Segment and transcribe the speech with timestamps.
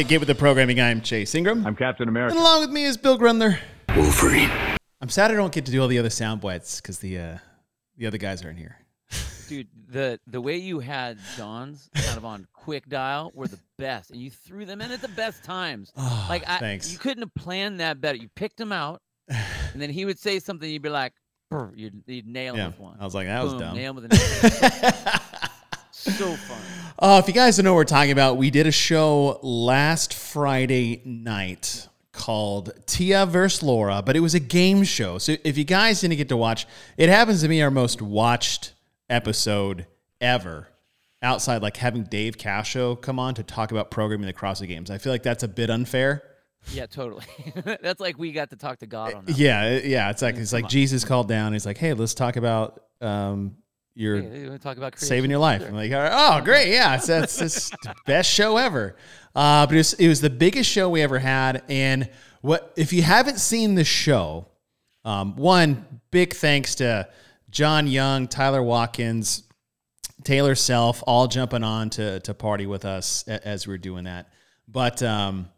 [0.00, 0.80] to Get With The Programming.
[0.80, 1.66] I'm Chase Ingram.
[1.66, 2.32] I'm Captain America.
[2.34, 3.58] And along with me is Bill Grundler.
[3.94, 4.50] Wolverine.
[5.02, 7.38] I'm sad I don't get to do all the other sound bites because the, uh,
[7.98, 8.78] the other guys aren't here.
[9.48, 14.10] Dude, the the way you had John's kind of on quick dial were the best,
[14.10, 15.92] and you threw them in at the best times.
[15.98, 16.90] Oh, like I, thanks.
[16.90, 18.16] you couldn't have planned that better.
[18.16, 21.12] You picked them out, and then he would say something, you'd be like,
[21.74, 22.96] you'd, you'd nail him Yeah, with one.
[23.00, 23.76] I was like, that was Boom, dumb.
[23.76, 25.20] Nail him with a
[26.00, 26.58] so fun.
[26.98, 30.12] Oh, if you guys don't know what we're talking about, we did a show last
[30.14, 33.62] Friday night called Tia vs.
[33.62, 35.18] Laura, but it was a game show.
[35.18, 38.74] So if you guys didn't get to watch, it happens to be our most watched
[39.08, 39.86] episode
[40.20, 40.68] ever.
[41.22, 44.90] Outside, like having Dave Castro come on to talk about programming the CrossFit games.
[44.90, 46.22] I feel like that's a bit unfair.
[46.72, 47.24] Yeah, totally.
[47.82, 49.38] That's like we got to talk to God on that.
[49.38, 50.10] Yeah, yeah.
[50.10, 51.54] It's like it's like Jesus called down.
[51.54, 53.56] He's like, "Hey, let's talk about um,
[53.94, 55.60] your Yeah, you talk about saving your life.
[55.60, 55.68] Sure.
[55.68, 57.36] I'm like, oh, great, yeah, it's that's
[57.82, 58.96] the best show ever.
[59.34, 61.62] Uh, but it was, it was the biggest show we ever had.
[61.68, 62.08] And
[62.40, 64.46] what if you haven't seen the show?
[65.04, 67.08] Um, one big thanks to
[67.50, 69.44] John Young, Tyler Watkins,
[70.24, 74.28] Taylor Self, all jumping on to to party with us as we are doing that.
[74.68, 75.48] But um,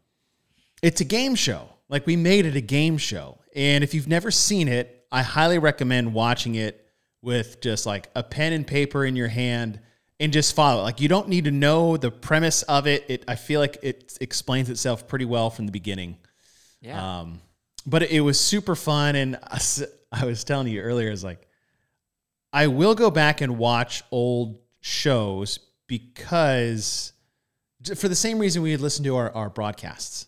[0.82, 1.68] it's a game show.
[1.88, 3.38] Like we made it a game show.
[3.54, 6.86] And if you've never seen it, I highly recommend watching it
[7.22, 9.80] with just like a pen and paper in your hand
[10.20, 10.84] and just follow it.
[10.84, 13.04] Like you don't need to know the premise of it.
[13.08, 16.18] It I feel like it explains itself pretty well from the beginning.
[16.80, 17.20] Yeah.
[17.20, 17.40] Um,
[17.86, 19.38] but it was super fun, and
[20.12, 21.48] I was telling you earlier, is like,
[22.52, 27.12] I will go back and watch old shows because
[27.96, 30.26] for the same reason we listen to our, our broadcasts.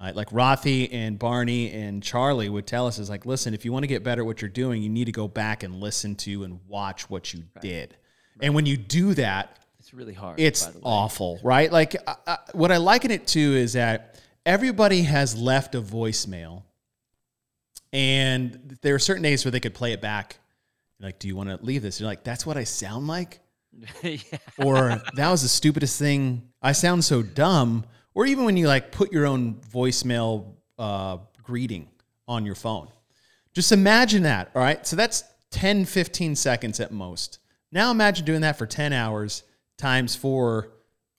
[0.00, 0.14] Right?
[0.14, 3.84] Like Rothy and Barney and Charlie would tell us is like, listen, if you want
[3.84, 6.44] to get better at what you're doing, you need to go back and listen to
[6.44, 7.96] and watch what you did.
[8.40, 10.40] And when you do that, it's really hard.
[10.40, 10.82] it's by the way.
[10.84, 11.70] awful, right?
[11.70, 16.62] Like I, I, what I liken it to is that everybody has left a voicemail,
[17.92, 20.38] and there are certain days where they could play it back.
[21.00, 22.00] Like, do you want to leave this?
[22.00, 23.40] You're like, that's what I sound like,
[24.02, 24.16] yeah.
[24.58, 26.48] or that was the stupidest thing.
[26.62, 27.84] I sound so dumb.
[28.14, 31.88] Or even when you like put your own voicemail uh, greeting
[32.28, 32.88] on your phone.
[33.52, 34.50] Just imagine that.
[34.54, 34.84] All right.
[34.86, 37.38] So that's 10, 15 seconds at most.
[37.70, 39.42] Now imagine doing that for 10 hours
[39.78, 40.70] times four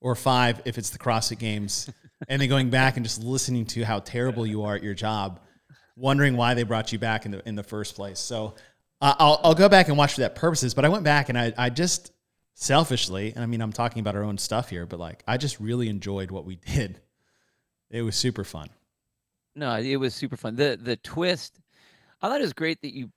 [0.02, 1.90] or five if it's the CrossFit games,
[2.30, 5.40] and then going back and just listening to how terrible you are at your job,
[5.96, 8.20] wondering why they brought you back in the in the first place.
[8.20, 8.56] So
[9.02, 10.74] uh, I'll I'll go back and watch for that purposes.
[10.74, 12.12] But I went back and I I just
[12.56, 15.60] selfishly, and I mean I'm talking about our own stuff here, but like I just
[15.60, 17.00] really enjoyed what we did.
[17.92, 18.70] It was super fun.
[19.56, 20.56] No, it was super fun.
[20.56, 21.60] The the twist,
[22.22, 23.12] I thought it was great that you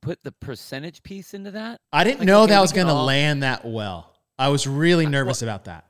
[0.00, 1.80] put the percentage piece into that.
[1.92, 4.14] I didn't Like, know okay, that was going to land that well.
[4.38, 5.86] I was really nervous about that.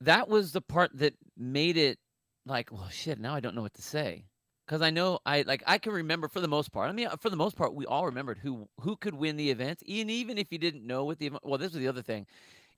[0.00, 1.98] That was the part that made it
[2.44, 3.20] like, well, shit.
[3.20, 4.24] Now I don't know what to say
[4.66, 6.88] because I know I like I can remember for the most part.
[6.88, 9.82] I mean, for the most part, we all remembered who who could win the event,
[9.88, 11.30] and even if you didn't know what the.
[11.42, 12.26] Well, this was the other thing.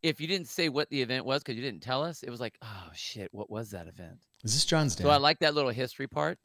[0.02, 2.40] If you didn't say what the event was because you didn't tell us, it was
[2.40, 4.18] like, oh shit, what was that event?
[4.44, 5.02] Is this John's dad?
[5.04, 6.38] So I like that little history part,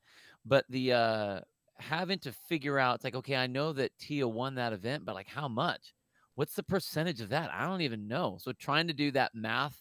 [0.46, 1.40] but the uh
[1.80, 5.16] having to figure out it's like okay, I know that Tia won that event, but
[5.16, 5.94] like how much?
[6.36, 7.52] What's the percentage of that?
[7.54, 8.40] I don't even know.
[8.42, 9.80] So trying to do that math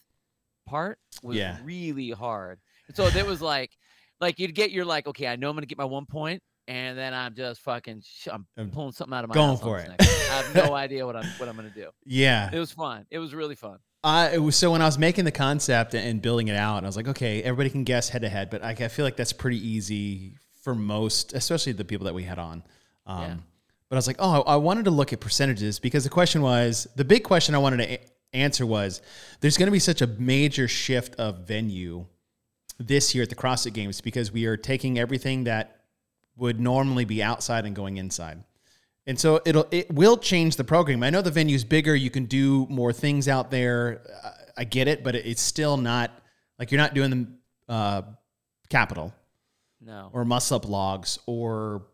[0.67, 1.57] part was Yeah.
[1.63, 2.59] really hard.
[2.87, 3.71] And so it was like
[4.23, 6.41] like you'd get your like okay, I know I'm going to get my 1 point
[6.67, 9.79] and then I'm just fucking sh- I'm I'm pulling something out of my going for
[9.79, 9.89] it.
[9.99, 11.89] I have no idea what I'm what I'm going to do.
[12.05, 12.49] yeah.
[12.51, 13.05] It was fun.
[13.11, 13.79] It was really fun.
[14.05, 16.87] Uh, it was so when I was making the concept and building it out, I
[16.87, 19.31] was like, okay, everybody can guess head to head, but I, I feel like that's
[19.31, 22.63] pretty easy for most, especially the people that we had on.
[23.05, 23.35] Um, Yeah.
[23.89, 26.87] But I was like, oh, I wanted to look at percentages because the question was
[26.95, 27.99] the big question I wanted to a-
[28.33, 29.01] answer was
[29.39, 32.07] there's going to be such a major shift of venue
[32.79, 35.79] this year at the CrossFit Games because we are taking everything that
[36.35, 38.43] would normally be outside and going inside.
[39.05, 41.03] And so it'll it will change the program.
[41.03, 44.01] I know the venue's bigger, you can do more things out there.
[44.23, 46.11] I- I get it, but it's still not
[46.59, 48.01] like you're not doing the uh,
[48.69, 49.11] capital
[49.81, 50.11] No.
[50.13, 51.87] or muscle up logs or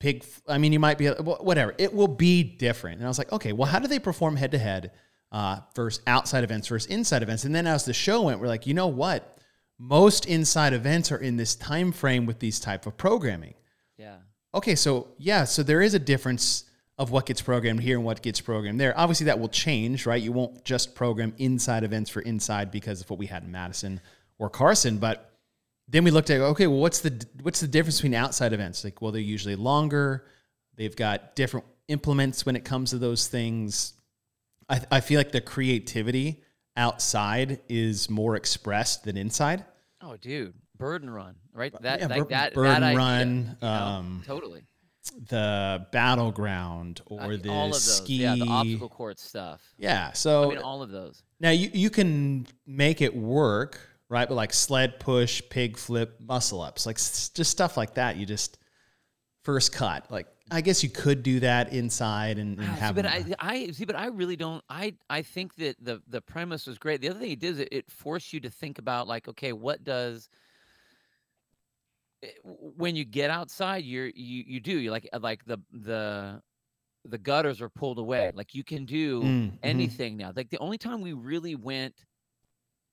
[0.00, 0.24] pig.
[0.48, 1.74] I mean, you might be whatever.
[1.76, 2.96] It will be different.
[3.00, 4.92] And I was like, okay, well, how do they perform head to head
[5.74, 7.44] versus outside events versus inside events?
[7.44, 9.35] And then as the show went, we're like, you know what?
[9.78, 13.54] Most inside events are in this time frame with these type of programming.
[13.98, 14.16] yeah.
[14.54, 16.64] Okay, so yeah, so there is a difference
[16.98, 18.98] of what gets programmed here and what gets programmed there.
[18.98, 20.22] Obviously, that will change, right?
[20.22, 24.00] You won't just program inside events for inside because of what we had in Madison
[24.38, 25.30] or Carson, but
[25.88, 28.82] then we looked at okay, well, what's the what's the difference between outside events?
[28.82, 30.26] Like, well, they're usually longer.
[30.74, 33.92] They've got different implements when it comes to those things.
[34.68, 36.42] I, I feel like the creativity
[36.76, 39.64] outside is more expressed than inside.
[40.00, 41.72] Oh, dude, Bird and Run, right?
[41.82, 43.68] That yeah, like Bur- that Burden that idea, Run, you know?
[43.68, 44.62] um, totally.
[45.28, 48.16] the battleground I or mean, the all of those, ski.
[48.16, 49.62] yeah, the obstacle course stuff.
[49.78, 51.22] Yeah, I so mean, all of those.
[51.40, 54.28] now you you can make it work, right?
[54.28, 58.16] But like sled push, pig flip, muscle ups, like just stuff like that.
[58.16, 58.58] You just
[59.44, 60.10] first cut.
[60.10, 62.94] Like I guess you could do that inside and, and Ah, see, have.
[62.94, 64.64] but I, I see, but I really don't.
[64.70, 67.02] I, I think that the the premise was great.
[67.02, 69.52] The other thing it did is it, it forced you to think about like, okay,
[69.52, 70.30] what does
[72.52, 76.42] when you get outside, you're you you do you like uh, like the the
[77.04, 78.32] the gutters are pulled away.
[78.34, 80.32] Like you can do Mm, anything now.
[80.34, 82.06] Like the only time we really went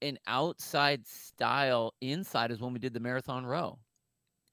[0.02, 3.80] an outside style inside is when we did the marathon row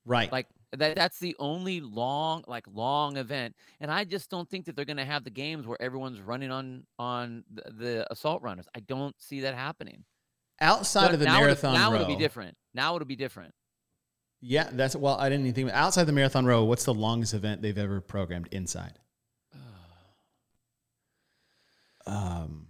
[0.05, 0.33] right.
[0.33, 0.47] like
[0.77, 4.85] that that's the only long like long event and i just don't think that they're
[4.85, 8.81] going to have the games where everyone's running on on the, the assault runners i
[8.81, 10.05] don't see that happening
[10.61, 12.01] outside But of the now marathon it'll, now row.
[12.01, 13.53] it'll be different now it'll be different
[14.43, 15.17] Yeah, that's well.
[15.19, 16.65] I didn't even think outside the marathon row.
[16.65, 18.99] What's the longest event they've ever programmed inside?
[22.07, 22.67] Um,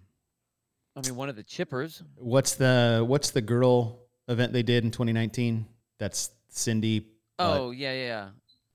[0.97, 4.91] i mean one of the chippers what's the what's the girl event they did in
[4.91, 5.67] 2019?
[5.99, 7.06] That's Cindy.
[7.43, 8.29] Oh yeah yeah yeah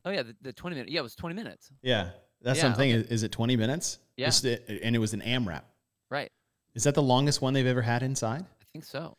[0.06, 2.10] oh yeah the, the 20 minute yeah it was 20 minutes yeah,
[2.42, 2.94] that's Yeah, something.
[2.94, 3.08] okay.
[3.14, 4.00] Is it 20 minutes?
[4.18, 4.30] Yeah.
[4.44, 5.64] It- and it was an AMRAP.
[6.12, 6.32] right
[6.74, 8.42] Is that the longest one they've ever had inside?
[8.62, 9.18] i think so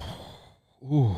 [0.82, 1.16] Ooh,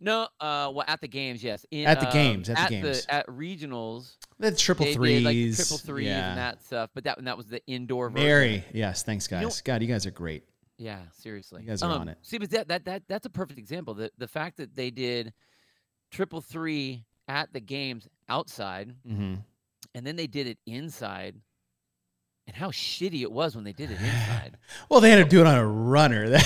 [0.00, 3.06] no uh well at the games yes In, At the um, games, at the games.
[3.08, 5.24] at regionals that's triple they threes.
[5.24, 6.30] like triple threes yeah.
[6.30, 8.26] and that stuff but that and that was the indoor version.
[8.26, 9.42] Mary, yes, thanks guys.
[9.42, 10.44] know- God, you guys are great.
[10.78, 11.60] Yeah, seriously.
[11.60, 12.16] You guys are Um, on it.
[12.22, 13.92] See, but that, that that that's a perfect example.
[13.92, 15.34] The the fact that they did
[16.10, 19.36] triple three at the games outside, hmm
[19.94, 21.36] and then they did it inside,
[22.46, 24.56] and how shitty it was when they did it inside.
[24.88, 26.26] Well, they had to do it on a runner.
[26.30, 26.38] No,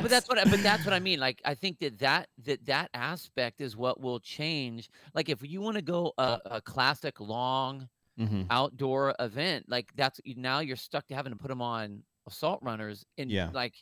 [0.00, 1.18] but that's what I, but that's what I mean.
[1.20, 4.88] Like I think that that that that aspect is what will change.
[5.14, 10.20] Like if you want to go a, a classic long hmm outdoor event, like that's
[10.36, 13.50] now you're stuck to having to put them on assault runners and Yeah.
[13.52, 13.74] like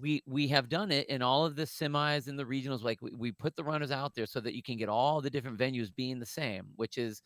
[0.00, 3.10] we we have done it in all of the semis and the regionals like we,
[3.12, 5.94] we put the runners out there so that you can get all the different venues
[5.94, 7.22] being the same which is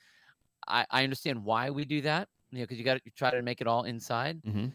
[0.67, 3.43] i i understand why we do that you know because you got to try to
[3.43, 4.67] make it all inside hmm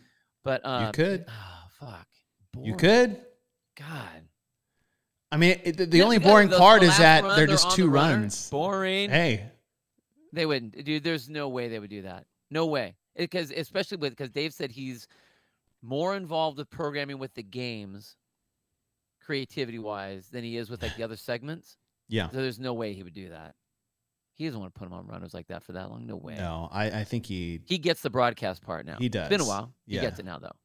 [0.44, 1.26] but uh could.
[1.30, 2.08] oh fuck
[2.62, 3.22] You could.
[3.78, 4.24] god
[5.32, 7.48] I mean, it, the, the Yeah, only boring the- the part is that run, they're
[7.48, 8.52] just two runs.
[8.52, 9.50] boring Hey,
[10.32, 11.04] They wouldn't, dude.
[11.04, 12.26] There's no way they would do that.
[12.52, 12.96] No way.
[13.16, 15.08] Because especially with because Dave said he's
[15.84, 18.16] more involved with programming with the games,
[19.22, 21.78] creativity wise, than he is with like the other segments.
[22.08, 22.30] yeah.
[22.30, 23.56] So there's no way he would do that.
[24.36, 26.08] He doesn't want to put him on runners like that for that long.
[26.08, 26.36] No way.
[26.36, 28.98] No, I, I think he He gets the broadcast part now.
[28.98, 29.24] He does.
[29.24, 29.74] It's been a while.
[29.86, 30.56] He gets it now though.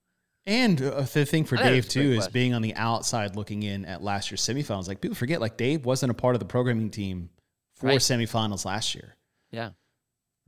[0.46, 2.32] And uh, the thing for Dave was a great too is question.
[2.32, 4.88] being on the outside looking in at last year's semifinals.
[4.88, 7.28] Like people forget, like Dave wasn't a part of the programming team
[7.74, 7.98] for Right.
[8.00, 9.16] semifinals last year.
[9.50, 9.70] Yeah.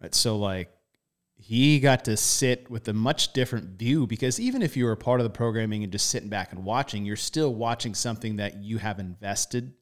[0.01, 0.15] Right.
[0.15, 0.71] So like
[1.41, 4.97] he got to sit with a much different view because even if you were a
[4.97, 8.57] part of the programming and just sitting back and watching, you're still watching something that
[8.57, 9.73] you have invested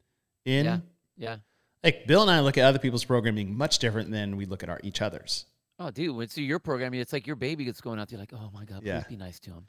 [0.44, 0.64] in.
[0.64, 0.78] Yeah.
[1.16, 1.36] Yeah.
[1.82, 4.68] Like Bill and I look at other people's programming much different than we look at
[4.68, 5.46] our each other's.
[5.80, 8.32] Oh, dude, when it's your programming, it's like your baby gets going out there, like,
[8.32, 9.00] oh my god, Yeah.
[9.00, 9.66] please be nice to him.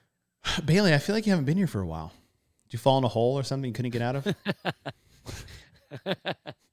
[0.64, 2.12] Bailey, I feel like you haven't been here for a while.
[2.64, 4.34] Did you fall in a hole or something you couldn't get out of?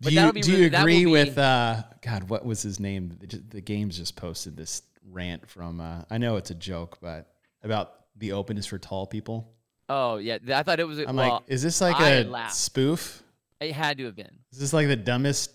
[0.00, 2.28] But do you, do you really- agree be- with uh, God?
[2.30, 3.18] What was his name?
[3.20, 5.80] The, the games just posted this rant from.
[5.80, 9.52] Uh, I know it's a joke, but about the open is for tall people.
[9.88, 10.98] Oh yeah, I thought it was.
[10.98, 12.54] I'm well, like, is this like I a laughed.
[12.54, 13.22] spoof?
[13.60, 14.38] it had to have been.
[14.52, 15.50] Is this like the dumbest?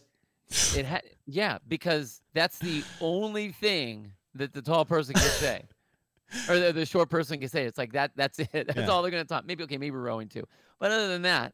[0.75, 5.63] It had, yeah, because that's the only thing that the tall person can say,
[6.49, 7.63] or the, the short person can say.
[7.63, 8.11] It's like that.
[8.15, 8.49] That's it.
[8.53, 8.87] That's Yeah.
[8.87, 9.45] all they're gonna talk.
[9.45, 10.45] Maybe okay, maybe rowing too,
[10.79, 11.53] but other than that,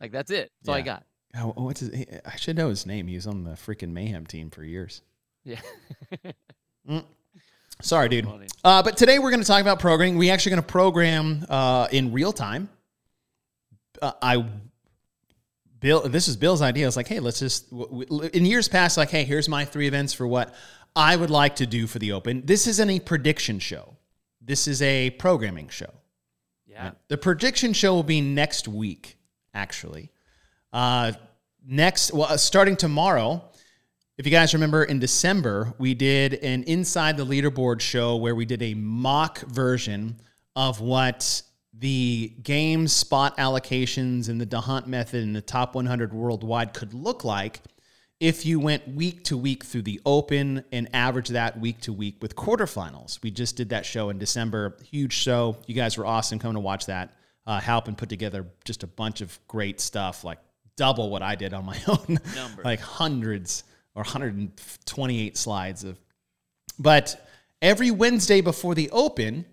[0.00, 0.50] like that's it.
[0.60, 1.04] That's all I got.
[1.36, 1.90] Oh, what's his?
[2.24, 3.06] I should know his name.
[3.06, 5.02] He was on the freaking mayhem team for years.
[5.44, 5.60] Yeah.
[7.82, 8.28] Sorry, dude.
[8.62, 10.16] Uh, but today we're going to talk about programming.
[10.16, 12.68] We actually going to program uh, in real time.
[14.00, 14.44] Uh, I
[15.84, 16.86] Bill, this is Bill's idea.
[16.86, 17.70] I was like, hey, let's just
[18.32, 20.54] in years past, like, hey, here's my three events for what
[20.96, 22.40] I would like to do for the Open.
[22.46, 23.96] This isn't a prediction show.
[24.40, 25.92] This is a programming show.
[26.66, 26.92] Yeah.
[27.08, 29.18] The prediction show will be next week,
[29.52, 30.10] actually.
[30.74, 31.12] Uh,
[31.64, 33.42] next, well, uh, starting tomorrow.
[34.18, 38.44] If you guys remember, in December, we did an Inside the Leaderboard show where we
[38.44, 40.16] did a mock version
[40.56, 46.74] of what the game spot allocations and the D'Hondt method and the top 100 worldwide
[46.74, 47.60] could look like
[48.20, 52.16] if you went week to week through the open and average that week to week
[52.20, 53.22] with quarterfinals.
[53.22, 54.76] We just did that show in December.
[54.90, 55.56] Huge show.
[55.66, 57.14] You guys were awesome coming to watch that.
[57.46, 60.38] uh, Halpin put together just a bunch of great stuff, like
[60.76, 62.18] double what I did on my own,
[62.64, 63.64] like hundreds
[63.94, 65.98] or 128 slides of.
[66.78, 67.24] But
[67.62, 69.44] every Wednesday before the open,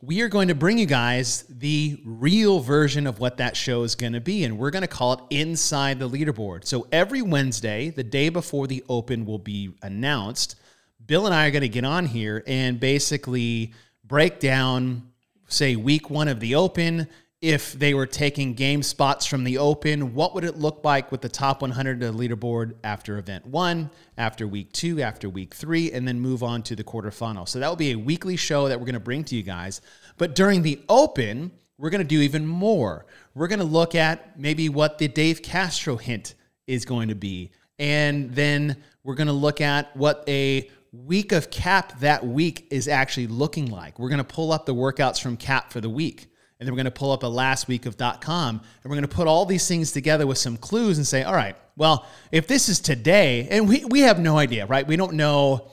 [0.00, 3.94] we are going to bring you guys the real version of what that show is
[3.94, 4.44] going to be.
[4.44, 6.64] And we're going to call it Inside the Leaderboard.
[6.64, 10.56] So every Wednesday, the day before the open will be announced,
[11.04, 13.72] Bill and I are going to get on here and basically
[14.04, 15.10] break down,
[15.48, 17.08] say, week one of the open.
[17.40, 21.20] If they were taking game spots from the open, what would it look like with
[21.20, 25.92] the top 100 of the leaderboard after event one, after week two, after week three,
[25.92, 27.48] and then move on to the quarterfinal?
[27.48, 29.80] So that will be a weekly show that we're going to bring to you guys.
[30.16, 33.06] But during the open, we're going to do even more.
[33.34, 36.34] We're going to look at maybe what the Dave Castro hint
[36.66, 37.52] is going to be.
[37.78, 42.88] And then we're going to look at what a week of cap that week is
[42.88, 44.00] actually looking like.
[44.00, 46.27] We're going to pull up the workouts from cap for the week.
[46.58, 49.02] And then we're going to pull up a last week of .com and we're going
[49.02, 52.48] to put all these things together with some clues and say, all right, well, if
[52.48, 54.84] this is today, and we, we have no idea, right?
[54.84, 55.70] We don't know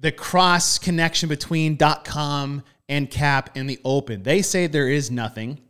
[0.00, 4.24] the cross connection between .com and cap and the open.
[4.24, 5.60] They say there is nothing.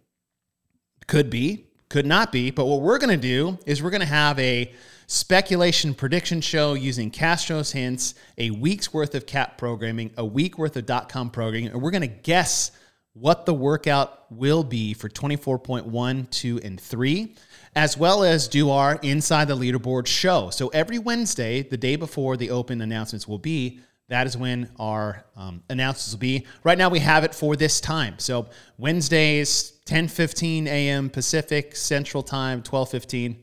[1.06, 2.50] Could be, could not be.
[2.50, 4.73] But what we're going to do is we're going to have a
[5.06, 10.76] speculation prediction show using Castro's hints, a week's worth of cap programming, a week worth
[10.76, 12.70] of .com programming, and we're going to guess
[13.12, 17.34] what the workout will be for 24.1, 2, and 3,
[17.74, 20.50] as well as do our Inside the Leaderboard show.
[20.50, 25.24] So every Wednesday, the day before the open announcements will be, that is when our
[25.36, 26.46] um, announcements will be.
[26.64, 28.18] Right now, we have it for this time.
[28.18, 31.10] So Wednesdays, 10:15 a.m.
[31.10, 33.36] Pacific Central Time, 12:15.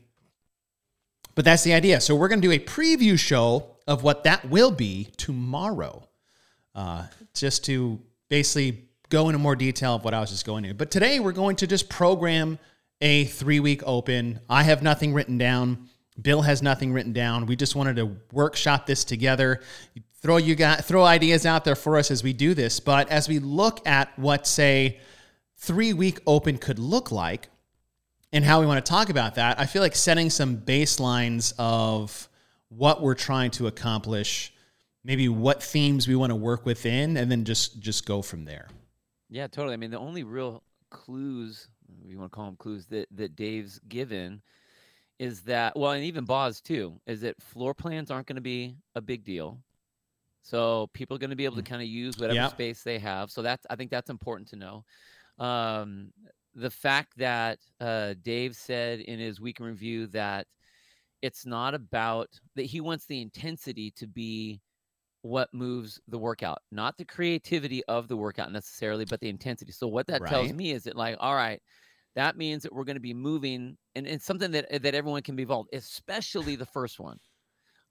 [1.34, 2.00] But that's the idea.
[2.00, 6.06] So we're going to do a preview show of what that will be tomorrow,
[6.74, 10.74] uh, just to basically go into more detail of what I was just going into.
[10.74, 12.58] But today we're going to just program
[13.00, 14.40] a three-week open.
[14.48, 15.88] I have nothing written down.
[16.20, 17.46] Bill has nothing written down.
[17.46, 19.60] We just wanted to workshop this together
[20.20, 22.80] throw you got throw ideas out there for us as we do this.
[22.80, 24.98] But as we look at what say
[25.56, 27.48] three week open could look like
[28.32, 32.28] and how we want to talk about that, I feel like setting some baselines of
[32.68, 34.52] what we're trying to accomplish,
[35.04, 38.68] maybe what themes we want to work within, and then just just go from there.
[39.30, 39.74] Yeah, totally.
[39.74, 41.68] I mean, the only real clues,
[42.04, 44.42] if you want to call them clues, that that Dave's given
[45.18, 48.76] is that well, and even Boz too, is that floor plans aren't going to be
[48.94, 49.60] a big deal.
[50.42, 53.30] So people are going to be able to kind of use whatever space they have.
[53.30, 54.84] So that's I think that's important to know.
[55.38, 56.12] Um,
[56.54, 60.46] the fact that uh, Dave said in his week in review that
[61.20, 64.60] it's not about that he wants the intensity to be
[65.22, 69.72] what moves the workout, not the creativity of the workout necessarily, but the intensity.
[69.72, 71.60] So what that tells me is that like, all right,
[72.14, 75.36] that means that we're going to be moving, and it's something that that everyone can
[75.36, 77.18] be involved, especially the first one.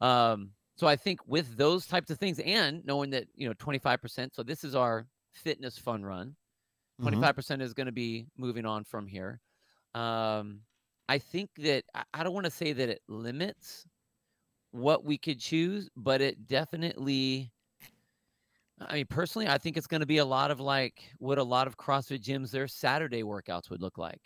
[0.02, 3.80] Um, so I think with those types of things, and knowing that you know, twenty
[3.80, 4.36] five percent.
[4.36, 6.28] So this is our fitness fun run.
[6.28, 7.04] Mm-hmm.
[7.04, 9.40] Twenty five percent is going to be moving on from here.
[9.96, 10.62] Um,
[11.10, 13.86] I think that I, I don't want to say that it limits
[14.72, 17.52] what we could choose, but it definitely.
[18.80, 21.44] I mean, personally, I think it's going to be a lot of like what a
[21.44, 24.22] lot of CrossFit gyms their Saturday workouts would look like.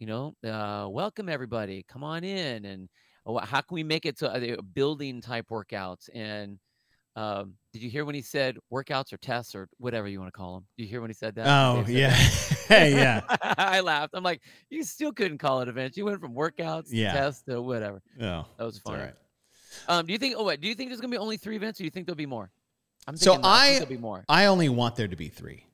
[0.00, 2.88] You know, uh, welcome everybody, come on in, and
[3.24, 6.08] oh, how can we make it to uh, building type workouts?
[6.12, 6.58] And
[7.14, 10.36] um, did you hear when he said workouts or tests or whatever you want to
[10.36, 10.66] call them?
[10.76, 11.46] Did you hear when he said that?
[11.46, 12.10] Oh said yeah,
[12.68, 12.90] that?
[12.90, 13.20] yeah,
[13.56, 14.14] I laughed.
[14.14, 15.96] I'm like, you still couldn't call it events.
[15.96, 17.12] You went from workouts Yeah.
[17.12, 18.02] to tests to whatever.
[18.20, 18.94] oh, That was fun.
[18.94, 19.14] all right.
[19.88, 20.34] Um, do you think?
[20.36, 20.60] Oh, wait.
[20.60, 22.26] Do you think there's gonna be only three events, or do you think there'll be
[22.26, 22.50] more?
[23.06, 24.24] I'm So thinking that- I I- there'll be more.
[24.28, 25.64] I only want there to be three.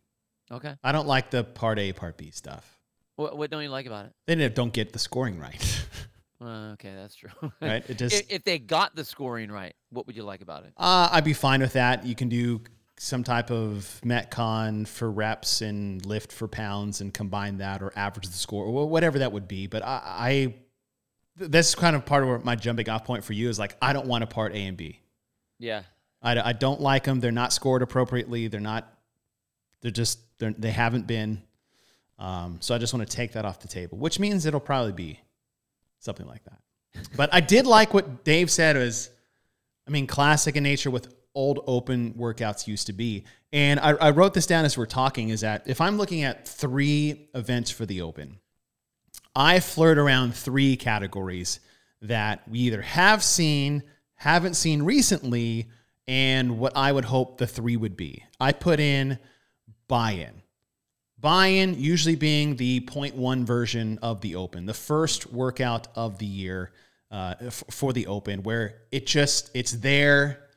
[0.50, 0.74] Okay.
[0.84, 2.78] I don't like the part A, part B stuff.
[3.16, 4.12] What, what don't you like about it?
[4.26, 5.86] They don't get the scoring right,
[6.42, 7.30] Uh, okay, that's true.
[7.60, 7.88] right?
[7.88, 10.72] It just if, if they got the scoring right, what would you like about it?
[10.76, 12.04] Uh, I'd be fine with that.
[12.04, 12.60] You can do
[12.98, 18.26] some type of Metcon for reps and lift for pounds and combine that or average
[18.26, 19.68] the score or whatever that would be.
[19.68, 20.54] But I, I
[21.38, 23.76] th- that's kind of part of where my jumping off point for you is like,
[23.80, 25.00] I don't want to part A and B.
[25.58, 25.82] Yeah.
[26.22, 27.20] I, I don't like them.
[27.20, 28.48] They're not scored appropriately.
[28.48, 28.92] They're not,
[29.80, 31.42] they're just, they're, they haven't been.
[32.18, 34.92] Um, so I just want to take that off the table, which means it'll probably
[34.92, 35.20] be
[35.98, 36.58] something like that.
[37.16, 39.10] But I did like what Dave said was,
[39.88, 43.24] I mean, classic in nature with old open workouts used to be.
[43.52, 46.46] And I, I wrote this down as we're talking is that if I'm looking at
[46.46, 48.38] three events for the open,
[49.34, 51.60] I flirt around three categories
[52.02, 53.82] that we either have seen,
[54.14, 55.68] haven't seen recently,
[56.06, 58.24] and what I would hope the three would be.
[58.40, 59.18] I put in
[59.88, 60.42] buy in.
[61.18, 66.26] buy-in usually being the point one version of the open, the first workout of the
[66.26, 66.72] year
[67.10, 70.48] uh, f- for the open, where it just it's there.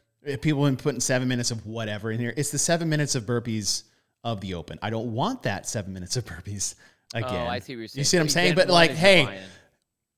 [0.41, 2.33] People have been putting seven minutes of whatever in here.
[2.35, 3.83] It's the seven minutes of burpees
[4.23, 4.79] of the open.
[4.81, 6.73] I don't want that seven minutes of burpees
[7.13, 7.47] again.
[7.47, 7.99] Oh, I see what you're saying.
[7.99, 8.55] You see what I'm So saying?
[8.55, 9.41] But like, hey,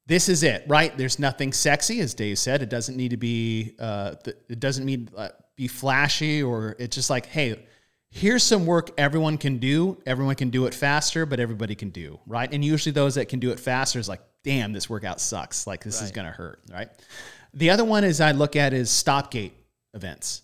[0.05, 0.97] this is it, right?
[0.97, 2.61] There's nothing sexy, as Dave said.
[2.61, 3.75] It doesn't need to be.
[3.77, 7.65] Uh, th- it doesn't need uh, be flashy, or it's just like, hey,
[8.09, 10.01] here's some work everyone can do.
[10.05, 12.51] Everyone can do it faster, but everybody can do right.
[12.51, 15.67] And usually, those that can do it faster is like, damn, this workout sucks.
[15.67, 16.89] Like this is gonna hurt, right?
[17.53, 19.53] The other one is I look at is stopgate
[19.93, 20.43] events.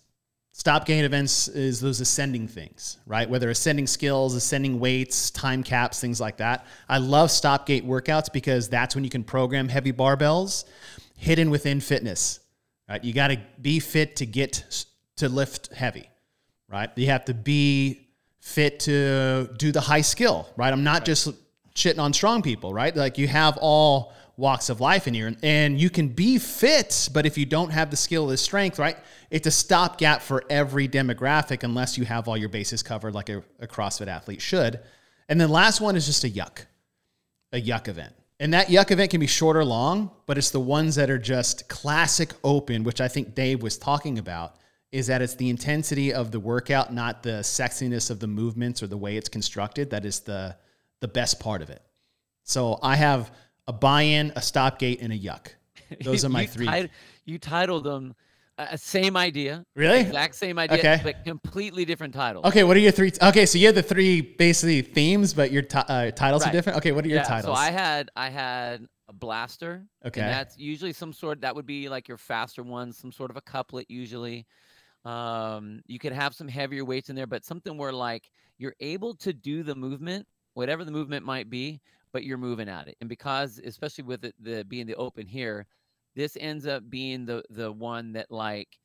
[0.56, 3.28] Stopgate events is those ascending things, right?
[3.28, 6.64] Whether ascending skills, ascending weights, time caps, things like that.
[6.88, 10.64] I love stop gate workouts because that's when you can program heavy barbells
[11.16, 12.38] hidden within fitness,
[12.88, 13.02] right?
[13.02, 16.08] You got to be fit to get to lift heavy,
[16.68, 16.88] right?
[16.94, 18.06] You have to be
[18.38, 20.72] fit to do the high skill, right?
[20.72, 21.30] I'm not just
[21.74, 22.94] shitting on strong people, right?
[22.94, 27.26] Like you have all walks of life in here and, you can be fit, but
[27.26, 28.96] if you don't have the skill the strength, right?
[29.30, 33.42] It's a stopgap for every demographic unless you have all your bases covered like a,
[33.60, 34.80] a CrossFit athlete should.
[35.28, 36.66] And then last one is just a yuck,
[37.52, 38.14] a yuck event.
[38.40, 41.18] And that yuck event can be short or long, but it's the ones that are
[41.18, 44.56] just classic open, which I think Dave was talking about,
[44.90, 48.86] is that it's the intensity of the workout, not the sexiness of the movements or
[48.86, 49.90] the way it's constructed.
[49.90, 50.56] That is the
[51.00, 51.82] the best part of it.
[52.44, 53.30] So I have
[53.66, 55.48] a buy-in, a stopgate, and a yuck.
[56.04, 56.66] Those are my three.
[56.66, 56.90] tit-
[57.24, 58.14] you titled them
[58.56, 60.00] uh, same idea, Really?
[60.00, 61.00] exact same idea, Okay.
[61.02, 62.44] but completely different titles.
[62.44, 63.10] Okay, what are your three?
[63.20, 66.78] Okay, so you have the three basically themes, but your ti- uh, titles are different.
[66.78, 67.56] Okay, what are your yeah, titles?
[67.56, 69.84] So I had I had a blaster.
[70.04, 70.20] Okay.
[70.20, 73.36] And that's usually some sort that would be like your faster ones, some sort of
[73.36, 74.46] a couplet usually.
[75.04, 79.14] Um, you could have some heavier weights in there, but something where like you're able
[79.16, 81.80] to do the movement, whatever the movement might be,
[82.14, 82.96] but you're moving at it.
[83.00, 85.66] And because especially with it the being the open here,
[86.14, 88.78] this ends up being the the one that like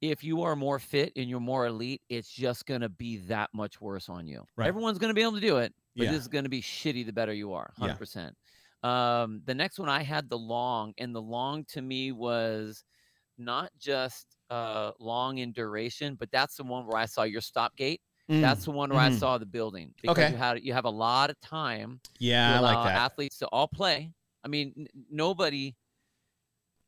[0.00, 3.80] if you are more fit and you're more elite, it's just gonna be that much
[3.80, 4.44] worse on you.
[4.56, 4.68] Right.
[4.68, 6.12] Everyone's gonna be able to do it, but Yeah.
[6.12, 7.80] this is gonna be shitty the better you are, Yeah.
[7.86, 8.36] hundred percent.
[8.84, 12.84] Um, the next one I had the long, and the long to me was
[13.36, 17.74] not just uh long in duration, but that's the one where I saw your stop
[17.76, 18.00] gate.
[18.30, 19.10] Mm, That's the one where I mhm.
[19.10, 20.30] saw the building because Okay.
[20.30, 23.02] you had you have a lot of time yeah, I like that.
[23.02, 24.12] athletes to all play.
[24.44, 25.76] I mean, n- nobody,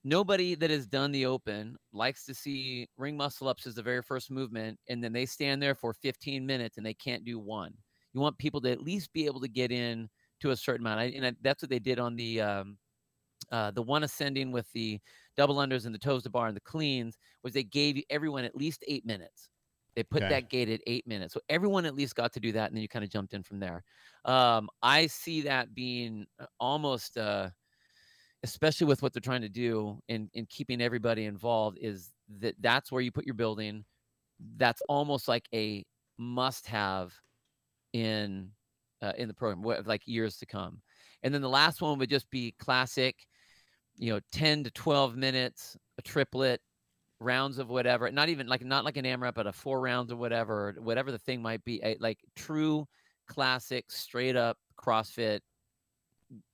[0.04, 4.02] nobody that has done the open likes to see ring muscle ups as the very
[4.02, 7.74] first movement, and then they stand there for 15 minutes and they can't do one.
[8.12, 10.08] You want people to at least be able to get in
[10.40, 12.78] to a certain amount, I, and I, that's what they did on the um,
[13.52, 15.00] uh, the one ascending with the
[15.36, 18.56] double unders and the toes to bar and the cleans was they gave everyone at
[18.56, 19.50] least eight minutes.
[19.96, 20.28] They put Okay.
[20.28, 22.82] that gate at eight minutes, so everyone at least got to do that, and then
[22.82, 23.84] you kind of jumped in from there.
[24.24, 27.50] Um, I see that being uh, almost, uh,
[28.42, 32.92] especially with what they're trying to do in in keeping everybody involved, is that that's
[32.92, 33.84] where you put your building.
[34.56, 35.84] That's almost like a
[36.18, 37.14] must-have
[37.92, 38.52] in
[39.02, 40.82] uh, in the program, what, like years to come.
[41.22, 43.26] And then the last one would just be classic,
[43.96, 46.60] you know, 10 to 12 minutes, a triplet,
[47.24, 48.10] rounds of whatever.
[48.10, 51.18] Not even like not like an AMRAP, but a four rounds or whatever, whatever the
[51.18, 51.80] thing might be.
[51.82, 52.86] A, like true
[53.26, 55.40] classic, straight up CrossFit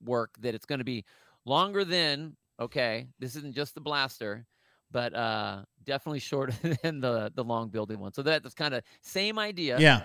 [0.04, 1.04] work that it's going to be
[1.44, 3.06] longer than okay.
[3.18, 4.46] This isn't just the blaster,
[4.90, 6.52] but uh definitely shorter
[6.82, 8.12] than the the long building one.
[8.12, 10.02] So that, that's kind of same idea Yeah,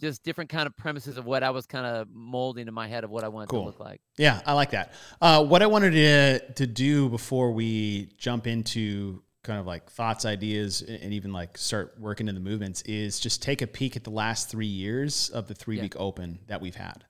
[0.00, 3.04] just different kind of premises of what I was kind of molding in my head
[3.04, 3.62] of what I wanted Cool.
[3.62, 4.00] to look like.
[4.16, 4.92] yeah, I like that.
[5.20, 10.24] Uh, what I wanted to to do before we jump into kind of like thoughts,
[10.24, 14.04] ideas, and even like start working in the movements is just take a peek at
[14.04, 15.82] the last three years of the three Yeah.
[15.82, 17.04] week open that we've had.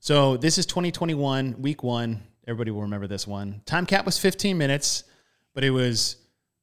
[0.00, 2.22] So this is 2021, week one.
[2.46, 3.62] Everybody will remember this one.
[3.64, 5.04] Time cap was 15 minutes,
[5.54, 6.16] but it was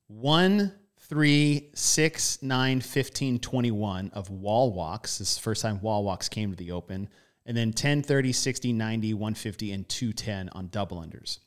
[0.07, 5.17] one, three, six, nine, 15, 21 of wall walks.
[5.17, 7.09] This is the first time wall walks came to the open.
[7.47, 11.39] And then 10, 30, 60, 90, 150, and 210 on double unders.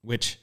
[0.00, 0.38] Which,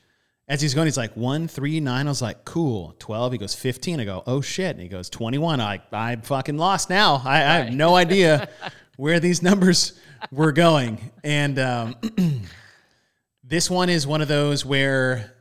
[0.49, 2.07] as he's going, he's like, one, three, nine.
[2.07, 2.95] I was like, cool.
[2.97, 3.33] 12.
[3.33, 3.99] He goes, 15.
[3.99, 4.71] I go, oh shit.
[4.71, 5.61] And he goes, 21.
[5.61, 7.21] I, I fucking lost now.
[7.23, 8.49] I, I have no idea
[8.97, 9.93] where these numbers
[10.31, 11.11] were going.
[11.23, 11.95] And um,
[13.43, 15.35] this one is one of those where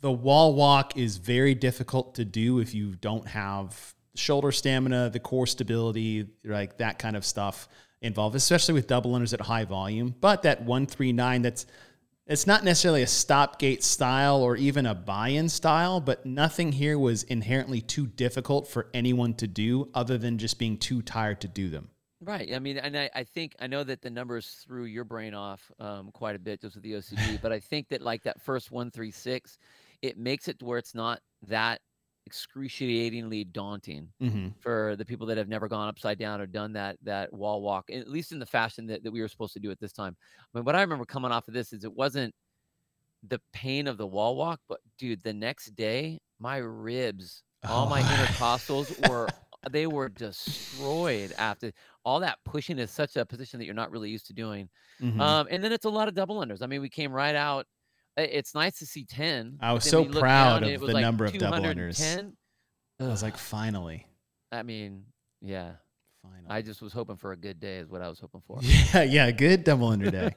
[0.00, 5.20] the wall walk is very difficult to do if you don't have shoulder stamina, the
[5.20, 7.68] core stability, like that kind of stuff
[8.00, 10.14] involved, especially with double unders at high volume.
[10.20, 11.66] But that 139, that's
[12.26, 17.22] it's not necessarily a stopgate style or even a buy-in style, but nothing here was
[17.24, 21.68] inherently too difficult for anyone to do other than just being too tired to do
[21.68, 21.90] them.
[22.20, 22.54] Right.
[22.54, 25.70] I mean, and I, I think I know that the numbers threw your brain off
[25.78, 28.70] um, quite a bit just with the OCD, but I think that like that first
[28.70, 29.58] one, three, six,
[30.00, 31.82] it makes it to where it's not that
[32.26, 34.54] excruciatingly daunting Mm-hmm.
[34.60, 37.90] for the people that have never gone upside down or done that that wall walk,
[37.90, 40.16] at least in the fashion that, that we were supposed to do at this time.
[40.54, 42.34] I mean, what I remember coming off of this is it wasn't
[43.22, 48.02] the pain of the wall walk, but dude, the next day, my ribs, all my
[48.02, 48.04] Oh.
[48.04, 49.32] intercostals were
[49.70, 51.72] they were destroyed after
[52.04, 54.68] all that pushing is such a position that you're not really used to doing.
[54.98, 55.18] Mhm.
[55.18, 56.60] Um, and then it's a lot of double unders.
[56.62, 57.66] I mean, we came right out.
[58.16, 59.58] It's nice to see 10.
[59.60, 61.96] I was so when you look proud down of the like number of double unders.
[61.98, 62.36] 210.
[63.00, 64.06] I was like, finally,
[64.52, 65.04] I mean,
[65.40, 65.72] yeah.
[66.22, 66.44] finally.
[66.48, 68.60] I just was hoping for a good day, is what I was hoping for.
[68.62, 70.32] yeah, yeah, good double under day.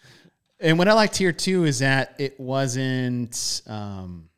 [0.60, 3.62] and what I liked here too is that it wasn't.
[3.66, 4.30] Um,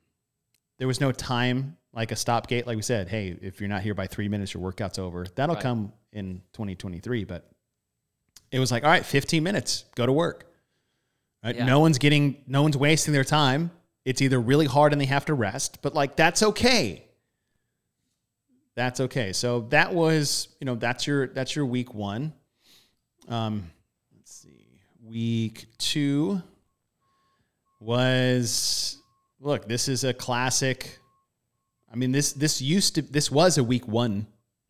[0.78, 2.66] there was no time like a stop gate.
[2.66, 5.24] Like we said, hey, if you're not here by three minutes, your workout's over.
[5.36, 5.62] That'll Right.
[5.62, 7.48] come in 2023, but
[8.50, 10.51] it was like, all right, 15 minutes, go to work.
[11.44, 11.56] Right?
[11.56, 11.64] Yeah.
[11.66, 13.70] No one's getting, no one's wasting their time.
[14.04, 17.04] It's either really hard and they have to rest, but like that's okay.
[18.74, 19.32] That's okay.
[19.32, 22.32] So that was, you know, that's your that's your week one.
[23.28, 23.70] Um,
[24.16, 24.80] let's see.
[25.04, 26.42] Week two
[27.80, 28.98] was
[29.40, 29.68] look.
[29.68, 30.98] This is a classic.
[31.92, 34.26] I mean this this used to this was a week one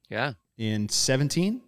[0.09, 0.33] Yeah.
[0.59, 1.61] in 17,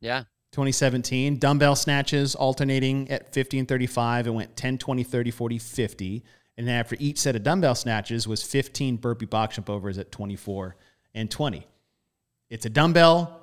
[0.00, 0.24] Yeah.
[0.52, 1.38] 2017.
[1.38, 4.26] Dumbbell snatches alternating at 50 and 35.
[4.26, 6.24] It went 10, 20, 30, 40, 50.
[6.58, 10.12] And then after each set of dumbbell snatches was 15 burpee box jump overs at
[10.12, 10.76] 24
[11.14, 11.66] and 20.
[12.50, 13.40] It's a dumbbell.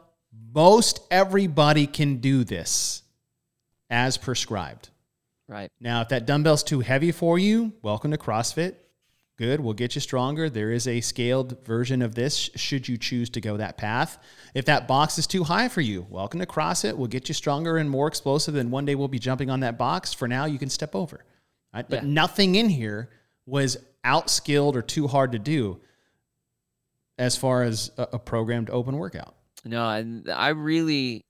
[0.54, 3.02] Most everybody can do this
[3.90, 4.90] as prescribed.
[5.48, 5.72] Right.
[5.80, 8.76] Now, if that dumbbell's too heavy for you, welcome to CrossFit.
[9.40, 10.50] Good, we'll get you stronger.
[10.50, 14.22] There is a scaled version of this should you choose to go that path.
[14.54, 16.98] If that box is too high for you, welcome to CrossFit.
[16.98, 18.58] We'll get you stronger and more explosive.
[18.58, 20.14] And one day we'll be jumping on that box.
[20.14, 21.24] For now, you can step over.
[21.74, 21.88] Right?
[21.88, 22.10] But Yeah.
[22.10, 23.12] nothing in here
[23.46, 25.80] was outskilled or too hard to do
[27.18, 29.36] as far as a, a programmed open workout.
[29.64, 31.24] No, and I really,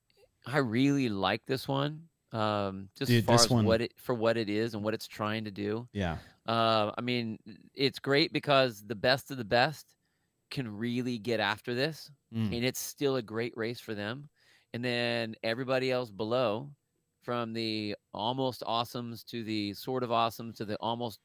[0.47, 2.08] I really like this one.
[2.31, 4.83] Um, just Dude, as far this as one- what it for what it is and
[4.83, 5.87] what it's trying to do.
[5.93, 6.17] Yeah.
[6.47, 7.39] Uh, I mean,
[7.73, 9.85] it's great because the best of the best
[10.51, 12.55] can really get after this, Mm.
[12.55, 14.29] and it's still a great race for them.
[14.73, 16.71] And then everybody else below,
[17.23, 21.19] from the almost awesomes to the sort of awesomes to the almost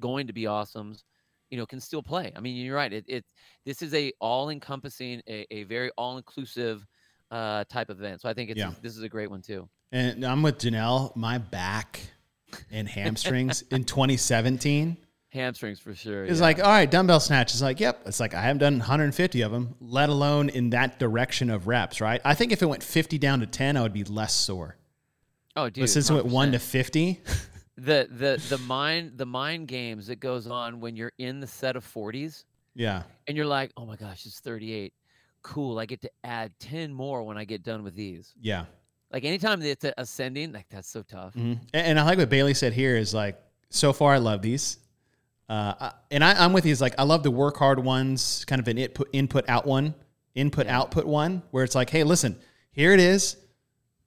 [0.00, 1.02] going to be awesomes,
[1.50, 2.32] you know, can still play.
[2.36, 2.92] I mean, you're right.
[2.92, 3.24] It, it
[3.64, 6.86] this is a all encompassing, a, a very all inclusive
[7.30, 8.20] uh, type of event.
[8.20, 8.74] So I think it's Yeah.
[8.82, 9.68] this is a great one too.
[9.90, 11.14] And I'm with Janelle.
[11.16, 12.00] My back
[12.70, 14.96] and hamstrings in 2017
[15.30, 16.24] Hamstrings for sure.
[16.24, 16.42] It's yeah.
[16.46, 17.52] like, all right, dumbbell snatch.
[17.52, 18.00] It's like, yep.
[18.06, 22.00] It's like I haven't done 150 of them, let alone in that direction of reps,
[22.00, 22.20] right?
[22.24, 24.76] I think if it went 50 down to 10, I would be less sore.
[25.54, 27.20] oh, dude, but since it went 1 to 50,
[27.76, 31.76] the the the mind the mind games that goes on when you're in the set
[31.76, 33.04] of 40s yeah.
[33.28, 34.92] and you're like oh my gosh it's 38
[35.42, 38.64] cool i get to add 10 more when i get done with these Yeah.
[39.12, 41.58] Like anytime it's ascending like that's so tough Mhm.
[41.72, 43.40] And, and I like what Bailey said here is like,
[43.70, 44.78] so far I love these.
[45.48, 46.72] Uh, and I, I'm with you.
[46.72, 49.94] Is like I love the work hard ones, kind of an input input out one,
[50.34, 50.78] input Yeah.
[50.78, 52.38] output one, where it's like, hey, listen,
[52.70, 53.36] here it is.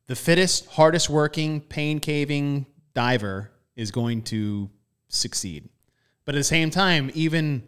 [0.08, 4.70] The fittest, hardest working, pain caving diver is going to
[5.08, 5.70] succeed.
[6.26, 7.64] But at the same time, even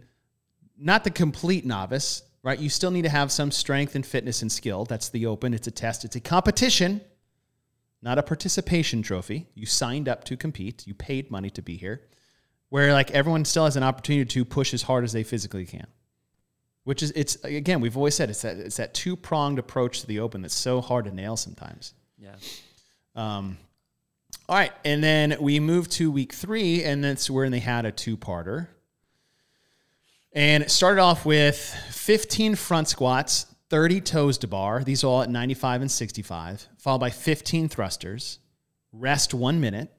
[0.78, 2.60] not the complete novice, right?
[2.60, 4.86] You still need to have some strength and fitness and skill.
[4.86, 5.54] That's the open.
[5.54, 6.06] It's a test.
[6.06, 7.02] It's a competition
[8.04, 9.48] not a participation trophy.
[9.56, 10.86] You signed up to compete.
[10.86, 12.02] You paid money to be here.
[12.70, 15.88] Where like everyone still has an opportunity to push as hard as they physically can.
[16.84, 20.08] Which is it's again, we've always said it's that it's that two pronged approach to
[20.08, 21.94] the open that's so hard to nail sometimes.
[22.18, 22.36] yeah
[23.16, 23.58] Um,
[24.50, 27.92] all right, and then we moved to week three, and that's where they had a
[27.92, 28.68] two parter.
[30.34, 31.58] And it started off with
[31.92, 34.84] 15 front squats, 30 toes to bar.
[34.84, 38.38] These all at 95 and 65, followed by 15 thrusters.
[38.92, 39.92] Rest one minute.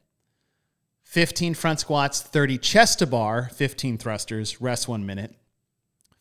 [1.03, 4.61] 15 front squats, 30 chest to bar, 15 thrusters.
[4.61, 5.35] Rest one minute.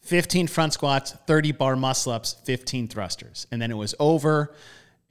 [0.01, 3.45] 15 front squats, 30 bar muscle ups, 15 thrusters.
[3.51, 4.55] And then it was over.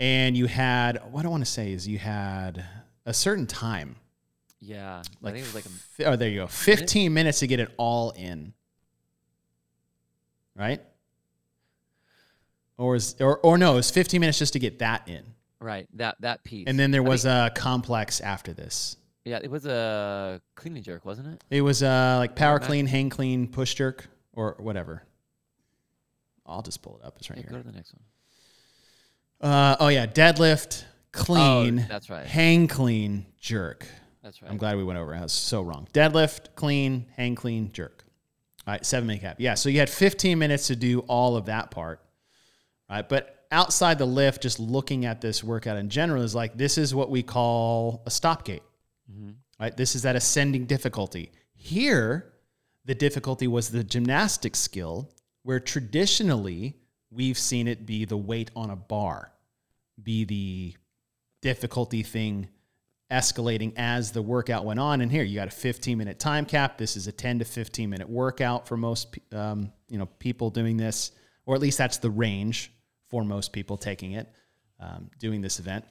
[0.01, 2.65] And you had, what I want to say is you had
[3.07, 3.95] a certain time.
[4.61, 6.49] yeah Like, i think it was like a oh, there you go.
[6.49, 8.53] 15 minutes to get it all in.
[10.57, 10.83] Right?
[12.79, 15.23] Or, is, or, or no, it was 15 minutes just to get that in.
[15.61, 18.97] right that that piece And then there I was a complex after this.
[19.25, 22.67] yeah it was a clean and jerk wasn't it It was uh, like power Mac-
[22.69, 25.03] clean, hang clean, push jerk, or whatever.
[26.47, 27.15] I'll just pull it up.
[27.19, 27.53] It's right yeah, here.
[27.53, 27.95] go to the next
[29.41, 32.27] one Uh, oh yeah, deadlift, clean, Oh, that's right.
[32.27, 33.87] hang clean, jerk.
[34.23, 34.51] That's right.
[34.51, 35.15] I'm glad we went over.
[35.15, 35.19] it.
[35.19, 35.89] I was so wrong.
[35.93, 38.05] Deadlift, clean, hang clean, jerk.
[38.67, 39.37] All right, seven minute cap.
[39.41, 42.01] Yeah, so you had 15 minutes to do all of that part.
[42.93, 46.77] Right, but outside the lift, just looking at this workout in general is like this
[46.77, 48.63] is what we call a stop gate.
[49.59, 51.33] Right, this is that ascending difficulty.
[51.55, 52.35] Here,
[52.85, 55.11] the difficulty was the gymnastic skill,
[55.43, 56.77] where traditionally
[57.11, 59.33] we've seen it be the weight on a bar,
[60.03, 60.77] be the
[61.41, 62.51] difficulty thing
[63.11, 65.01] escalating as the workout went on.
[65.01, 66.77] And here you got a 15 minute time cap.
[66.77, 70.77] This is a 10 to 15 minute workout for most um, you know people doing
[70.77, 71.13] this,
[71.47, 72.71] or at least that's the range
[73.13, 74.27] for most people taking it,
[74.81, 75.85] um, doing this event.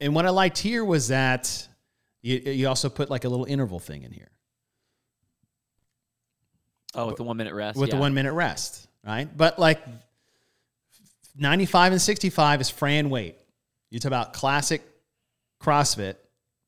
[0.00, 1.68] And what I liked here was that
[2.22, 4.30] you, you also put like a little interval thing in here
[6.94, 7.78] oh, with the one minute rest.
[7.78, 7.96] with yeah.
[7.96, 9.28] the one minute rest, right?
[9.36, 9.82] But like
[11.36, 13.36] 95 and 65 is Fran weight.
[13.90, 14.82] You talk about classic
[15.62, 16.14] CrossFit,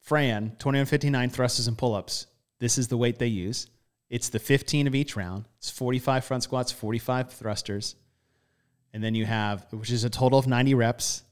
[0.01, 2.27] Fran, 2159 thrusters and pull ups.
[2.61, 3.69] This is the weight they use.
[4.11, 5.47] It's the 15 of each round.
[5.57, 7.95] It's 45 front squats, 45 thrusters.
[8.93, 11.23] And then you have, which is a total of 90 reps.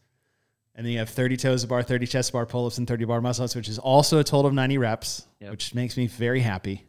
[0.74, 3.04] And then you have 30 toes to bar, 30 chest bar pull ups, and 30
[3.04, 5.50] bar muscle ups, which is also a total of 90 reps, Yep.
[5.50, 6.86] which makes me very happy.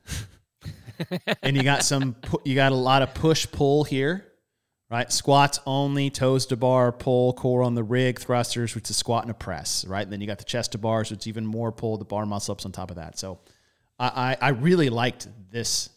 [1.43, 4.25] and you got some, you got a lot of push pull here,
[4.89, 5.11] right?
[5.11, 9.31] Squats only, toes to bar, pull, core on the rig, thrusters, which is squat and
[9.31, 10.03] a press, right?
[10.03, 12.25] And then you got the chest to bars, which is even more pull, the bar
[12.25, 13.17] muscle ups on top of that.
[13.17, 13.39] So
[13.99, 15.89] I, I, I really liked this.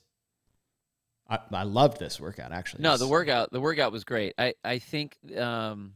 [1.29, 2.83] I, I loved this workout actually.
[2.83, 4.35] No, the workout the workout was great.
[4.39, 5.95] I I think um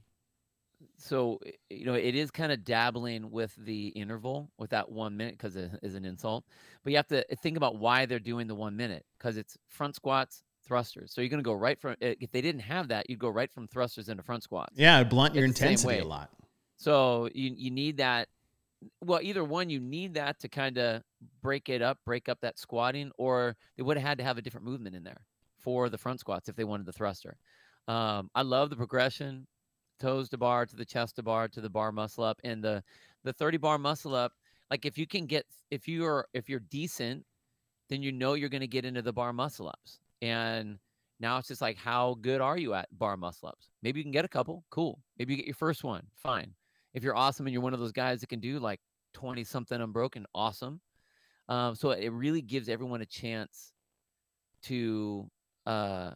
[0.97, 5.37] so you know it is kind of dabbling with the interval with that one minute
[5.37, 6.45] because it is an insult,
[6.83, 9.97] but you have to think about why they're doing the one minute because it's front
[9.97, 11.12] squats thrusters.
[11.12, 13.67] So you're gonna go right from if they didn't have that, you'd go right from
[13.69, 14.75] thrusters into front squats.
[14.77, 16.31] Yeah, blunt your It's intensity a lot.
[16.77, 18.29] So you you need that.
[19.01, 21.03] Well, either one, you need that to kind of
[21.43, 24.43] break it up, break up that squatting, or they would have had to have a
[24.43, 25.23] different movement in there
[25.59, 27.37] for the front squats if they wanted the thruster.
[27.88, 29.47] Um, I love the progression,
[29.99, 32.83] toes to bar to the chest to bar to the bar muscle up, and the
[33.25, 34.33] the 30 bar muscle up.
[34.71, 37.25] Like if you can get if you are if you're decent,
[37.88, 39.99] then you know you're going to get into the bar muscle ups.
[40.23, 40.79] And
[41.21, 43.71] now it's just like how good are you at bar muscle ups?
[43.83, 45.01] Maybe you can get a couple, cool.
[45.19, 46.55] Maybe you get your first one, fine
[46.98, 48.80] if you're awesome and you're one of those guys that can do like
[49.14, 50.80] 20 something unbroken, awesome.
[51.48, 53.72] Um, so it really gives everyone a chance
[54.64, 55.30] to
[55.64, 56.11] uh,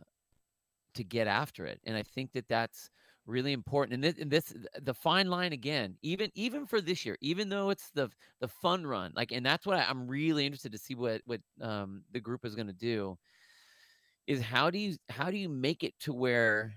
[0.95, 2.91] to get after it, and I think that that's
[3.25, 3.95] really important.
[3.95, 7.71] And this, and this, the fine line again, even even for this year, even though
[7.71, 10.97] it's the the fun run, like, and that's what I, I'm really interested to see
[10.97, 13.17] what what um, the group is going to do.
[14.27, 16.75] Is how do you how do you make it to where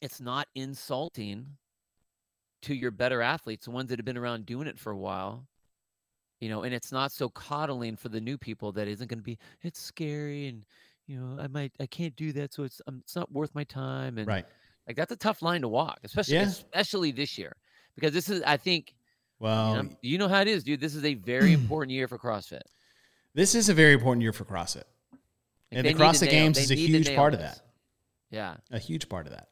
[0.00, 1.56] it's not insulting
[2.66, 5.46] to your better athletes, the ones that have been around doing it for a while,
[6.40, 9.24] you know, and it's not so coddling for the new people that isn't going to
[9.24, 10.64] be, it's scary and,
[11.06, 12.52] you know, I might, I can't do that.
[12.52, 14.18] So it's, um, it's not worth my time.
[14.18, 14.44] And Right.
[14.86, 16.42] like, that's a tough line to walk, especially, Yeah.
[16.42, 17.56] especially this year,
[17.94, 20.80] because this is, I think, you Well, know, you know how it is, dude.
[20.80, 22.62] This is a very important year for CrossFit.
[23.34, 24.84] this is a very important year for CrossFit.
[25.12, 25.20] Like,
[25.72, 27.60] And the CrossFit Games is a huge part of that.
[28.30, 28.56] Yeah.
[28.70, 29.48] A huge part of that.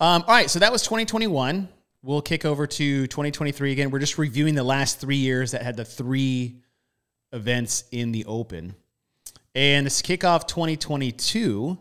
[0.00, 1.68] Um, all right, so that was 2021.
[2.02, 3.90] We'll kick over to 2023 again.
[3.90, 6.62] We're just reviewing the last three years that had the three
[7.32, 8.74] events in the open.
[9.54, 11.78] And this kickoff 2022.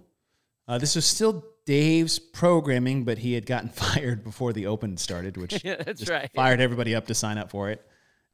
[0.67, 5.38] Uh, this was still Dave's programming, but he had gotten fired before the open started,
[5.38, 6.30] which Yeah, that's right.
[6.34, 7.86] fired everybody up to sign up for it.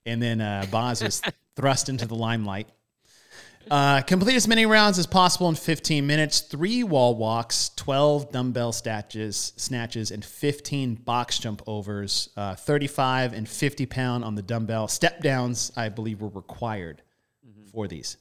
[0.05, 1.21] And then uh, Boz was
[1.55, 2.67] thrust into the limelight.
[3.71, 6.41] Uh, complete as many rounds as possible in 15 minutes.
[6.41, 12.30] Three wall walks, 12 dumbbell snatches, snatches, and 15 box jump overs.
[12.36, 14.88] Uh, 35 and 50 pound on the dumbbell.
[14.88, 17.02] Step downs, I believe, were required
[17.47, 17.69] Mm-hmm.
[17.71, 18.15] for these.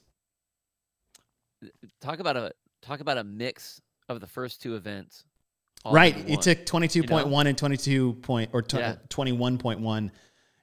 [2.00, 5.24] Talk about a, talk about a mix of the first two events.
[5.84, 8.96] Right, It took 22.1 and 22 point or tw- Yeah.
[9.08, 10.10] 21.1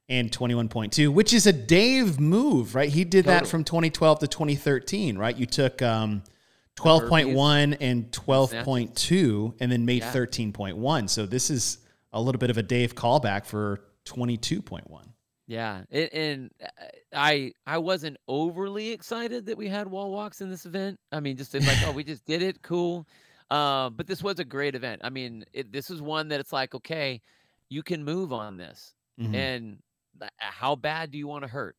[0.09, 2.89] and 21.2, which is a Dave move, right?
[2.89, 5.37] He did that from 2012 to 2013, right?
[5.37, 6.23] You took um,
[6.75, 10.11] 12.1 and 12.2 and then made Yeah.
[10.13, 11.09] 13.1.
[11.09, 11.79] So this is
[12.11, 15.05] a little bit of a Dave callback for 22.1.
[15.47, 16.67] Yeah, it, and uh,
[17.11, 20.99] I I wasn't overly excited that we had wall walks in this event.
[21.11, 23.07] I mean, just like, oh, we just did it, cool.
[23.49, 25.01] Uh, but this was a great event.
[25.03, 27.19] I mean, it, this is one that it's like, okay,
[27.67, 29.33] you can move on this, Mhm.
[29.35, 29.77] and
[30.37, 31.75] how bad do you want to hurt?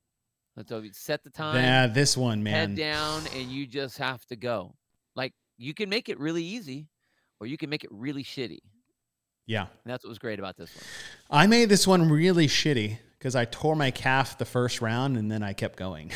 [0.66, 2.70] So you set the time, Yeah, this one, man.
[2.70, 4.74] head down, and you just have to go.
[5.16, 6.88] Like you can make it really easy,
[7.40, 8.58] or you can make it really shitty.
[9.46, 9.62] Yeah.
[9.62, 10.84] And that's what was great about this one.
[11.30, 15.30] I made this one really shitty because I tore my calf the first round and
[15.30, 16.12] then I kept going.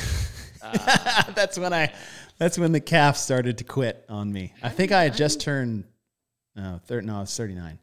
[0.62, 1.92] Uh, that's when I
[2.38, 4.53] that's when the calf started to quit on me.
[4.62, 5.85] I think I had just turned
[6.55, 7.79] no, thir- no, it's 39.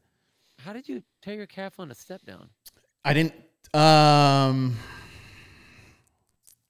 [0.60, 2.50] how did you tear your calf on a step down?
[3.04, 3.34] I didn't
[3.74, 4.78] um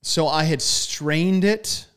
[0.04, 1.88] so I had strained it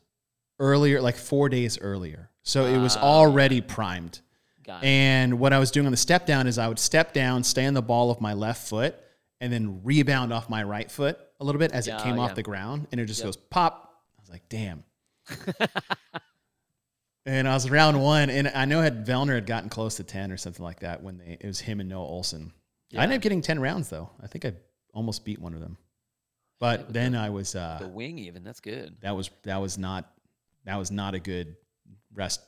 [0.58, 2.30] earlier like 4 days earlier.
[2.42, 3.00] So it was Ah.
[3.02, 4.20] already primed.
[4.82, 7.66] And what I was doing on the step down is I would step down, stay
[7.66, 8.94] on the ball of my left foot,
[9.40, 12.34] and then rebound off my right foot a little bit as it Yeah, came off
[12.34, 13.26] the ground, and it just Yep.
[13.26, 14.02] goes pop.
[14.18, 14.84] I was like, damn.
[17.26, 20.30] and I was round one, and I know had Vellner had gotten close to ten
[20.32, 22.52] or something like that when they it was him and Noah Ohlsen.
[22.96, 24.10] I ended up getting ten rounds though.
[24.22, 24.52] I think I
[24.94, 25.76] almost beat one of them,
[26.60, 28.96] but then I was uh, the wing, even that's good.
[29.02, 30.10] that was that was not
[30.64, 31.56] that was not a good
[32.14, 32.40] rest.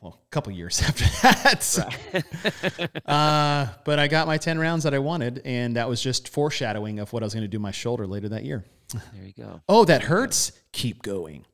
[0.00, 3.02] Well, a couple years after that.
[3.06, 6.98] uh, but I got my 10 rounds that I wanted, and that was just foreshadowing
[6.98, 8.64] of what I was going to do my shoulder later that year.
[8.92, 9.60] there you go.
[9.68, 10.50] Oh, that hurts?
[10.72, 11.44] Keep going.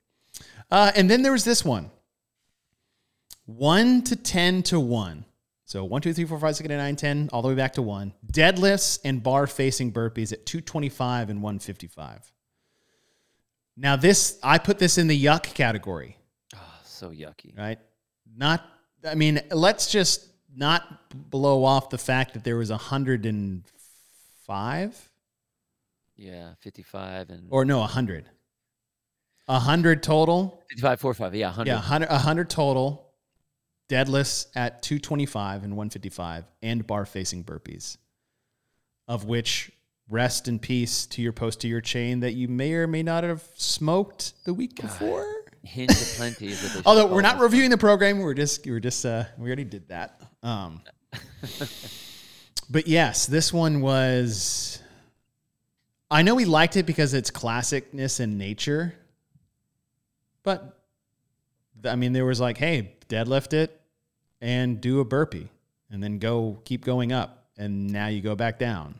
[0.71, 1.91] Uh, and then there was this one
[3.45, 5.25] 1 to 10 to 1.
[5.69, 7.83] So 1, 2, 3, 4, 5, 6, 8, 9, 10, all the way back to
[7.83, 8.15] 1.
[8.33, 12.33] Deadlifts and bar facing burpees at 225 and 155.
[13.77, 16.17] Now, this, I put this in the yuck category
[16.57, 17.55] Oh, so yucky.
[17.59, 17.79] right?
[18.35, 18.65] Not,
[19.07, 20.27] I mean, let's just
[20.57, 25.11] not blow off the fact that there was 105
[26.17, 28.25] Yeah, 55 and or no, 100.
[29.45, 30.63] 100 total.
[30.71, 31.35] 55, 45.
[31.35, 31.71] Yeah, 100.
[31.71, 33.08] Yeah, 100, 100 total
[33.89, 37.97] deadlifts at 225 and 155 and bar facing burpees,
[39.07, 39.73] of which
[40.09, 44.33] rest in peace to your posterior chain that you may or may not have smoked
[44.45, 45.27] the week before.
[45.65, 46.49] Hinge of plenty.
[46.49, 49.25] is what they should Although we're not reviewing the program, we're just we're just uh
[49.37, 50.23] we already did that.
[50.43, 50.83] Um
[52.71, 54.81] But yes, this one was
[56.11, 58.95] I know we liked it because it's classicness in nature.
[60.43, 60.79] But
[61.85, 63.78] I mean there was like, hey, deadlift it
[64.41, 65.49] and do a burpee
[65.91, 68.95] and then go keep going up and now you go back down.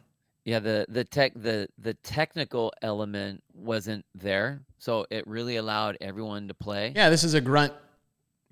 [0.45, 6.49] Yeah, the the tech the the technical element wasn't there, so it really allowed everyone
[6.49, 6.93] to play.
[6.97, 7.73] Yeah, this is a grunt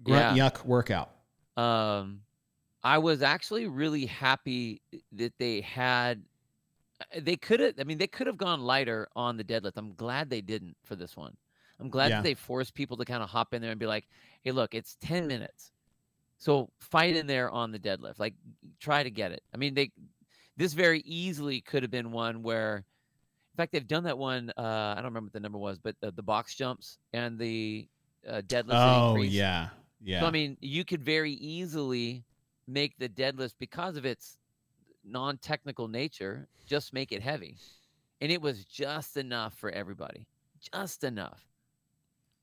[0.03, 0.51] grunt Yeah.
[0.51, 1.11] yuck workout.
[1.57, 2.20] Um,
[2.85, 6.22] I was actually really happy that they had.
[7.01, 7.75] uh, They could have.
[7.81, 9.72] I mean, they could have gone lighter on the deadlift.
[9.77, 11.35] I'm glad they didn't for this one.
[11.81, 12.16] I'm glad Yeah.
[12.16, 14.07] that they forced people to kind of hop in there and be like,
[14.42, 15.72] "Hey, look, it's 10 minutes,
[16.38, 18.18] so fight in there on the deadlift.
[18.18, 18.35] Like,
[18.81, 19.92] try to get it." I mean, they.
[20.59, 24.51] This very easily could have been one where, in fact, they've done that one.
[24.57, 27.87] Uh, I don't remember what the number was, but the, the box jumps and the
[28.27, 28.72] uh, deadlift.
[28.72, 29.33] Oh increase.
[29.33, 29.68] yeah.
[30.03, 30.20] Yeah.
[30.20, 32.25] So I mean, you could very easily
[32.66, 34.38] make the deadlift because of its
[35.05, 37.57] non-technical nature, just make it heavy,
[38.20, 40.27] and it was just enough for everybody,
[40.72, 41.46] just enough.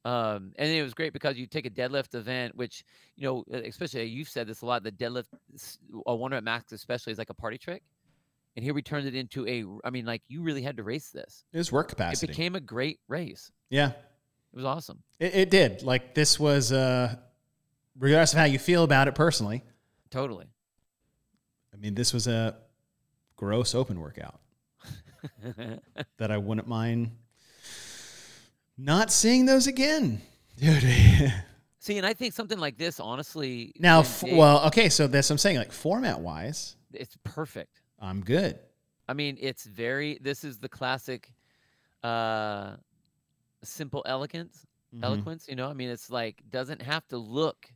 [0.05, 2.83] Um, and it was great because you take a deadlift event, which
[3.15, 4.83] you know, uh, especially you've said this a lot.
[4.83, 5.27] The deadlift,
[6.05, 7.83] a one at max, especially, is like a party trick.
[8.55, 9.63] And here we turned it into a.
[9.87, 11.45] I mean, like you really had to race this.
[11.53, 12.25] it was work capacity.
[12.31, 13.51] It became a great race.
[13.69, 13.91] yeah.
[14.53, 15.01] It was awesome.
[15.19, 15.81] It, it did.
[15.81, 17.15] Like this was, uh,
[17.97, 19.63] regardless of how you feel about it personally.
[20.11, 20.45] Totally.
[21.73, 22.55] I mean, this was a
[23.35, 24.39] gross open workout
[26.17, 27.09] that I wouldn't mind
[28.77, 30.21] not seeing those again,
[30.57, 30.83] dude.
[31.79, 35.29] See, and I think something like this, honestly, now, f- they- well, okay, so that's
[35.29, 35.57] what I'm saying.
[35.57, 37.81] Like format wise, it's perfect.
[37.99, 38.57] I'm good.
[39.07, 40.17] I mean, it's very.
[40.21, 41.33] This is the classic,
[42.03, 42.77] uh,
[43.63, 45.03] simple elegance, Mhm.
[45.03, 45.45] eloquence.
[45.49, 47.67] You know, I mean, it's like doesn't have to look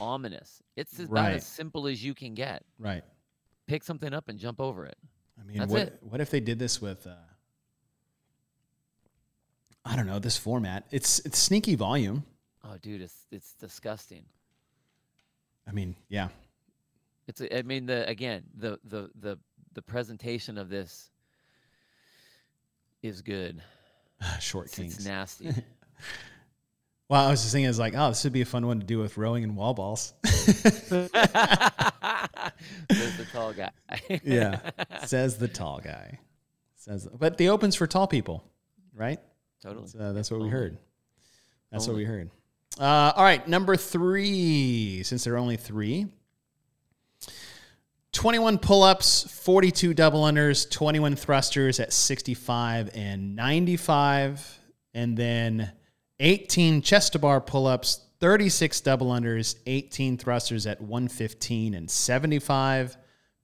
[0.00, 0.62] ominous.
[0.76, 1.34] It's about Right.
[1.36, 2.64] as simple as you can get.
[2.78, 3.04] Right.
[3.66, 4.96] Pick something up and jump over it.
[5.38, 5.98] I mean, That's what it.
[6.02, 7.06] what if they did this with?
[7.06, 7.14] Uh,
[9.90, 10.84] I don't know this format.
[10.92, 12.24] It's it's sneaky volume.
[12.64, 14.22] Oh, dude, it's it's disgusting.
[15.68, 16.28] I mean, yeah,
[17.26, 17.42] It's.
[17.52, 19.38] I mean, the again, the the the
[19.74, 21.10] the presentation of this
[23.02, 23.60] is good.
[24.40, 24.96] short It's, kings.
[24.96, 25.50] it's nasty.
[27.08, 28.86] Well, I was just thinking, it's like, oh, this would be a fun one to
[28.86, 30.14] do with rowing and wall balls.
[30.22, 33.70] There's the tall guy.
[34.22, 34.60] yeah,
[35.06, 36.20] says the tall guy.
[36.76, 38.44] Says, but the opens for tall people,
[38.94, 39.18] right?
[39.62, 39.84] Totally.
[39.84, 40.78] That's, uh, that's what we heard.
[41.70, 42.30] That's what we heard.
[42.78, 45.02] Uh, all right, number three.
[45.02, 46.06] Since there are only three,
[48.12, 54.58] 21 pull-ups, 42 double unders, 21 thrusters at 65 and 95,
[54.94, 55.72] and then
[56.18, 62.96] 18 chest to bar pull-ups, 36 double unders, 18 thrusters at 115 and 75,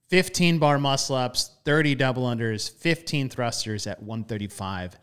[0.09, 4.99] 15 bar muscle ups, 30 double unders, 15 thrusters at 135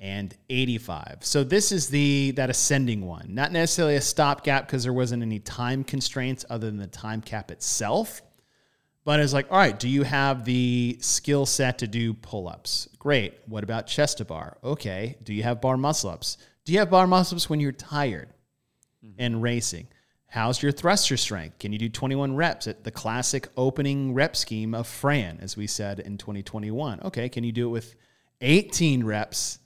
[0.00, 1.18] and 85.
[1.20, 3.26] So this is the that ascending one.
[3.34, 7.50] Not necessarily a stopgap because there wasn't any time constraints other than the time cap
[7.50, 8.22] itself.
[9.04, 12.88] But it's like, all right, do you have the skill set to do pull-ups?
[12.98, 13.38] Great.
[13.46, 14.58] What about chest to bar?
[14.62, 15.16] Okay.
[15.22, 16.36] Do you have bar muscle ups?
[16.64, 18.28] Do you have bar muscle ups when you're tired
[19.02, 19.14] mm-hmm.
[19.18, 19.88] and racing?
[20.26, 21.58] How's your thruster strength?
[21.58, 25.66] Can you do 21 reps at the classic opening rep scheme of Fran, as we
[25.66, 27.00] said in 2021?
[27.04, 27.30] Okay.
[27.30, 27.94] Can you do it with
[28.42, 29.58] 18 reps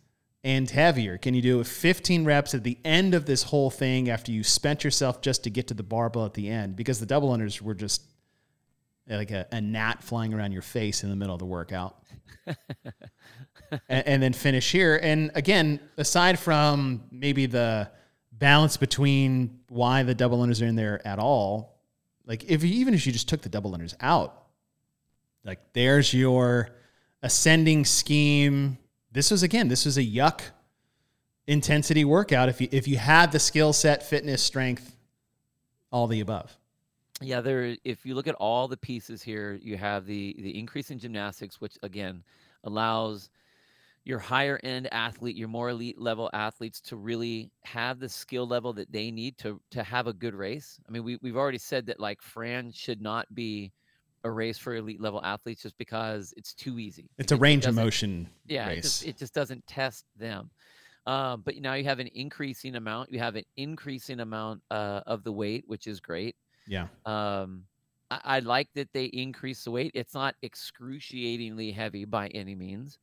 [0.44, 1.18] and heavier?
[1.18, 4.32] Can you do it with 15 reps at the end of this whole thing after
[4.32, 6.76] you spent yourself just to get to the barbell at the end?
[6.76, 8.02] Because the double unders were just
[9.08, 12.02] eh, like a, a gnat flying around your face in the middle of the workout.
[13.88, 14.98] and, and then finish here.
[15.02, 17.90] And again, aside from maybe the
[18.32, 21.80] balance between why the double unders are in there at all,
[22.26, 24.46] like if you, even if you just took the double unders out,
[25.44, 26.70] like there's your
[27.22, 28.78] ascending scheme.
[29.12, 30.40] This was again, this was a yuck
[31.46, 32.48] intensity workout.
[32.48, 34.96] If you if you had the skill set, fitness, strength,
[35.90, 36.56] all the above.
[37.20, 37.76] Yeah, there.
[37.84, 41.60] If you look at all the pieces here, you have the the increase in gymnastics,
[41.60, 42.24] which again
[42.64, 43.28] allows
[44.04, 48.72] your higher end athlete, your more elite level athletes to really have the skill level
[48.72, 50.80] that they need to to have a good race.
[50.88, 53.72] I mean, we we've already said that like Fran should not be
[54.24, 57.10] a race for elite level athletes just because it's too easy.
[57.18, 60.50] It's a It- range of motion yeah, it just, it just doesn't test them.
[61.06, 63.12] Um, but now you have an increasing amount.
[63.12, 66.36] You have an increasing amount uh, of the weight, which is great.
[66.68, 66.86] yeah.
[67.04, 67.64] Um,
[68.10, 69.90] I, I like that they increase the weight.
[69.94, 72.98] It's not excruciatingly heavy by any means.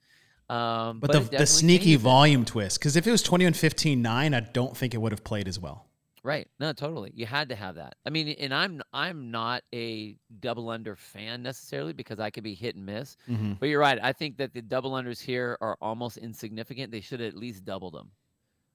[0.49, 2.03] Um, But, it the, the sneaky changes it.
[2.03, 5.23] volume twist, because if it was 21 15 9, I don't think it would have
[5.23, 5.88] played as well.
[6.29, 6.47] Right.
[6.59, 7.11] No, totally.
[7.15, 7.95] You had to have that.
[8.05, 12.53] I mean, and I'm I'm not a double under fan necessarily because I could be
[12.53, 13.17] hit and miss.
[13.27, 13.53] Mm-hmm.
[13.59, 13.97] But you're right.
[13.99, 16.91] I think that the double unders here are almost insignificant.
[16.91, 18.11] They should have at least doubled them.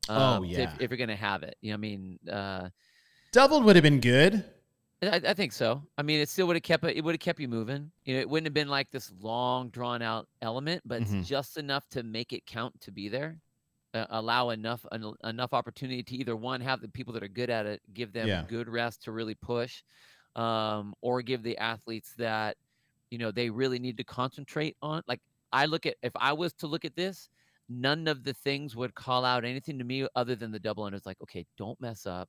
[0.09, 0.75] Oh, um, if- yeah.
[0.81, 2.71] If, you're gonna have it, you know, I mean, uh,
[3.31, 4.45] Doubled would have been good.
[5.01, 5.81] I, I think so.
[5.97, 6.97] I mean, it still would have kept it.
[6.97, 7.93] It would have kept you moving.
[8.05, 11.21] You know, it wouldn't have been like this long, drawn out element, but Mhm.
[11.21, 13.39] it's just enough to make it count to be there.
[13.95, 17.49] Uh, allow enough en- enough opportunity to either one have the people that are good
[17.49, 18.43] at it give them Yeah.
[18.49, 19.85] good rest to really push,
[20.35, 22.57] um, or give the athletes that
[23.11, 25.03] you know they really need to concentrate on.
[25.07, 25.21] Like
[25.53, 27.29] I look at if I was to look at this,
[27.69, 31.07] none of the things would call out anything to me other than the double unders.
[31.07, 32.29] Like, okay, don't mess up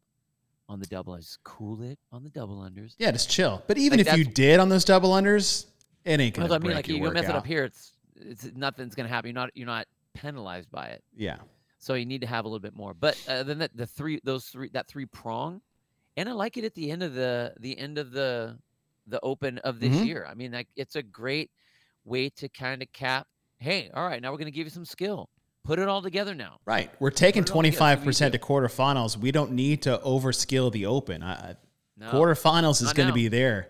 [0.70, 1.22] on the double unders.
[1.22, 2.94] Just cool it on the double unders.
[3.00, 3.64] Yeah, just chill.
[3.66, 5.66] But even Like, if you did on those double unders,
[6.04, 9.10] it ain't gonna I mean, like you mess it up here, it's it's nothing's gonna
[9.10, 9.30] happen.
[9.30, 11.04] You're not you're not penalized by it.
[11.16, 11.38] Yeah.
[11.86, 12.96] So you need to have a little bit more.
[12.96, 15.62] But uh, then that the three those three that three prong,
[16.18, 18.58] and I like it at the end of the the end of the
[19.06, 20.06] the open of this Mhm.
[20.08, 20.26] year.
[20.28, 21.52] I mean, like it's a great
[22.04, 23.28] way to kind of cap.
[23.60, 25.30] Hey, all right, now we're gonna give you some skill.
[25.64, 26.58] Put it all together now.
[26.66, 26.90] Right.
[27.00, 28.38] We're taking Put it all together, see what you 25% do.
[28.40, 29.18] to quarterfinals.
[29.18, 31.22] We don't need to overskill the open.
[31.24, 31.56] I,
[31.98, 33.70] No, quarterfinals is going to be there.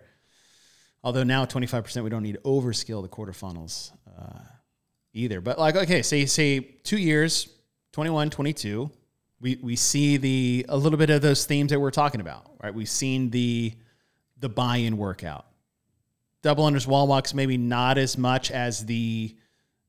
[1.06, 4.40] Although now 25%, we don't need to overskill the quarterfinals uh,
[5.14, 5.40] either.
[5.40, 7.48] But like, okay, say, say two years,
[7.96, 8.92] 21, 22,
[9.40, 12.74] we, we see the, a little bit of those themes that we're talking about, right?
[12.74, 13.74] We've seen the,
[14.38, 15.46] the buy-in workout.
[16.42, 19.34] Double unders, wall walks, maybe not as much as the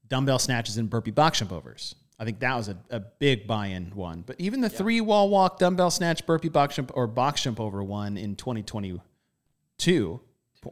[0.07, 1.97] dumbbell snatches and burpee box jump overs.
[2.17, 4.23] I think that was a, a big buy-in one.
[4.25, 7.83] But even the three wall walk, dumbbell snatch, burpee box jump, or box jump over
[7.83, 10.21] one in 2022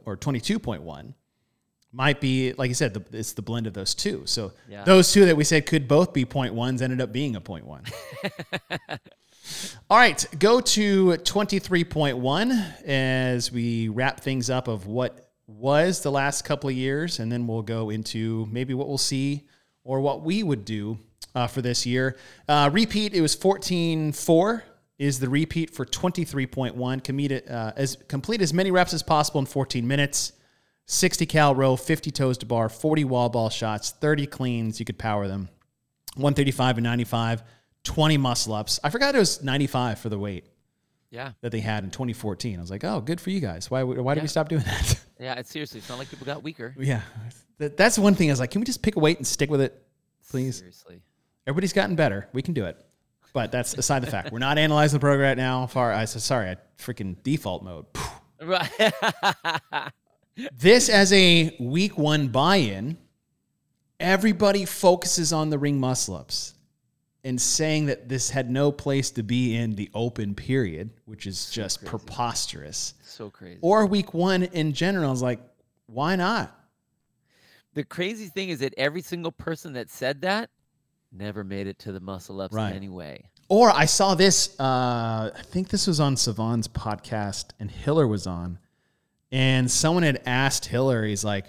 [0.05, 1.13] or 22.1
[1.95, 4.23] might be, like you said, the, it's the blend of those two.
[4.25, 4.83] So Yeah.
[4.83, 7.65] those two that we said could both be point ones ended up being a point
[7.65, 7.83] one.
[9.89, 16.43] All right, go to 23.1 as we wrap things up of what was the last
[16.43, 19.47] couple of years, and then we'll go into maybe what we'll see
[19.83, 20.97] or what we would do
[21.35, 22.17] uh, for this year.
[22.49, 24.63] Uh, repeat, it was 14.4
[24.97, 27.03] is the repeat for 23.1.
[27.03, 30.33] Commit uh, as, complete as many reps as possible in 14 minutes.
[30.87, 34.79] 60 cal row, 50 toes to bar, 40 wall ball shots, 30 cleans.
[34.79, 35.49] You could power them.
[36.15, 37.43] 135 and 95,
[37.83, 38.79] 20 muscle ups.
[38.83, 40.45] I forgot it was 95 for the weight
[41.09, 42.57] Yeah, that they had in 2014.
[42.57, 43.69] I was like, oh, good for you guys.
[43.69, 44.99] Why, why did we stop doing that?
[45.19, 45.33] yeah.
[45.35, 46.73] It's seriously, it's not like people got weaker.
[46.79, 47.01] yeah.
[47.57, 49.49] That, that's one thing I was like, can we just pick a weight and stick
[49.49, 49.81] with it?
[50.29, 50.57] Please.
[50.57, 51.01] Seriously.
[51.47, 52.27] Everybody's gotten better.
[52.33, 52.77] We can do it.
[53.33, 54.31] But that's aside the fact.
[54.31, 55.67] We're not analyzing the program right now.
[55.67, 57.85] Far I said, sorry, I freaking default mode.
[58.43, 58.69] Right.
[60.57, 62.97] this as a week one buy-in,
[63.99, 66.53] everybody focuses on the ring muscle ups.
[67.23, 71.49] and saying that this had no place to be in the open period, which is
[71.49, 71.89] just crazy.
[71.89, 72.93] preposterous.
[73.03, 73.57] So crazy.
[73.61, 75.39] Or week one in general is like,
[75.87, 76.51] why not?
[77.73, 80.49] the crazy thing is that every single person that said that
[81.11, 82.69] never made it to the muscle ups Right.
[82.69, 83.29] in any way.
[83.49, 88.27] Or I saw this, uh, I think this was on Sevan's podcast, and Hiller was
[88.27, 88.59] on.
[89.31, 91.45] And someone had asked Hillary, he's like,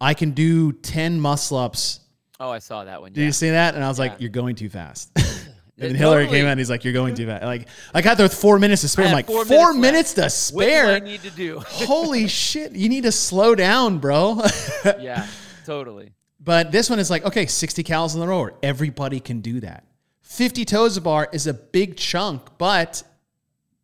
[0.00, 2.00] I can do 10 muscle ups.
[2.40, 3.12] Oh, I saw that one.
[3.12, 3.26] Did yeah.
[3.26, 3.74] you see that?
[3.74, 5.10] And I was like, You're going too fast.
[5.78, 6.38] And then Hillary totally.
[6.38, 7.44] came out and he's like, You're going too fast.
[7.44, 9.06] Like, I got there with four minutes to spare.
[9.06, 11.00] I'm like, four Four, minutes minutes, to What do I spare?
[11.00, 11.60] need to do?
[11.66, 12.72] Holy shit.
[12.72, 14.42] You need to slow down, bro.
[15.00, 15.26] yeah,
[15.64, 16.12] totally.
[16.38, 18.54] But this one is like, okay, 60 cals on the rower.
[18.62, 19.84] Everybody can do that.
[20.20, 23.02] 50 toes a bar is a big chunk, but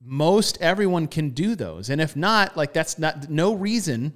[0.08, 1.90] most everyone can do those.
[1.90, 4.14] And if not, like that's not no reason,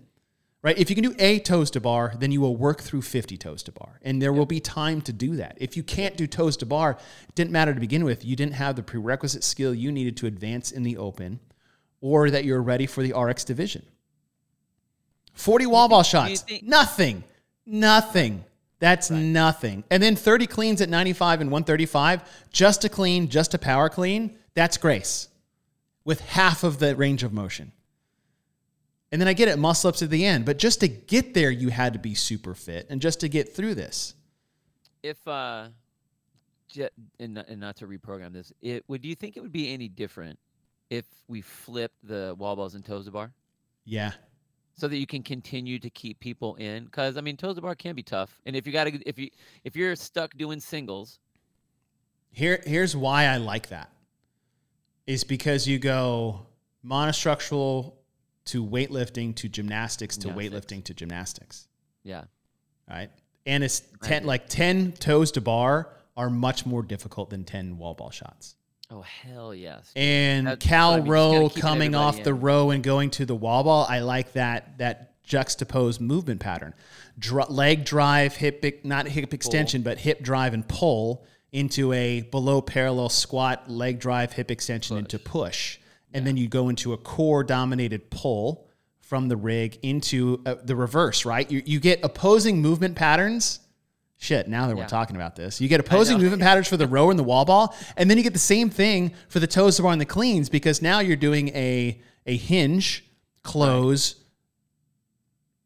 [0.63, 0.77] right?
[0.79, 3.63] If you can do a toes to bar, then you will work through 50 toes
[3.65, 4.01] to bar.
[4.01, 5.59] And there will be time to do that.
[5.61, 6.93] If you can't do toes to bar,
[7.29, 8.25] it didn't matter to begin with.
[8.25, 11.41] You didn't have the prerequisite skill you needed to advance in the open
[12.01, 13.85] or that you're ready for the RX division.
[15.35, 16.63] 40 wall ball think- do you shots.
[16.63, 17.25] Nothing.
[17.67, 18.45] Nothing.
[18.79, 19.85] That's nothing.
[19.91, 24.37] And then 30 cleans at 95 and 135, just a clean, just a power clean,
[24.55, 25.29] that's grace
[26.05, 27.73] with half of the range of motion.
[29.11, 30.45] And then I get it, muscle ups at the end.
[30.47, 32.87] But just to get there, you had to be super fit.
[32.89, 34.15] And just to get through this.
[35.03, 35.69] If uh,
[37.21, 39.03] and not, and not to reprogram this, it would.
[39.03, 40.39] Do you think it would be any different
[40.89, 43.33] if we flipped the wall balls and toes to bar
[43.85, 44.13] Yeah.
[44.75, 46.85] so that you can continue to keep people in?
[46.87, 49.19] Because I mean, toes to bar can be tough, and if you got to, if
[49.19, 49.29] you
[49.65, 51.19] if you're stuck doing singles,
[52.31, 53.91] Here, here's why I like that.
[55.07, 56.47] Is because you go
[56.85, 57.95] monostructural
[58.47, 60.55] to weightlifting to gymnastics to Gymnastics.
[60.55, 61.69] weightlifting to gymnastics.
[62.03, 62.25] yeah,
[62.89, 63.11] right?
[63.47, 67.95] And it's ten like ten toes to bar are much more difficult than ten wall
[67.95, 68.55] ball shots.
[68.91, 73.27] oh hell yes, And That's Cal I mean, coming off the row and going to
[73.27, 76.75] the wall ball, I like that that juxtaposed movement pattern.
[77.19, 82.63] Dr- leg drive, hip not hip extension, but hip drive and pull into a below
[82.63, 85.79] parallel squat, leg drive, hip extension into push.
[86.15, 88.69] And then you go into a core dominated pull
[89.01, 91.51] from the rig into uh, the reverse, right?
[91.51, 93.61] You, you get opposing movement patterns.
[94.17, 97.11] Shit, now that we're talking about this, you get opposing movement patterns for the row
[97.11, 99.83] and the wall ball, and then you get the same thing for the toes to
[99.83, 103.05] bar and the cleans because now you're doing a a hinge
[103.43, 104.15] close.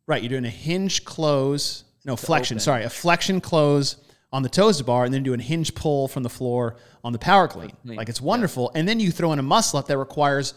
[0.06, 2.54] Right, you're doing a hinge close, no flexion.
[2.54, 2.60] open.
[2.62, 3.96] Sorry, a flexion close
[4.32, 7.18] on the toes bar, and then do a hinge pull from the floor on the
[7.18, 7.70] power clean.
[7.82, 8.26] clean, Like it's yeah.
[8.26, 10.54] wonderful, and then you throw in a muscle up that requires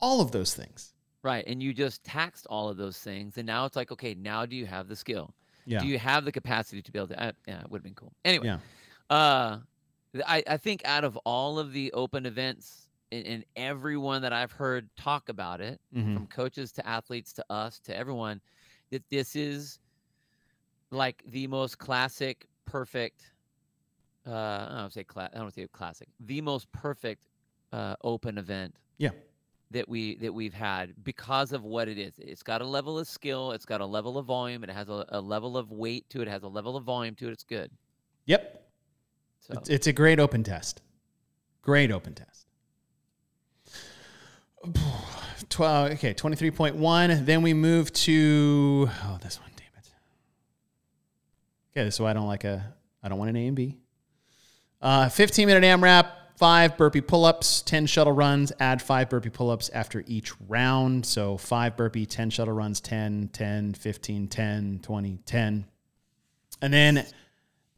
[0.00, 0.92] all of those things.
[1.22, 4.44] right, and you just taxed all of those things, and now it's like, okay, now
[4.44, 5.32] do you have the skill?
[5.64, 7.22] Yeah, Do you have the capacity to be able to?
[7.22, 8.12] Uh, yeah, it would have been cool.
[8.24, 8.58] Anyway, yeah,
[9.08, 9.58] Uh,
[10.26, 14.50] I, I think out of all of the open events and, and everyone that I've
[14.50, 16.14] heard talk about it, Mhm.
[16.14, 18.40] from coaches to athletes to us to everyone,
[18.90, 19.78] that this is
[20.90, 23.30] like the most classic, perfect.
[24.26, 26.08] Uh, I don't say cla- I don't say classic.
[26.20, 27.28] The most perfect
[27.72, 29.10] uh, open event yeah.
[29.70, 32.14] that we that we've had because of what it is.
[32.18, 33.52] It's got a level of skill.
[33.52, 34.64] It's got a level of volume.
[34.64, 36.28] It has a, a level of weight to it.
[36.28, 37.32] It has a level of volume to it.
[37.32, 37.70] It's good.
[38.26, 38.64] Yep,
[39.40, 40.80] So It's, it's a great open test.
[41.60, 42.46] Great open test.
[45.48, 47.26] 12, okay, 23.1.
[47.26, 49.51] Then we move to, oh, this one.
[51.74, 53.78] Okay, so I don't like a, I don't want an A and B.
[54.80, 56.06] Uh, 15 minute AMRAP,
[56.36, 61.06] five burpee pull ups, 10 shuttle runs, add five burpee pull ups after each round.
[61.06, 65.66] So five burpee, 10 shuttle runs, 10, 10, 15, 10, 20, 10.
[66.60, 67.06] And then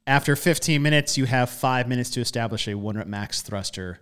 [0.06, 4.00] after 15 minutes, you have five minutes to establish a one rep max thruster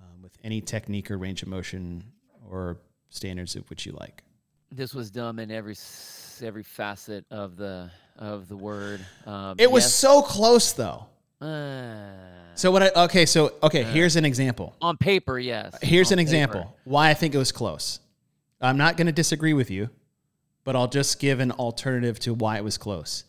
[0.00, 2.04] um, with any technique or range of motion
[2.48, 2.78] or
[3.08, 4.22] standards of which you like.
[4.70, 5.74] this was dumb in every
[6.42, 9.04] every facet of the of the word.
[9.26, 11.06] Um, It was yes, so close though.
[11.40, 11.46] uh,
[12.54, 14.74] So what I okay, so okay, here's an example.
[14.80, 15.74] on paper, yes.
[15.82, 16.34] Here's on an paper.
[16.34, 18.00] example why I think it was close.
[18.60, 19.90] I'm not going to disagree with you,
[20.64, 23.24] but I'll just give an alternative to why it was close.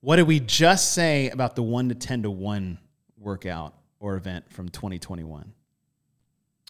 [0.00, 2.78] What did we just say about the 1 to 10 to 1
[3.18, 5.52] workout or event from 2021?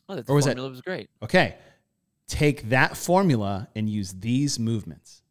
[0.08, 1.10] Oh, that or was that- formula was great.
[1.22, 1.56] Okay.
[2.28, 5.22] Take that formula and use these movements.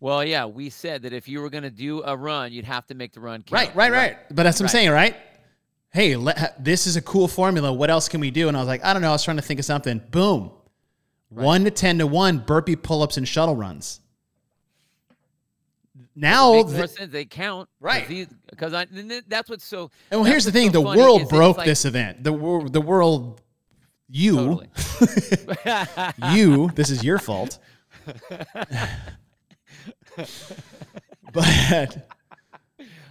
[0.00, 2.86] Well, yeah, we said that if you were going to do a run, you'd have
[2.86, 3.52] to make the run count.
[3.52, 4.16] Right, right, right.
[4.30, 4.70] But that's what I'm Right.
[4.70, 5.16] saying, right?
[5.90, 7.72] Hey, let, this is a cool formula.
[7.72, 8.46] What else can we do?
[8.48, 9.08] And I was like, I don't know.
[9.08, 10.00] I was trying to think of something.
[10.10, 10.52] Boom.
[11.30, 14.00] One to 10 to one burpee pull ups and shuttle runs.
[16.14, 16.94] now, th-.
[17.10, 18.08] They count, Right.
[18.50, 18.86] Because I
[19.28, 19.90] that's what's so.
[20.10, 22.22] and well, here's the thing: so the world is that it's broke like- this event.
[22.24, 23.40] The world, the world,
[24.08, 24.68] you, Totally.
[26.34, 26.70] you.
[26.74, 27.58] This is your fault.
[31.32, 32.08] but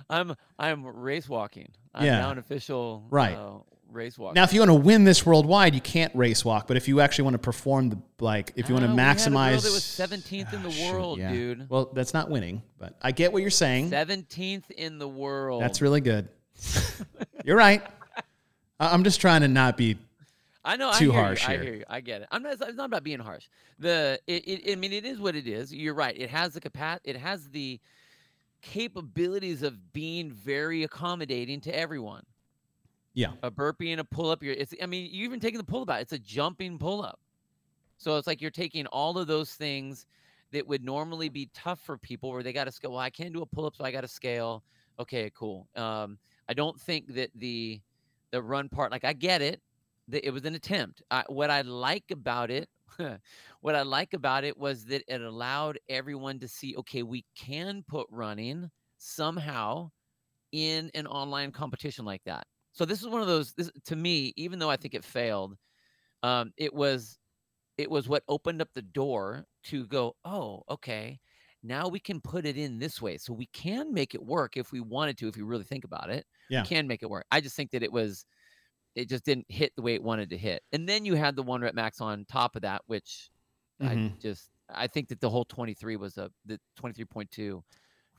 [0.10, 1.70] I'm I'm race walking.
[1.94, 2.20] I'm Yeah.
[2.20, 3.36] now an official Right.
[3.36, 4.36] uh, race walker.
[4.36, 6.68] now, if you want to win this worldwide, you can't race walk.
[6.68, 9.18] But if you actually want to perform the like, if you want to we had
[9.18, 11.32] a girl maximize, that was 17th in the Ah, shoot, world, yeah.
[11.32, 11.70] dude.
[11.70, 13.90] Well, that's not winning, but I get what you're saying.
[13.92, 15.62] 17th in the world.
[15.62, 16.30] That's really good.
[17.46, 17.84] You're right.
[18.80, 19.98] I'm just trying to not be.
[20.68, 20.92] I know.
[20.92, 21.54] too I hear harsh you.
[21.54, 21.60] here.
[21.60, 21.84] I hear you.
[21.90, 22.28] I get it.
[22.32, 22.54] I'm not.
[22.54, 23.48] It's not about being harsh.
[23.80, 24.20] The.
[24.28, 24.72] It, it.
[24.74, 25.74] I mean, it is what it is.
[25.74, 26.16] You're right.
[26.18, 27.00] It has the capac.
[27.06, 27.80] It has the
[28.62, 32.24] capabilities of being very accommodating to everyone.
[33.14, 33.32] Yeah.
[33.44, 34.44] A burpee and a pull up.
[34.44, 34.56] You're.
[34.56, 34.74] It's.
[34.82, 36.02] I mean, you even taking the pull up out.
[36.02, 37.20] It's a jumping pull up.
[37.98, 40.06] So it's like you're taking all of those things
[40.52, 42.92] that would normally be tough for people, where they got to scale.
[42.92, 44.64] Well, I can't do a pull up, so I got to scale.
[45.00, 45.68] Okay, cool.
[45.76, 46.18] Um,
[46.50, 47.82] I don't think that the
[48.32, 49.62] the run part, like I get it,
[50.12, 51.02] it was an attempt.
[51.12, 52.70] I, what I like about it,
[53.62, 57.84] what I like about it was that it allowed everyone to see, okay, we can
[57.88, 59.92] put running somehow
[60.52, 62.48] in an online competition like that.
[62.74, 63.54] So this is one of those.
[63.54, 65.58] This to me, even though I think it failed,
[66.24, 67.20] um, it was
[67.78, 70.16] it was what opened up the door to go.
[70.26, 71.20] Oh, okay.
[71.64, 74.72] Now we can put it in this way, so we can make it work if
[74.72, 75.28] we wanted to.
[75.28, 76.64] If we really think about it, Yeah.
[76.64, 77.26] we can make it work.
[77.32, 78.26] I just think that it was
[78.98, 80.64] it just didn't hit the way it wanted to hit.
[80.74, 83.30] And then you had the one rep max on top of that, which
[83.80, 84.20] I Mhm.
[84.20, 87.64] just I think that the whole 23 was a the 23.2.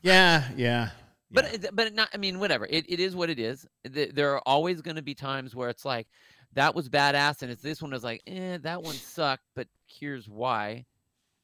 [0.01, 0.49] Yeah.
[0.55, 0.89] Yeah.
[1.31, 1.69] But yeah.
[1.73, 2.65] but not I mean whatever.
[2.65, 3.67] It, it is what it is.
[3.83, 6.07] There are always going to be times where it's like
[6.53, 10.27] that was badass and it's this one is like, "Eh, that one sucked, but here's
[10.27, 10.85] why."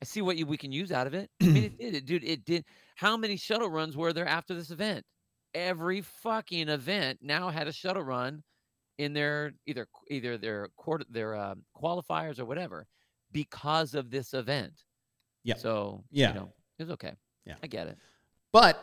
[0.02, 1.30] I see what you, we can use out of it.
[1.42, 2.24] I mean, it did, it, dude.
[2.24, 2.66] It did.
[2.96, 5.06] How many shuttle runs were there after this event?
[5.54, 8.44] Every fucking event now had a shuttle run
[8.98, 12.88] in their either either their quarter their um, qualifiers or whatever
[13.32, 14.84] because of this event.
[15.44, 15.56] Yeah.
[15.56, 16.30] So Yeah.
[16.30, 17.14] you know, it was okay.
[17.46, 17.56] Yeah.
[17.62, 17.98] I get it.
[18.52, 18.82] But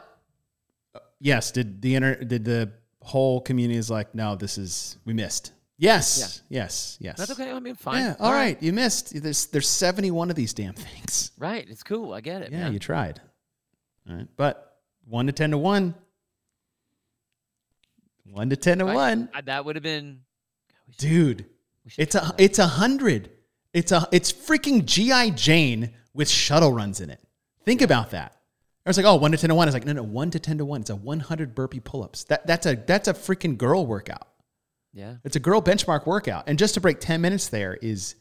[0.95, 5.13] uh, yes, did the inter did the whole community is like, no, this is we
[5.13, 5.53] missed.
[5.79, 7.17] Yes, yes, yes.
[7.19, 7.51] That's okay.
[7.51, 8.05] I mean, fine.
[8.05, 8.15] Yeah.
[8.21, 8.63] All right.
[8.63, 9.21] You missed.
[9.21, 11.33] There's there's 71 of these damn things.
[11.39, 11.67] Right.
[11.69, 12.13] It's cool.
[12.13, 12.53] I get it.
[12.53, 12.73] Yeah, man.
[12.73, 13.21] you tried.
[14.09, 14.29] All right.
[14.37, 14.77] But
[15.09, 15.95] one to ten to one.
[18.33, 18.95] One to ten to Right.
[18.95, 19.29] one.
[19.35, 20.21] I, that would have been.
[20.69, 21.47] God, should- Dude.
[21.99, 23.31] It's a it's a hundred.
[23.75, 27.21] It's a it's freaking GI Jane with shuttle runs in it.
[27.65, 28.37] Think about that.
[28.87, 29.69] I was like, oh, one to ten to one.
[29.69, 30.81] It's like, no, no, one to ten to one.
[30.83, 32.25] It's a one hundred burpee pull ups.
[32.25, 34.29] That that's a that's a freaking girl workout.
[34.93, 35.17] yeah.
[35.25, 38.15] It's a girl benchmark workout, and just to break ten minutes there is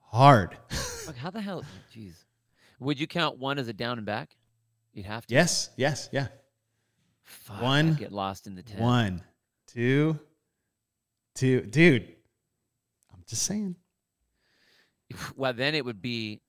[0.00, 0.56] hard.
[1.06, 1.64] Like, how the hell?
[1.92, 2.22] Jeez.
[2.78, 4.36] Would you count one as a down and back?
[4.92, 5.34] You'd have to.
[5.34, 6.28] yes, yes, yeah.
[7.24, 8.78] Fuck, I'd One, Get lost in the ten.
[8.80, 9.22] One,
[9.72, 10.18] two,
[11.34, 12.02] two, dude.
[13.12, 13.76] I'm just saying,
[15.36, 16.40] Well, then it would be.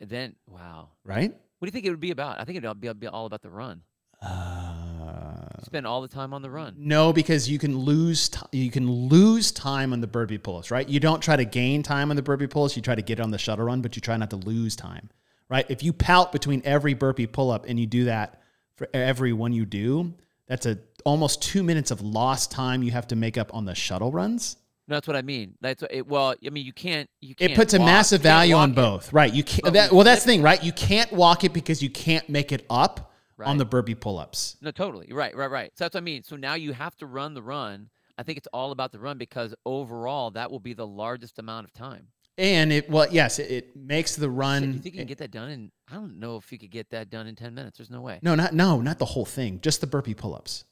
[0.00, 0.88] Then wow.
[1.04, 1.30] right?
[1.30, 2.40] What do you think it would be about?
[2.40, 3.82] I think it would be, be all about the run.
[4.20, 6.74] Uh, Spend all the time on the run.
[6.76, 10.88] no, because you can lose t- you can lose time on the burpee pull-ups, right?
[10.88, 12.76] You don't try to gain time on the burpee pull-ups.
[12.76, 14.74] You try to get it on the shuttle run, but you try not to lose
[14.76, 15.08] time,
[15.48, 15.66] right?
[15.68, 18.40] If you pout between every burpee pull-up and you do that
[18.76, 20.14] for every one you do,
[20.46, 23.74] that's a almost two minutes of lost time you have to make up on the
[23.74, 24.56] shuttle runs.
[24.88, 25.54] No, that's what I mean.
[25.60, 26.34] That's what it, well.
[26.44, 27.08] I mean, you can't.
[27.20, 27.52] You can't.
[27.52, 28.74] It puts a massive value on walk it.
[28.76, 29.32] both, right?
[29.32, 29.72] You can't.
[29.74, 30.62] That, well, that's the thing, right?
[30.62, 33.12] You can't walk it because you can't make it up
[33.44, 34.56] on the burpee pull-ups.
[34.60, 35.08] No, totally.
[35.12, 35.72] Right, right, right.
[35.76, 36.22] So that's what I mean.
[36.22, 37.90] So now you have to run the run.
[38.18, 41.66] I think it's all about the run because overall that will be the largest amount
[41.66, 42.08] of time.
[42.38, 44.62] And it, well, yes, it, it makes the Shit, run.
[44.74, 45.70] you think you can get that done in?
[45.90, 47.78] I don't know if you could get that done in ten minutes.
[47.78, 48.20] There's no way.
[48.22, 49.60] no, not no, not the whole thing.
[49.60, 50.64] Just the burpee pull-ups.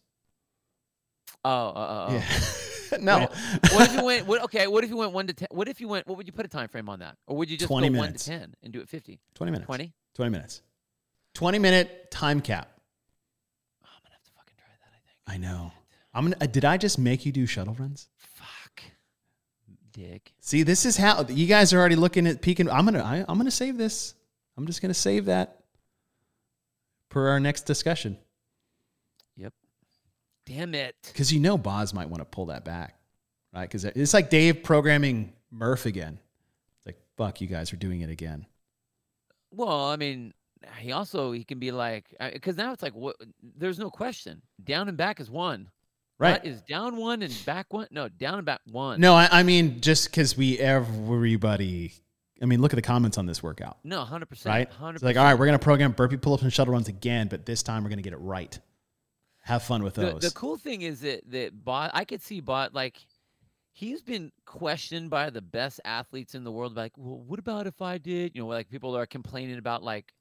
[1.45, 2.13] Oh, oh, oh.
[2.13, 2.99] Yeah.
[3.01, 3.21] no.
[3.73, 4.27] what if you went?
[4.31, 5.49] What, okay, what if you went one to ten?
[5.51, 6.07] What if you went?
[6.07, 7.17] What would you put a time frame on that?
[7.27, 8.29] Or would you just 20 go minutes.
[8.29, 9.21] one to ten and do it fifty?
[9.35, 9.67] 20 minutes.
[9.67, 9.93] 20?
[10.15, 10.63] 20 minutes.
[11.35, 12.69] 20 minute time cap.
[13.85, 14.91] Oh, I'm gonna have to fucking try that.
[14.95, 15.45] I think.
[15.45, 15.73] I know.
[16.13, 16.37] I'm gonna.
[16.41, 18.09] Uh, did I just make you do shuttle runs?
[18.19, 18.83] Fuck,
[19.93, 20.33] dick.
[20.41, 22.69] See, this is how you guys are already looking at peeking.
[22.69, 23.03] I'm gonna.
[23.03, 24.15] I, I'm gonna save this.
[24.57, 25.61] I'm just gonna save that
[27.09, 28.19] for our next discussion.
[30.47, 30.97] Damn it.
[31.03, 32.99] because you know Boz might want to pull that back,
[33.53, 33.63] right?
[33.63, 36.19] Because it's like Dave programming Murph again.
[36.79, 38.47] It's like fuck, you guys are doing it again.
[39.53, 40.33] Well, I mean,
[40.79, 43.17] he also he can be like, because now it's like, what?
[43.57, 44.43] There's no question.
[44.63, 45.69] Down and back is one.
[46.19, 46.33] Right.
[46.33, 47.87] What, is down one and back one?
[47.91, 49.01] No, down and back one.
[49.01, 51.93] No, I, I mean just because we everybody
[52.43, 54.53] I mean, look at the comments on this workout, No, hundred percent.
[54.53, 54.73] right?
[54.73, 57.45] Hundred It's like, all right, we're gonna program burpee pull-ups and shuttle runs again, but
[57.45, 58.59] this time we're gonna get it right.
[59.51, 60.23] Have fun with those.
[60.23, 62.97] the cool thing is that that bot I could see bot like
[63.73, 67.83] he's been questioned by the best athletes in the world like well what about if
[67.83, 70.13] I did you know like people are complaining about like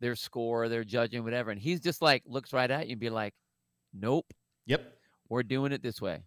[0.00, 3.10] their score their judging whatever and he's just like looks right at you and be
[3.10, 3.34] like
[3.92, 4.32] nope
[4.66, 4.96] yep.
[5.28, 6.22] we're doing it this way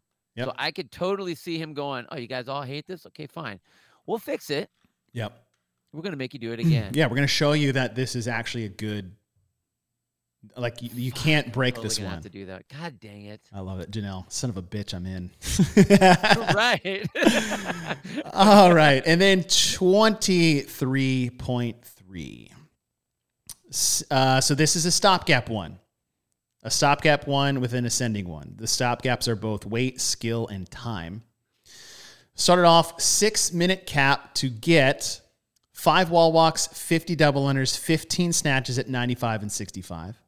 [0.45, 3.59] so I could totally see him going oh you guys all hate this okay fine
[4.05, 4.69] we'll fix it
[5.13, 5.33] Yep.
[5.93, 8.27] we're gonna make you do it again Yeah, we're gonna show you that this is
[8.27, 9.15] actually a good.
[10.57, 12.09] Like you, you can't break Totally this one.
[12.09, 14.31] have to do that god dang it I love it, Janelle.
[14.31, 15.31] Son of a bitch, I'm in.
[16.55, 17.07] right
[18.33, 22.51] All right, and then twenty-three point three.
[24.09, 25.79] Uh, so this is a stopgap one,
[26.63, 28.55] a stopgap one with an ascending one.
[28.57, 31.23] The stopgaps are both weight, skill, and time.
[32.35, 35.21] Started off six minute cap to get
[35.73, 40.20] five wall walks, 50 double unders, 15 snatches at 95 and 65.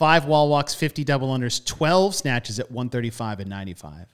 [0.00, 4.06] Five wall walks, 50 double unders, 12 snatches at 135 and 95.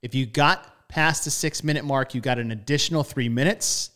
[0.00, 3.90] If you got past the six minute mark, you got an additional three minutes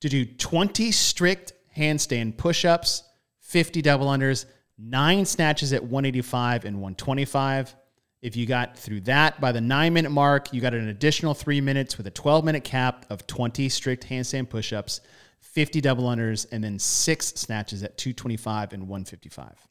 [0.00, 3.04] to do 20 strict handstand push ups,
[3.38, 4.44] 50 double unders,
[4.76, 7.74] nine snatches at 185 and 125.
[8.20, 11.62] If you got through that by the nine minute mark, you got an additional three
[11.62, 15.00] minutes with a 12 minute cap of 20 strict handstand push ups,
[15.40, 19.69] 50 double unders, and then six snatches at 225 and 155.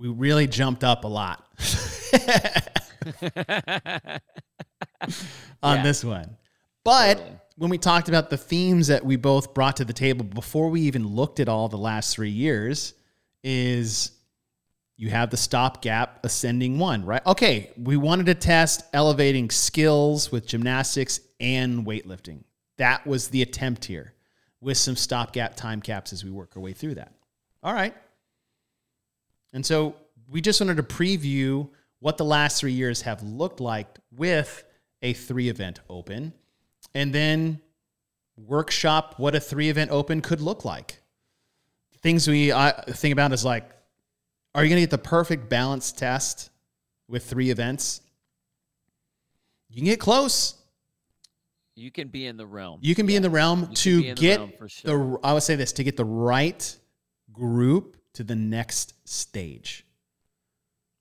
[0.00, 1.46] We really jumped up a lot
[5.62, 5.82] on Yeah.
[5.82, 6.36] this one.
[6.84, 7.36] But Totally.
[7.56, 10.80] when we talked about the themes that we both brought to the table before we
[10.82, 12.94] even looked at all the last three years,
[13.44, 14.12] is
[14.96, 17.24] you have the stopgap ascending one, right?
[17.26, 22.44] Okay, we wanted to test elevating skills with gymnastics and weightlifting.
[22.78, 24.14] That was the attempt here
[24.62, 27.12] with some stopgap time caps as we work our way through that.
[27.62, 27.94] All right.
[29.52, 29.96] And so
[30.28, 34.64] we just wanted to preview what the last three years have looked like with
[35.02, 36.32] a three event open
[36.94, 37.60] and then
[38.36, 41.00] workshop what a three event open could look like.
[42.02, 43.68] Things we I think about is like,
[44.54, 46.50] are you going to get the perfect balance test
[47.08, 48.00] with three events?
[49.68, 50.54] You can get close.
[51.74, 54.38] you can be in the realm You can be in the realm can to get
[54.38, 55.18] realm sure.
[55.18, 55.18] the.
[55.22, 56.76] I would say this to get the right
[57.32, 59.84] group to the next stage.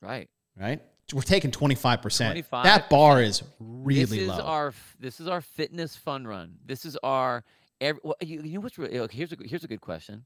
[0.02, 0.30] right
[0.60, 0.82] Right,
[1.14, 2.34] we're taking twenty five percent.
[2.34, 2.64] 25.
[2.66, 4.42] That bar is really this is low.
[4.42, 6.56] our this is our fitness fun run.
[6.66, 7.46] This is our
[7.80, 8.02] every.
[8.04, 10.26] Well, you, you know what's really okay, here's a good- here's a good question.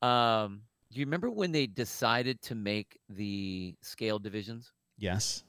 [0.00, 4.72] Um, do you remember when they decided to make the scale divisions?
[4.98, 5.42] yes.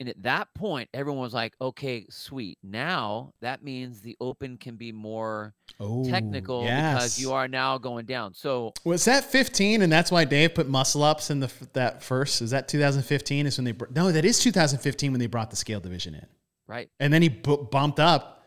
[0.00, 2.58] And at that point, everyone was like, "Okay, sweet.
[2.64, 8.04] Now that means the open can be more Oh, technical because you are now going
[8.04, 12.02] down." So Was that 15 and that's why Dave put muscle ups in the that
[12.02, 12.42] first?
[12.42, 15.78] Is that 2015 is when they No, that is 2015 when they brought the scale
[15.80, 16.26] division in.
[16.66, 16.90] right.
[16.98, 18.42] And then he bu- bumped up.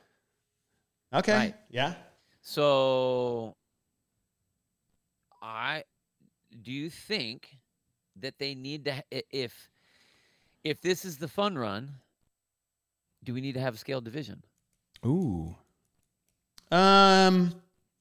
[1.13, 1.33] Okay.
[1.33, 1.55] Right.
[1.69, 1.93] Yeah.
[2.41, 3.55] So
[5.41, 5.83] I
[6.61, 7.57] do you think
[8.17, 9.69] that they need to if
[10.69, 11.95] if this is the fun run,
[13.23, 14.43] do we need to have a scale division?
[15.05, 15.55] Ooh.
[16.71, 17.53] Um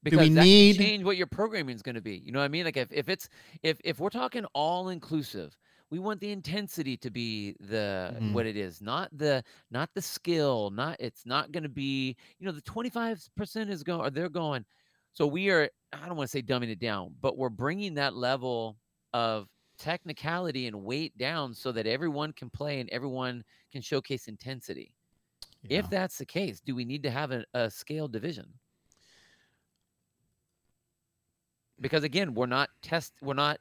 [0.03, 2.17] Because we that need- can change what your programming is going to be.
[2.17, 2.65] You know what I mean?
[2.65, 3.29] Like if, if it's
[3.63, 5.57] if if we're talking all inclusive,
[5.89, 8.33] we want the intensity to be the Mhm.
[8.33, 12.45] what it is, not the not the skill, not it's not going to be, you
[12.45, 14.65] know, the 25% is going or they're going.
[15.13, 18.13] So we are I don't want to say dumbing it down, but we're bringing that
[18.15, 18.77] level
[19.13, 19.47] of
[19.77, 24.93] technicality and weight down so that everyone can play and everyone can showcase intensity.
[25.63, 25.79] yeah.
[25.79, 28.47] If that's the case, do we need to have a, a scale division?
[31.79, 33.59] Because again, we're not test we're not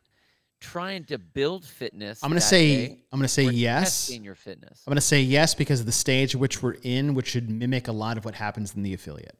[0.61, 2.23] trying to build fitness.
[2.23, 2.99] I'm going to say day.
[3.13, 4.07] I'm going to say We're yes.
[4.07, 4.83] testing your fitness.
[4.87, 7.89] I'm going to say yes because of the stage which we're in which should mimic
[7.89, 9.37] a lot of what happens in the affiliate.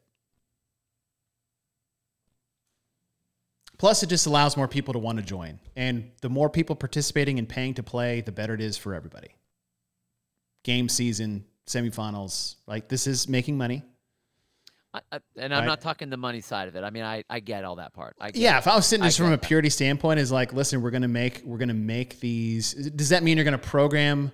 [3.79, 5.59] Plus, it just allows more people to want to join.
[5.77, 9.29] And the more people participating and paying to play, the better it is for everybody.
[10.65, 13.83] Game season, semifinals, like this is making money.
[14.95, 15.67] I, I, and I'm Right.
[15.67, 16.83] not talking the money side of it.
[16.83, 18.17] I mean, I, I get all that part.
[18.19, 19.43] I get Yeah, if I was sitting just from a that.
[19.43, 22.73] purity standpoint, is like, listen, we're gonna make we're gonna make these.
[22.73, 24.33] Does that mean you're gonna program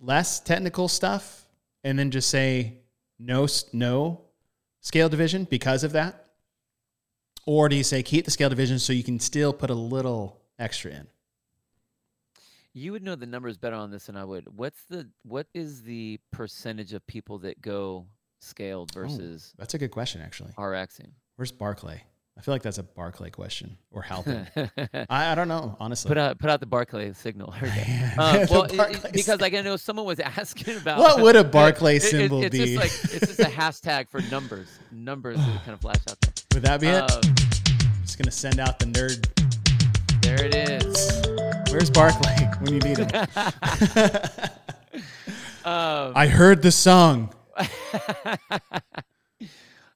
[0.00, 1.46] less technical stuff
[1.84, 2.78] and then just say
[3.18, 4.22] no no
[4.80, 6.21] scale division because of that,
[7.46, 10.40] or do you say keep the scale division so you can still put a little
[10.58, 11.06] extra in?
[12.74, 14.46] You would know the numbers better on this than I would.
[14.56, 18.06] What's the what is the percentage of people that go
[18.40, 20.52] scaled oh, versus That's a good question, actually.
[20.56, 21.10] RXing?
[21.36, 22.02] Where's Barclay?
[22.36, 24.46] I feel like that's a Barclay question or Halpin.
[25.10, 26.08] I, I don't know, honestly.
[26.08, 27.54] put out put out the Barclay signal.
[27.62, 31.20] Yeah, uh, the well, it- it- because like I know someone was asking about What
[31.20, 32.74] would a Barclay It- it- symbol it's be?
[32.74, 34.68] Just like, it's just a hashtag for numbers.
[34.90, 36.32] Numbers that kind of flash out there.
[36.54, 37.02] Would that be it?
[37.10, 37.34] Um,
[38.02, 39.26] Just gonna send out the nerd.
[40.22, 41.22] there it is.
[41.72, 43.10] Where's Barclay when you need him?
[45.64, 47.32] Um, I heard the song.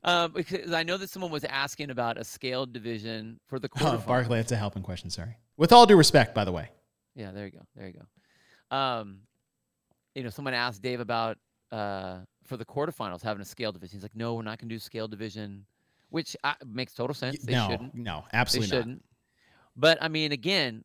[0.05, 3.79] um, because I know that someone was asking about a scaled division for the Oh,
[3.79, 4.07] quarterfinals.
[4.07, 5.11] Barclay, that's a Halpin question.
[5.11, 5.37] Sorry.
[5.57, 6.71] With all due respect, by the way.
[7.17, 7.63] Yeah, there you go.
[7.75, 8.77] There you go.
[8.77, 9.23] Um,
[10.15, 11.37] you know, someone asked Dave about
[11.73, 13.97] uh for the quarterfinals having a scale division.
[13.97, 15.67] He's like, no, we're not going to do scale division,
[16.11, 17.39] which uh, makes total sense.
[17.45, 17.95] They no, shouldn't.
[17.95, 18.83] no, absolutely not.
[18.83, 19.05] shouldn't.
[19.77, 20.85] But I mean, again,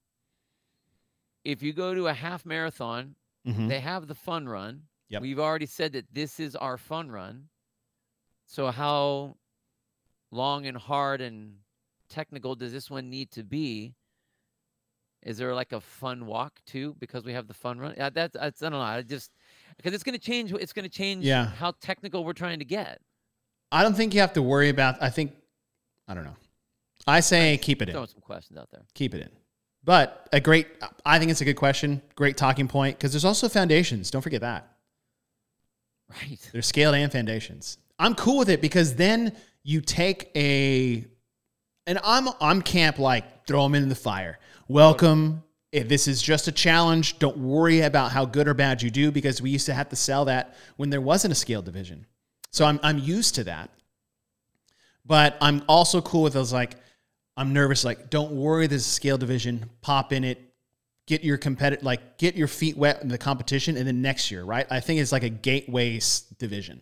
[1.44, 3.16] if you go to a half marathon,
[3.48, 3.68] Mhm.
[3.70, 4.84] they have the fun run.
[5.10, 5.22] Yep.
[5.24, 7.50] We've already said that this is our fun run.
[8.46, 9.38] So how
[10.32, 11.58] long and hard and
[12.10, 13.96] technical does this one need to be?
[15.24, 17.94] Is there like a fun walk too because we have the fun run?
[17.98, 18.86] Yeah, that's, that's I don't know.
[18.86, 19.32] I just
[19.78, 20.52] because it's going to change.
[20.54, 21.46] It's going to change Yeah.
[21.48, 23.02] how technical we're trying to get.
[23.72, 25.02] I don't think you have to worry about.
[25.02, 25.34] I think,
[26.08, 26.36] I don't know.
[27.08, 27.94] I say keep it in.
[27.94, 28.82] Throwing some questions out there.
[28.94, 29.30] Keep it in.
[29.84, 30.68] But a great,
[31.06, 32.02] I think it's a good question.
[32.16, 34.12] Great talking point because there's also foundations.
[34.12, 34.68] Don't forget that.
[36.10, 36.38] Right.
[36.52, 37.78] There's scaled and foundations.
[37.98, 41.06] I'm cool with it because then you take a,
[41.88, 44.40] and I'm I'm camp like throw them in the fire.
[44.68, 45.44] Welcome.
[45.72, 49.10] If this is just a challenge, don't worry about how good or bad you do
[49.10, 52.06] because we used to have to sell that when there wasn't a scale division.
[52.52, 53.70] So I'm I'm used to that.
[55.06, 56.76] But I'm also cool with those like
[57.36, 60.54] I'm nervous like don't worry there's a scale division, pop in it,
[61.08, 64.44] get your competitive like get your feet wet in the competition and then next year,
[64.44, 64.68] right?
[64.70, 66.82] I think it's like a gateways division.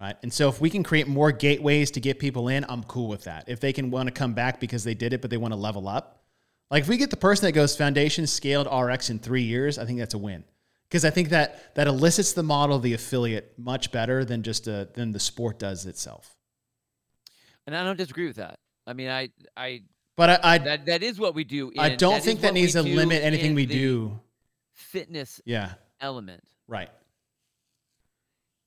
[0.00, 0.16] Right.
[0.22, 3.24] And so if we can create more gateways to get people in, I'm cool with
[3.24, 3.48] that.
[3.48, 5.58] If they can want to come back because they did it, but they want to
[5.58, 6.22] level up.
[6.70, 9.86] Like if we get the person that goes foundation scaled RX in three years, I
[9.86, 10.44] think that's a win.
[10.88, 14.66] Because I think that that elicits the model of the affiliate much better than just
[14.66, 16.34] a, than the sport does itself.
[17.66, 18.58] And I don't disagree with that.
[18.86, 19.82] I mean, I I
[20.16, 21.70] But I I, that that is what we do.
[21.78, 24.18] I don't is think that needs to limit anything we do.
[24.72, 25.74] Fitness Yeah.
[26.00, 26.42] element.
[26.66, 26.88] Right.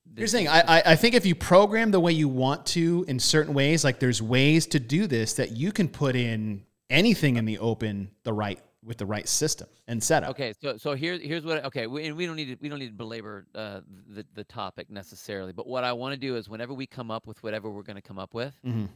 [0.06, 0.48] This Here's the thing.
[0.50, 3.84] I, I I think if you program the way you want to in certain ways,
[3.84, 8.12] like there's ways to do this that you can put in anything in the open
[8.24, 10.32] the right with the right system and setup.
[10.32, 12.80] Okay, so so here here's what okay, we, and we don't need to we don't
[12.80, 16.50] need to belabor uh, the the topic necessarily, but what I want to do is
[16.50, 18.90] whenever we come up with whatever we're going to come up with, Mhm.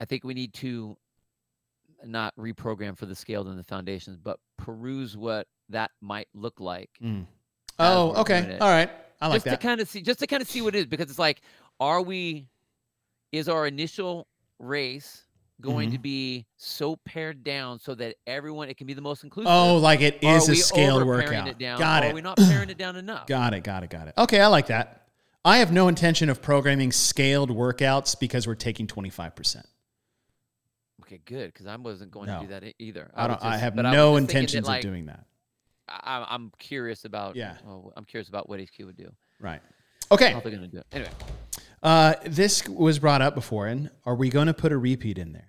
[0.00, 0.96] I think we need to
[2.04, 6.90] not reprogram for the scale and the foundations, but peruse what that might look like.
[7.02, 7.26] Mm.
[7.78, 8.56] Oh, okay.
[8.60, 8.90] All right.
[9.20, 9.60] I like just that.
[9.60, 11.42] to kind of see just to kind of see what it is because it's like
[11.78, 12.46] are we
[13.32, 14.26] is our initial
[14.58, 15.24] race
[15.60, 15.96] going Mm-hmm.
[15.96, 19.76] to be so pared down so that everyone it can be the most inclusive oh,
[19.78, 21.48] like it is a scaled workout.
[21.48, 22.12] it down, Got it.
[22.12, 23.26] Are we not paring it down enough?
[23.26, 23.62] Got it.
[23.64, 23.90] Got it.
[23.90, 24.14] Got it.
[24.18, 25.08] Okay, I like that.
[25.44, 29.64] I have no intention of programming scaled workouts because we're taking 25%.
[31.02, 32.40] Okay, good, because I wasn't going No.
[32.40, 33.10] to do that either.
[33.14, 35.24] I was don't I have no just thinking that, intentions like, of doing that.
[35.88, 37.34] I, I'm curious about.
[37.36, 37.56] Yeah.
[37.64, 39.10] well, I'm curious about what HQ would do.
[39.40, 39.60] Right.
[40.12, 40.30] Okay.
[40.32, 40.86] don't think they're going to do it.
[40.92, 41.10] Anyway,
[41.82, 45.32] Uh, this was brought up before, and are we going to put a repeat in
[45.32, 45.46] there?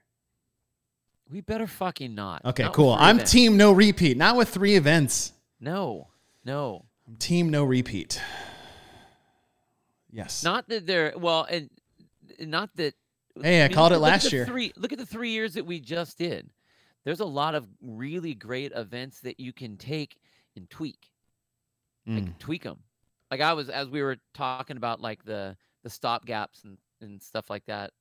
[1.29, 2.43] we better fucking not.
[2.43, 2.91] Okay, Not cool.
[2.91, 3.31] I'm events.
[3.31, 5.31] team no repeat, not with three events.
[5.61, 6.09] No,
[6.43, 6.83] no.
[7.07, 8.21] I'm team no repeat.
[10.11, 10.43] Yes.
[10.43, 11.69] Not that they're well, and
[12.39, 12.95] not that.
[13.41, 14.45] Hey, I mean, called look it look last year.
[14.45, 14.73] Three.
[14.75, 16.49] Look at the three years that we just did.
[17.05, 20.17] There's a lot of really great events that you can take
[20.57, 21.09] and tweak.
[22.05, 22.37] like Mm.
[22.39, 22.79] tweak them.
[23.29, 27.21] Like I was as we were talking about like the the stop gaps and and
[27.21, 27.91] stuff like that.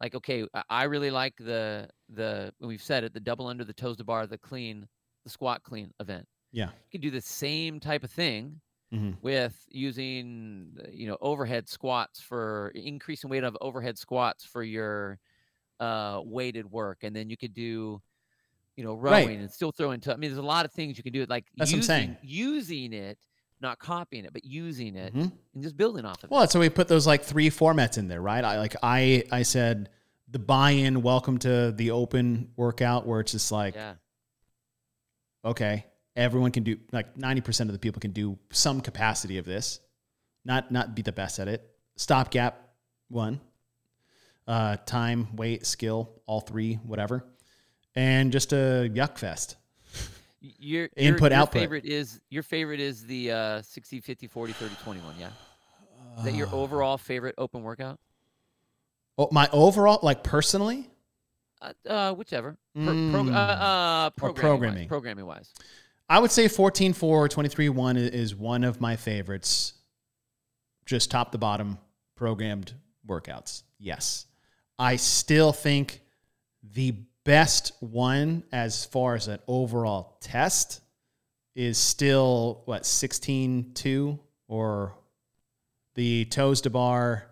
[0.00, 3.96] Like okay, I- really like the the we've said it the double under the toes
[3.96, 4.86] to bar the clean
[5.24, 6.26] the squat clean event.
[6.52, 6.66] Yeah.
[6.68, 8.60] You can do the same type of thing
[8.92, 9.16] Mhm.
[9.20, 15.18] with using uh, you know overhead squats for increasing weight of overhead squats for your
[15.80, 18.00] uh weighted work and then you could do
[18.76, 19.26] you know Right.
[19.26, 21.24] rowing and still throw into i mean there's a lot of things you can do
[21.28, 22.16] like That's what I'm saying.
[22.22, 23.18] using it
[23.60, 25.32] not copying it but using it Mhm.
[25.54, 26.30] and just building off of it.
[26.30, 28.44] Well, so we put those like three formats in there, right?
[28.44, 29.90] I like I I said
[30.30, 33.94] the buy-in, welcome to the open workout, where it's just like yeah
[35.44, 35.86] okay,
[36.16, 39.80] everyone can do like ninety percent of the people can do some capacity of this,
[40.44, 41.68] not not be the best at it.
[41.96, 42.54] Stopgap
[43.08, 43.40] one,
[44.46, 47.24] uh, time, weight, skill, all three, whatever,
[47.94, 49.56] and just a yuck fest.
[50.40, 51.60] Your Input, your, your output.
[51.60, 55.28] favorite is your favorite is the uh 60 50 40 30 21 yeah
[56.18, 57.98] Is that your Uh, overall favorite open workout?
[59.20, 60.88] Oh, my overall, like personally,
[61.60, 62.56] Uh, uh whichever.
[62.74, 63.34] Pro, pro, uh, Mm.
[63.34, 64.78] uh, programming, programming.
[64.82, 65.52] Wise, programming wise.
[66.08, 69.74] I would say 14 4, or 23 1 is one of my favorites.
[70.86, 71.78] Just top to bottom
[72.14, 72.74] programmed
[73.06, 73.64] workouts.
[73.78, 74.26] Yes.
[74.78, 76.00] I still think
[76.62, 76.94] the
[77.28, 80.80] best one as far as an overall test
[81.54, 84.18] is still what 16 2
[84.48, 84.94] or
[85.94, 87.28] the toes to bar,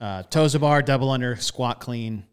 [0.00, 2.24] uh, toes to bar, double under, squat clean,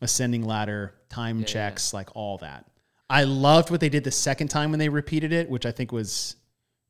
[0.00, 1.46] ascending ladder, time Yeah, yeah.
[1.52, 2.64] checks, like all that.
[3.10, 5.92] I loved what they did the second time when they repeated it, which I think
[5.92, 6.36] was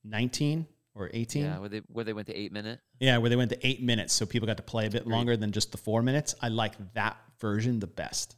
[0.04, 1.42] 19 or 18.
[1.42, 2.78] Yeah, where they where they went to eight minute.
[3.00, 5.36] Yeah, where they went to eight minutes, so people got to play a bit longer
[5.36, 6.36] than just the four minutes.
[6.40, 8.36] I like that version the best.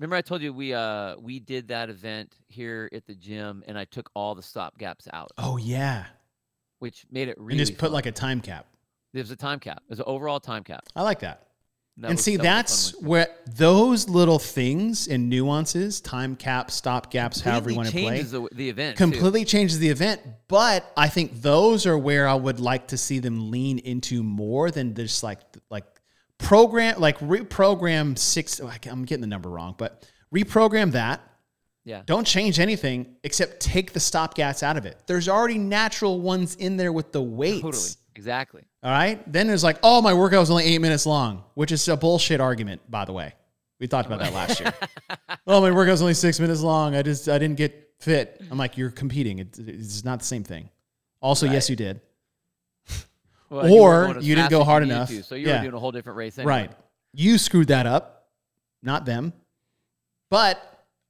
[0.00, 3.78] Remember, I told you we uh we did that event here at the gym, and
[3.78, 6.06] I took all the stop gaps out, Oh yeah,
[6.78, 7.52] which made it really.
[7.52, 7.92] and just put fun.
[7.92, 8.66] like a time cap.
[9.12, 9.82] there's a time cap.
[9.88, 10.84] There's an overall time cap.
[10.96, 11.48] I like that.
[11.98, 16.00] That and was- see, that was a fun that's where those little things and nuances,
[16.00, 18.96] time caps, stop gaps, however you want to Completely play, changes the, the event.
[18.96, 19.04] too.
[19.04, 20.22] completely changes the event.
[20.48, 24.70] But I think those are where I would like to see them lean into more
[24.70, 25.84] than just like like
[26.42, 28.60] program like reprogram six.
[28.60, 31.20] oh, I'm getting the number wrong, but reprogram that.
[31.84, 32.02] Yeah.
[32.04, 34.98] Don't change anything except take the stop gaps out of it.
[35.06, 37.62] There's already natural ones in there with the weights.
[37.62, 37.90] Totally.
[38.14, 38.62] Exactly.
[38.82, 39.20] All right.
[39.30, 42.40] Then there's like, oh, my workout was only eight minutes long, which is a bullshit
[42.40, 43.34] argument, by the way.
[43.78, 44.74] We talked about that last year.
[45.46, 46.94] oh, my workout was only six minutes long.
[46.94, 48.42] I just I didn't get fit.
[48.50, 49.38] I'm like, you're competing.
[49.38, 50.68] It, it's not the same thing.
[51.22, 52.00] Also, yes, you did.
[53.50, 55.08] Well, Or as you didn't go hard enough.
[55.08, 55.56] to, so you Yeah.
[55.58, 56.38] were doing a whole different race.
[56.38, 56.52] Anyway.
[56.52, 56.72] Right.
[57.12, 58.28] You screwed that up,
[58.82, 59.32] not them.
[60.30, 60.58] But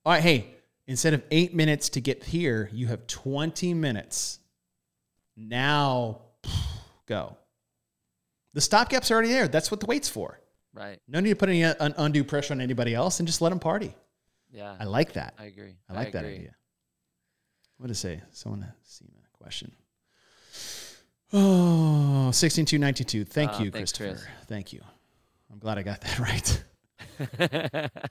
[0.07, 0.55] all right, hey,
[0.87, 4.39] instead of eight minutes to get here, you have 20 minutes.
[5.37, 6.23] Now
[7.07, 7.37] go.
[8.55, 9.47] The stop gap's already there.
[9.47, 10.41] That's what the weight's for.
[10.73, 10.99] Right.
[11.07, 13.51] No need to put any uh, un- undue pressure on anybody else and just let
[13.51, 13.95] them party.
[14.51, 14.75] Yeah.
[14.81, 15.35] I like that.
[15.39, 15.77] I agree.
[15.89, 16.37] I like that agree.
[16.37, 16.57] idea.
[17.77, 18.23] What it say?
[18.33, 19.73] Someone seen a question.
[21.33, 23.25] Oh, 16292.
[23.25, 24.25] Thank Ah, you, thanks, Christopher.
[24.25, 24.47] Chris.
[24.49, 24.81] Thank you.
[25.53, 26.19] I'm glad I got that
[27.81, 27.91] right.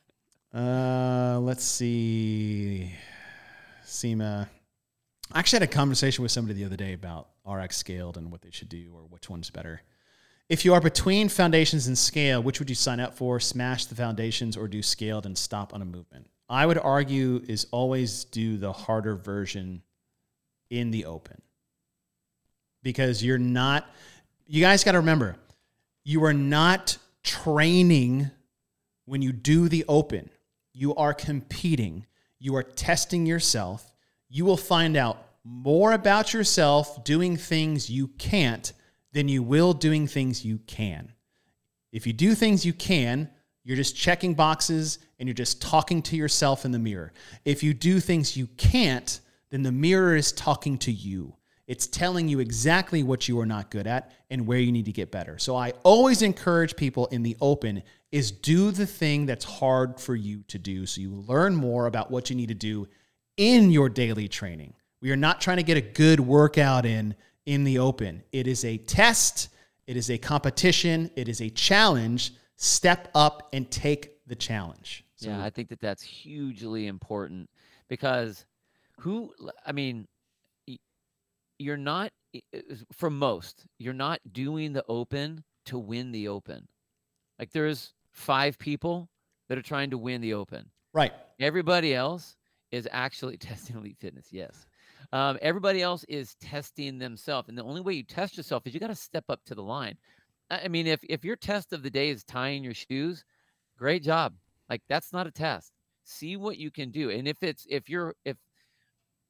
[0.51, 2.91] Uh, let's see.
[3.85, 4.49] SEMA.
[5.31, 8.41] I actually had a conversation with somebody the other day about RX scaled and what
[8.41, 9.83] they should do or which one's better.
[10.49, 13.39] If you are between foundations and scale, which would you sign up for?
[13.39, 16.25] Smash the foundations or do scaled and stop on a movement?
[16.49, 19.83] I would argue is always do the harder version
[20.71, 21.43] in the open.
[22.81, 23.89] Because you're not
[24.51, 25.35] you guys got to remember,
[26.03, 28.31] you are not training
[29.05, 30.27] when you do the open,
[30.73, 32.07] you are competing,
[32.39, 33.93] you are testing yourself.
[34.27, 38.73] You will find out more about yourself doing things you can't
[39.11, 41.11] than you will doing things you can.
[41.91, 43.29] If you do things you can,
[43.63, 47.13] you're just checking boxes and you're just talking to yourself in the mirror.
[47.45, 49.19] If you do things you can't,
[49.51, 51.35] then the mirror is talking to you.
[51.69, 54.91] It's telling you exactly what you are not good at and where you need to
[54.91, 55.37] get better.
[55.37, 60.15] So I always encourage people in the open is do the thing that's hard for
[60.15, 62.87] you to do so you learn more about what you need to do
[63.37, 64.73] in your daily training.
[64.99, 67.13] We are not trying to get a good workout in
[67.45, 68.23] in the open.
[68.31, 69.49] It is a test,
[69.85, 72.33] it is a competition, it is a challenge.
[72.55, 75.05] Step up and take the challenge.
[75.17, 77.47] So yeah, I think that that's hugely important
[77.89, 78.43] because
[78.97, 79.35] who,
[79.67, 80.07] I mean,
[81.59, 82.11] you're not,
[82.93, 86.67] for most, you're not doing the open to win the open.
[87.37, 89.09] Like there's five people
[89.47, 90.69] that are trying to win the open.
[90.93, 91.13] right.
[91.39, 92.35] Everybody else
[92.71, 94.27] is actually testing elite fitness.
[94.31, 94.65] Yes.
[95.11, 97.49] Um, everybody else is testing themselves.
[97.49, 99.63] And the only way you test yourself is you got to step up to the
[99.63, 99.97] line.
[100.49, 103.23] I I mean, if, if your test of the day is tying your shoes,
[103.77, 104.33] great job.
[104.69, 105.71] Like that's not a test.
[106.03, 107.09] See what you can do.
[107.09, 108.37] And if it's, if you're, if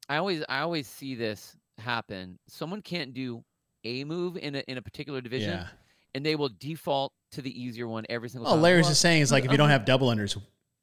[0.08, 3.44] I always, I always see this happen, someone can't do
[3.84, 5.66] a move in a, in a particular division Yeah.
[6.14, 8.58] and they will default to the easier one every single Oh, time.
[8.58, 10.36] Oh, Larry's Well, just saying is like if you don't have double unders,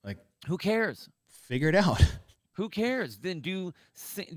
[0.03, 0.17] like
[0.47, 1.09] who cares?
[1.29, 2.01] figure it out.
[2.53, 3.19] Who cares?
[3.19, 3.71] Then do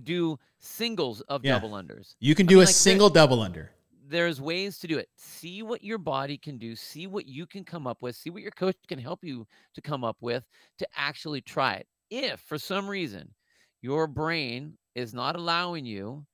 [0.04, 1.54] do singles of Yeah.
[1.58, 2.16] double unders.
[2.20, 3.70] You can I do mean, a like, there- single double under.
[4.06, 5.08] There's ways to do it.
[5.16, 6.76] See what your body can do.
[6.76, 8.14] See what you can come up with.
[8.16, 10.44] See what your coach can help you to come up with
[10.78, 11.86] to actually try it.
[12.10, 13.32] If for some reason
[13.80, 16.26] your brain is not allowing you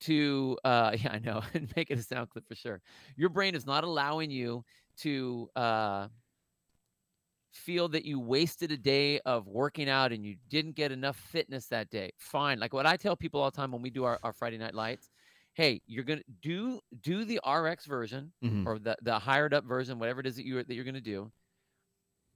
[0.00, 2.82] to, uh, yeah, I know, and make it a sound clip for sure.
[3.16, 4.64] Your brain is not allowing you
[4.98, 6.08] to uh,
[7.52, 11.68] feel that you wasted a day of working out and you didn't get enough fitness
[11.68, 12.10] that day.
[12.18, 12.58] Fine.
[12.58, 14.74] Like what I tell people all the time when we do our, our Friday night
[14.74, 15.10] lights
[15.56, 18.64] hey, you're gonna do do the RX version Mhm.
[18.64, 21.30] or the the hired up version, whatever it is that you that you're gonna do.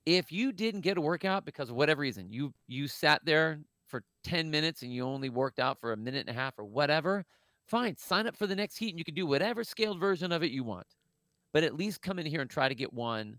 [0.07, 4.05] If you didn't get a workout because of whatever reason, you you sat there for
[4.23, 7.27] 10 minutes and you only worked out for a minute and a half or whatever,
[7.69, 10.43] fine, sign up for the next heat and you can do whatever scaled version of
[10.43, 10.87] it you want.
[11.53, 13.39] But at least come in here and try to get one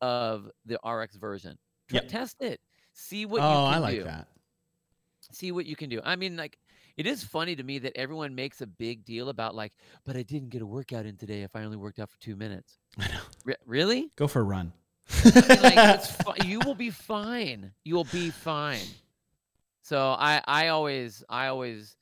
[0.00, 1.56] of the RX version.
[1.90, 2.08] Yep.
[2.08, 2.60] Test it.
[2.92, 4.28] See what oh, you can I like do that.
[5.30, 6.00] see what you can do.
[6.04, 6.58] I mean, like,
[6.96, 9.72] it is funny to me that everyone makes a big deal about like,
[10.04, 12.36] but I didn't get a workout in today if I only worked out for two
[12.36, 12.78] minutes.
[12.98, 13.20] I know.
[13.44, 14.10] Re- really?
[14.16, 14.72] Go for a run.
[15.24, 17.72] I mean, like, it's fi- you will be fine.
[17.84, 18.86] You will be fine.
[19.82, 21.96] So I, I always, I always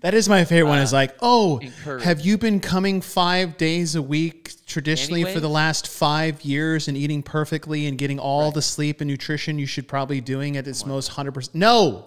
[0.00, 0.78] that is my favorite one.
[0.80, 2.02] Is uh, like, oh, encourage.
[2.04, 6.96] have you been coming five days a week traditionally for the last five years and
[6.96, 8.54] eating perfectly and getting all Right.
[8.54, 11.54] the sleep and nutrition you should probably doing at its most hundred percent?
[11.56, 12.06] No,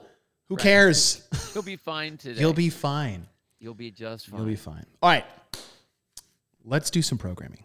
[0.49, 0.63] who Right.
[0.63, 1.27] cares?
[1.53, 2.39] You'll be fine today.
[2.41, 3.27] You'll be fine.
[3.59, 4.39] You'll be just fine.
[4.39, 4.85] You'll be fine.
[5.01, 5.25] All right,
[6.63, 7.63] let's do some programming.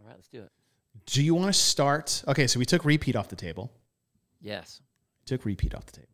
[0.00, 0.50] All right, let's do it.
[1.06, 2.22] Do you want to start?
[2.28, 3.72] Okay, so we took repeat off the table.
[4.40, 4.80] Yes.
[5.24, 6.08] Took repeat off the table.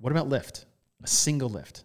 [0.00, 0.66] What about lift?
[1.02, 1.84] A single lift.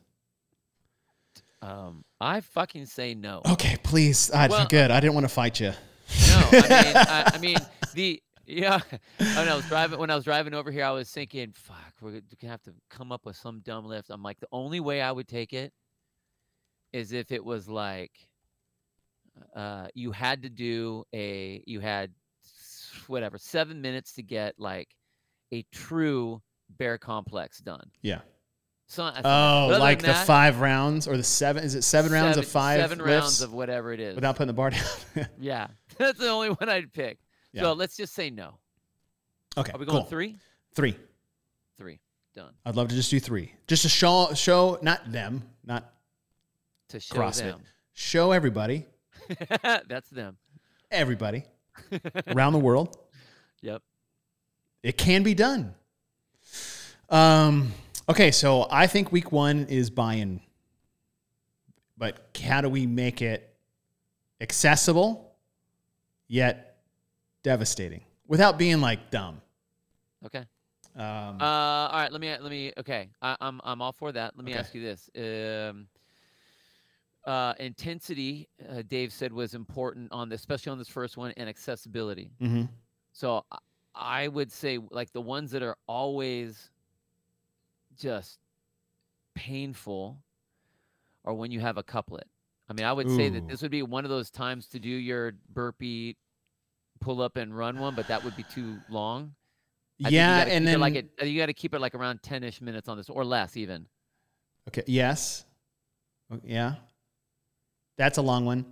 [1.64, 3.42] Um, I fucking say no.
[3.52, 4.30] Okay, please.
[4.32, 4.92] I, Well, good.
[4.92, 5.72] I didn't want to fight you.
[6.28, 6.64] No, I mean,
[6.96, 7.58] I, I mean
[7.94, 8.82] the yeah.
[9.18, 12.22] When I was driving, when I was driving over here, I was thinking, "Fuck, we're
[12.42, 15.12] gonna have to come up with some dumb lift." I'm like, the only way I
[15.12, 15.72] would take it
[16.92, 18.12] is if it was like,
[19.56, 22.12] uh, you had to do a, you had
[23.08, 24.90] whatever seven minutes to get like
[25.54, 26.42] a true
[26.78, 27.90] bear complex done.
[28.02, 28.20] Yeah.
[28.88, 31.64] So, Oh, like the that, five rounds or the seven?
[31.64, 34.14] Is it seven, rounds of five seven lifts rounds of whatever it is.
[34.16, 35.28] without putting the bar down?
[35.40, 35.68] yeah,
[35.98, 37.18] that's the only one I'd pick.
[37.54, 37.64] Yeah.
[37.64, 38.58] So let's just say no.
[39.58, 40.06] okay, Are we going cool.
[40.10, 40.36] three?
[40.76, 40.96] Three.
[41.78, 42.00] Three.
[42.36, 42.54] Done.
[42.66, 43.54] I'd love to just do three.
[43.68, 45.92] Just to show, show not them, not
[46.90, 47.56] To show CrossFit.
[47.94, 48.86] Show everybody.
[49.64, 50.38] That's them.
[50.92, 51.44] everybody
[52.28, 52.98] around the world.
[53.62, 53.82] Yep.
[54.82, 55.74] It can be done.
[57.10, 57.72] Um,
[58.10, 60.42] okay, so I think week one is buy-in,
[61.98, 63.56] but how do we make it
[64.42, 65.36] accessible
[66.28, 66.78] yet
[67.44, 69.42] devastating without being like dumb?
[70.26, 70.44] Okay.
[70.96, 72.12] Um, Uh, all right.
[72.12, 72.30] Let me.
[72.30, 72.72] Let me.
[72.78, 73.10] Okay.
[73.22, 73.60] I, I'm.
[73.64, 74.34] I'm all for that.
[74.36, 74.60] Let me Okay.
[74.60, 75.10] ask you this.
[75.18, 75.88] Um.
[77.26, 81.48] Uh, intensity, uh, Dave said, was important on this, especially on this first one, and
[81.48, 82.32] accessibility.
[82.42, 82.68] mhm.
[83.14, 83.46] So
[83.96, 86.70] I would say, like the ones that are always
[87.98, 88.40] just
[89.36, 90.18] painful,
[91.26, 92.28] are when you have a couplet.
[92.70, 94.90] I mean, I would say that this would be one of those times to do
[94.90, 96.18] your burpee,
[97.02, 99.36] pull up and run one, but that would be too long.
[100.04, 102.44] I Yeah, and then like it, uh, you got to keep it like around ten
[102.44, 103.86] ish minutes on this, or less even.
[104.70, 104.84] Okay.
[104.88, 105.46] Yes.
[106.44, 106.76] Yeah.
[107.98, 108.66] That's a long one.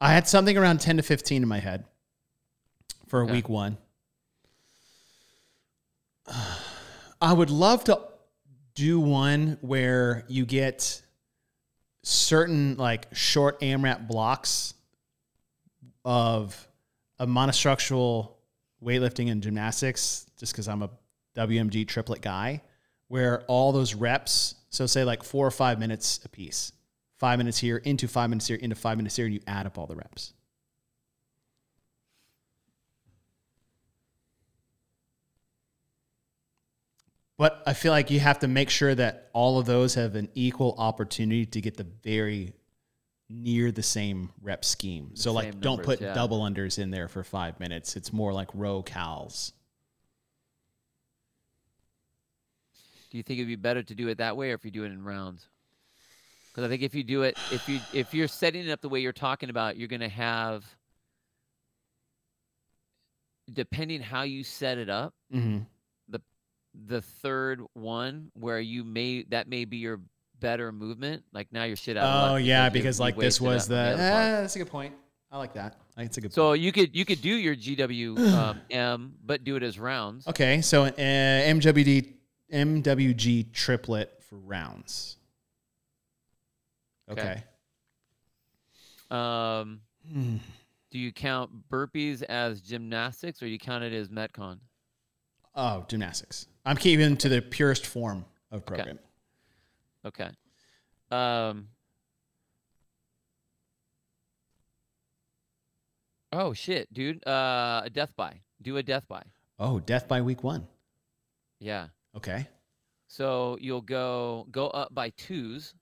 [0.00, 1.84] I had something around 10 to 15 in my head
[3.06, 3.32] for Okay.
[3.32, 3.76] week one.
[7.20, 8.00] I would love to
[8.74, 11.02] do one where you get
[12.02, 14.74] certain like short AMRAP blocks
[16.04, 16.68] of
[17.18, 18.32] a monostructural
[18.82, 20.90] weightlifting and gymnastics, just because I'm a
[21.36, 22.62] WMG triplet guy,
[23.08, 26.72] where all those reps, so say like four or five minutes a piece,
[27.18, 29.78] five minutes here, into five minutes here, into five minutes here, and you add up
[29.78, 30.32] all the reps.
[37.42, 40.28] But I feel like you have to make sure that all of those have an
[40.32, 42.52] equal opportunity to get the very
[43.28, 45.10] near the same rep scheme.
[45.14, 46.14] so like same don't put yeah.
[46.14, 47.96] double unders in there for five minutes.
[47.96, 49.50] It's more like row cals.
[53.10, 54.84] Do you think it'd be better to do it that way, or if you do
[54.84, 55.48] it in rounds?
[56.46, 58.88] Because I think if you do it, if you if you're setting it up the
[58.88, 60.64] way you're talking about, you're gonna have,
[63.52, 65.64] depending how you set it up, Mm-hmm.
[66.86, 70.00] The third one where you may that may be your
[70.40, 71.22] better movement.
[71.32, 72.04] Like now you're shit out.
[72.04, 73.76] of Oh yeah, you- because like this was the.
[73.94, 74.94] on eh, that's a good point.
[75.30, 75.76] I like that.
[75.96, 76.32] It's a good.
[76.32, 76.60] So point.
[76.60, 80.26] you could you could do your GW um, M, but do it as rounds.
[80.28, 82.12] okay, so uh, MWD
[82.52, 85.16] MWG triplet for rounds.
[87.10, 87.20] Okay.
[87.20, 87.42] Okay.
[89.10, 89.80] Um,
[90.10, 90.36] Hmm.
[90.90, 94.58] do you count burpees as gymnastics, or you count it as metcon?
[95.54, 96.46] Oh, gymnastics.
[96.64, 98.98] I'm keeping to the purest form of program.
[100.04, 100.28] Okay.
[101.10, 101.68] Um.
[106.32, 107.26] Oh shit, dude.
[107.26, 108.40] Uh, a death by.
[108.62, 109.22] Do a death by.
[109.58, 110.66] Oh, death by week one.
[111.60, 111.88] Yeah.
[112.16, 112.48] Okay.
[113.08, 115.74] So you'll go go up by twos,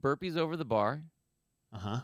[0.00, 1.02] burpees over the bar,
[1.72, 2.00] Uh huh.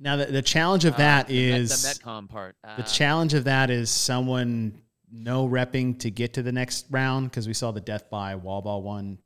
[0.00, 2.56] Now the, the challenge of Uh, that the is the Metcon part.
[2.64, 4.80] Uh, the challenge of that is someone
[5.10, 8.60] no repping to get to the next round because we saw the death by wall
[8.62, 9.18] ball one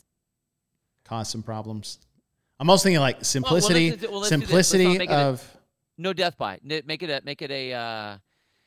[1.05, 1.99] cause some problems.
[2.61, 4.29] I'm also thinking like simplicity, well, do this.
[4.29, 5.57] Simplicity it a- of
[5.97, 6.59] no death by.
[6.63, 8.19] Make it a make it a uh,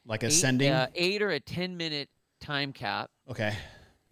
[0.05, 0.71] like eight, ascending.
[0.71, 2.09] uh, eight or a ten minute
[2.39, 3.09] time cap.
[3.29, 3.55] okay.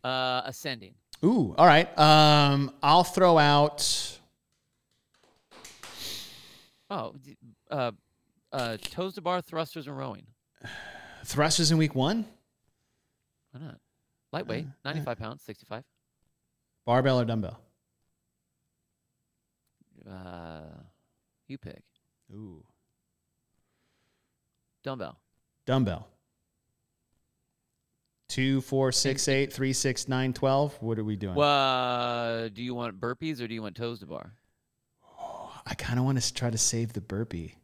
[0.04, 0.94] Uh, ascending.
[1.26, 1.98] Ooh, all right.
[2.00, 4.18] Um, I'll throw out.
[6.90, 7.14] Oh,
[7.70, 7.92] uh,
[8.52, 10.26] uh, toes to bar, thrusters, and rowing.
[11.26, 12.26] Thrusters in week one,
[13.52, 13.78] Why not?
[14.32, 15.84] Lightweight, Uh, 95 pounds, 65.
[16.86, 17.60] barbell or dumbbell?
[20.10, 20.62] Uh,
[21.48, 21.82] you pick.
[22.34, 22.64] Ooh,
[24.84, 25.20] Dumbbell.
[25.66, 26.08] dumbbell.
[28.30, 30.78] Two, four, six, eight, three, six, nine, twelve.
[30.82, 31.34] What are we doing?
[31.34, 31.48] Well,
[32.46, 34.32] uh, do you want burpees or do you want toes to bar?
[35.66, 37.56] I kind of want to try to save the burpee.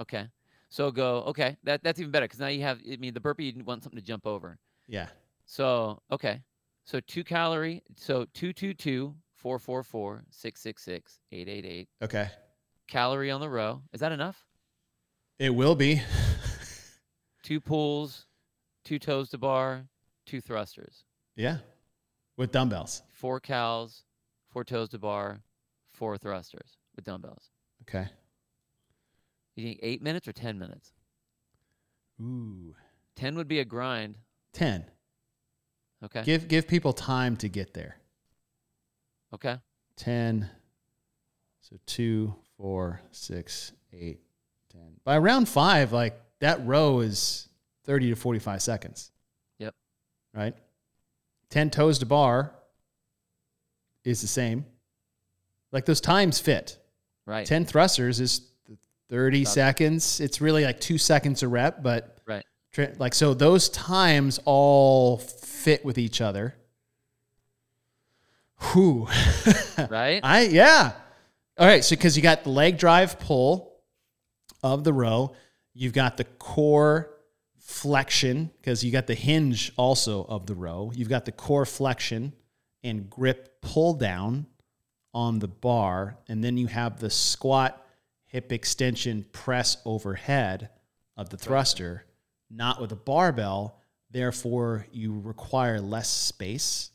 [0.00, 0.26] Okay.
[0.68, 1.56] So go, okay.
[1.64, 3.98] That That's even better because now you have, I mean, the burpee, you want something
[3.98, 4.58] to jump over.
[4.88, 5.08] Yeah.
[5.46, 6.42] So, okay.
[6.84, 11.88] So two calorie, so 222, 444, 666, 888.
[12.02, 12.28] Okay.
[12.88, 13.82] Calorie on the row.
[13.92, 14.44] Is that enough?
[15.38, 16.02] It will be.
[17.42, 18.26] Two pulls,
[18.84, 19.84] two toes to bar,
[20.24, 21.04] two thrusters.
[21.36, 21.58] yeah.
[22.36, 23.02] With dumbbells.
[23.12, 24.02] Four cals,
[24.50, 25.42] four toes to bar,
[25.92, 27.50] four thrusters with dumbbells.
[27.82, 28.08] Okay.
[29.56, 30.92] You think eight minutes or 10 minutes?
[32.20, 32.74] Ooh.
[33.16, 34.16] 10 would be a grind.
[34.52, 34.84] 10.
[36.04, 36.22] Okay.
[36.22, 37.96] Give give people time to get there.
[39.32, 39.56] Okay.
[39.96, 40.50] 10.
[41.60, 44.20] So two, four, six, eight,
[44.70, 44.96] ten.
[45.02, 47.48] By round five, like that row is
[47.84, 49.12] 30 to 45 seconds.
[49.58, 49.74] Yep.
[50.34, 50.54] Right?
[51.50, 52.52] 10 toes to bar
[54.04, 54.66] is the same.
[55.72, 56.78] Like those times fit.
[57.26, 57.46] Right.
[57.46, 58.42] 10 thrusters is
[59.08, 60.20] 30 About- seconds.
[60.20, 62.44] It's really like two seconds a rep, but Right.
[62.98, 66.54] like so those times all fit with each other.
[68.72, 69.08] Whew.
[69.90, 70.20] Right?
[70.22, 70.92] I yeah.
[71.58, 73.72] All right, so because you got the leg drive pull
[74.62, 75.34] of the row,
[75.72, 77.10] you've got the core
[77.58, 80.90] flexion because you got the hinge also of the row.
[80.94, 82.32] You've got the core flexion
[82.82, 84.46] and grip pull down
[85.14, 87.86] on the bar, and then you have the squat
[88.26, 90.70] hip extension press overhead
[91.16, 92.04] of the thruster,
[92.50, 93.80] not with a barbell.
[94.10, 96.90] Therefore, you require less space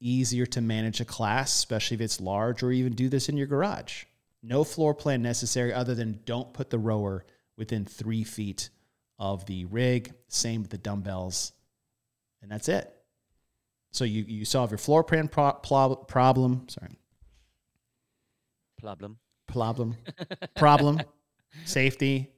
[0.00, 3.46] easier to manage a class, especially if it's large, or even do this in your
[3.46, 4.04] garage.
[4.42, 7.24] No floor plan necessary other than don't put the rower
[7.56, 8.68] within three feet
[9.18, 10.12] of the rig.
[10.28, 11.52] Same with the dumbbells.
[12.42, 12.92] And that's it.
[13.92, 16.68] So you, you solve your floor plan pro- problem.
[16.68, 16.98] Sorry.
[18.84, 19.16] Problem.
[19.46, 19.96] Problem.
[20.56, 21.00] problem.
[21.64, 22.30] Safety.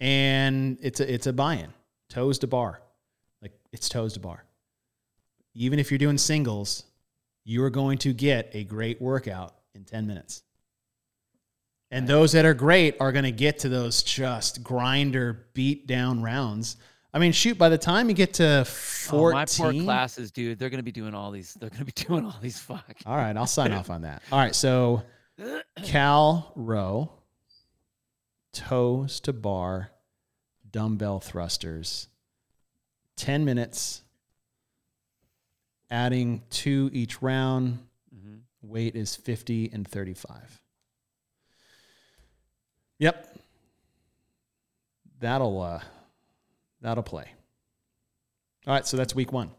[0.00, 1.74] And it's a, it's a buy in.
[2.08, 2.80] Toes to bar.
[3.42, 4.46] Like it's toes to bar.
[5.54, 6.84] Even if you're doing singles,
[7.44, 10.42] you are going to get a great workout in 10 minutes.
[11.90, 16.22] And those that are great are going to get to those just grinder beat down
[16.22, 16.78] rounds.
[17.12, 19.20] I mean, shoot, by the time you get to 14.
[19.20, 20.58] Oh, my poor classes, dude.
[20.58, 21.54] They're gonna be doing all these.
[21.54, 22.60] They're gonna be doing all these.
[22.60, 22.98] Fuck.
[23.04, 24.22] All right, I'll sign off on that.
[24.30, 25.02] All right, so
[25.82, 27.10] cal row,
[28.52, 29.90] toes to bar,
[30.70, 32.08] dumbbell thrusters,
[33.16, 34.02] 10 minutes,
[35.90, 37.78] adding two each round.
[38.12, 40.60] hmm Weight is 50 and 35.
[42.98, 43.38] Yep.
[45.18, 45.80] That'll uh
[46.82, 47.24] that'll play.
[48.66, 49.50] All right, so that's week 1.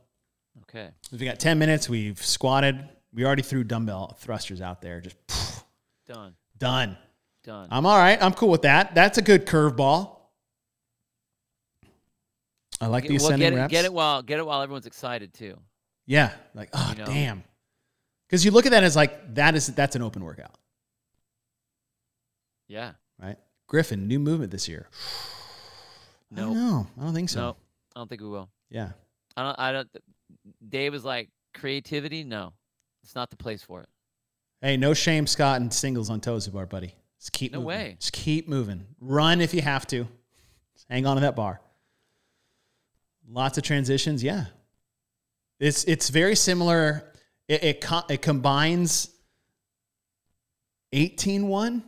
[0.63, 0.89] Okay.
[1.11, 2.87] We've got 10 minutes, we've squatted.
[3.13, 5.63] We already threw dumbbell thrusters out there just poof,
[6.13, 6.35] Done.
[6.57, 6.97] done.
[7.43, 7.67] Done.
[7.71, 8.21] I'm all right.
[8.21, 8.93] I'm cool with that.
[8.93, 10.17] That's a good curveball.
[12.79, 13.71] I like the well, ascending get it, reps.
[13.71, 15.57] get it while get it while everyone's excited too.
[16.07, 17.05] Yeah, like oh You know?
[17.05, 17.43] damn.
[18.27, 20.57] Because you look at that as like that is that's an open workout,
[22.67, 22.93] Yeah.
[23.21, 23.37] right?
[23.67, 24.87] Griffin, new movement this year.
[26.31, 26.45] No.
[26.47, 26.87] don't know.
[26.99, 27.39] I don't think so.
[27.39, 27.55] No.
[27.95, 28.49] I don't think we will.
[28.69, 28.91] Yeah.
[29.37, 29.59] I don't.
[29.59, 29.89] I don't.
[30.67, 32.23] Dave is like creativity.
[32.23, 32.53] No,
[33.03, 33.89] it's not the place for it.
[34.61, 36.93] Hey, no shame, Scott, and singles on toes to bar buddy.
[37.19, 37.67] Just keep No moving.
[37.67, 37.95] way.
[37.99, 38.85] Just keep moving.
[38.99, 40.07] Run if you have to.
[40.75, 41.61] Just hang on to that bar.
[43.27, 44.23] Lots of transitions.
[44.23, 44.45] Yeah.
[45.59, 47.11] It's it's very similar.
[47.47, 49.09] It it, co- it combines
[50.93, 51.83] 18-1.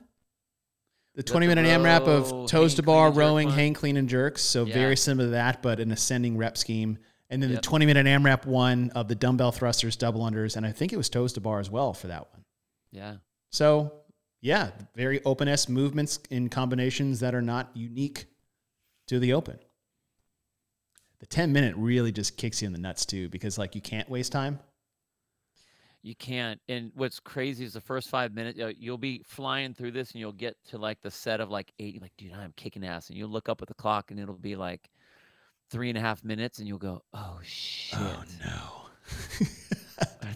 [1.16, 2.14] The 20 minute AMRAP row,
[2.44, 4.42] of toes to bar, clean, and jerk rowing, hang, clean, and jerks.
[4.42, 4.74] So Yeah.
[4.74, 6.98] very similar to that, but an ascending rep scheme.
[7.30, 7.62] And then Yep.
[7.62, 10.98] the 20 minute AMRAP one of the dumbbell thrusters, double unders, and I think it
[10.98, 12.43] was toes to bar as well for that one.
[12.94, 13.16] Yeah.
[13.50, 13.92] So,
[14.40, 18.28] yeah, very open S movements in combinations that are not unique
[19.08, 19.60] to the open.
[21.20, 24.10] The 10 minute really just kicks you in the nuts too because like you can't
[24.10, 24.60] waste time.
[26.02, 26.60] You can't.
[26.68, 30.20] And what's crazy is the first five minutes, uh, you'll be flying through this and
[30.20, 31.94] you'll get to like the set of like eight.
[31.94, 33.08] You're like, dude, I'm kicking ass.
[33.08, 34.90] And you'll look up at the clock and it'll be like
[35.70, 37.98] three and a half minutes and you'll go, oh, shit.
[37.98, 39.48] Oh no.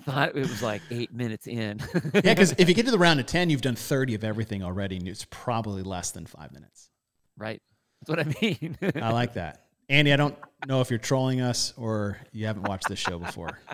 [0.08, 1.80] I thought it was like eight minutes in.
[2.14, 4.64] yeah, because if you get to the round of 10, you've done 30 of everything
[4.64, 6.90] already, and it's probably less than five minutes.
[7.38, 7.62] right.
[8.00, 8.78] That's what I mean.
[9.02, 9.64] I like that.
[9.90, 13.60] Andy, I don't know if you're trolling us or you haven't watched this show before.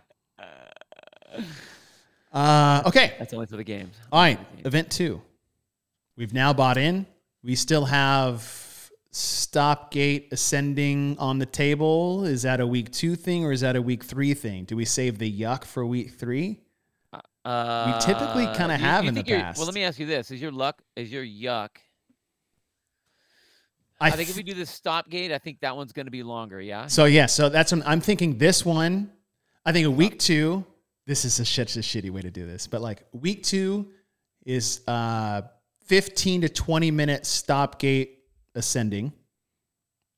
[2.31, 3.13] Uh, okay.
[3.19, 3.95] That's only for the games.
[4.11, 4.39] All right.
[4.65, 5.21] Event two.
[6.17, 7.05] We've now bought in.
[7.43, 8.41] We still have
[9.15, 12.25] Stopgate ascending on the table.
[12.25, 14.65] Is that a week two thing or is that a week three thing?
[14.65, 16.61] Do we save the yuck for week three?
[17.45, 19.59] Uh, we typically kinda have you in the past.
[19.59, 20.81] Well, let me ask you this: Is your luck?
[20.95, 21.69] Is your yuck?
[24.01, 26.11] I, I, think if we do the stop gate, I think that one's going to
[26.11, 26.59] be longer.
[26.59, 26.87] Yeah.
[26.87, 29.11] so yeah, so that's when I'm thinking this one.
[29.63, 30.65] I think a week two.
[31.05, 33.91] This is a such a shitty way to do this, but like week two
[34.43, 35.43] is uh
[35.85, 38.22] 15 to 20 minute Stopgate
[38.55, 39.13] ascending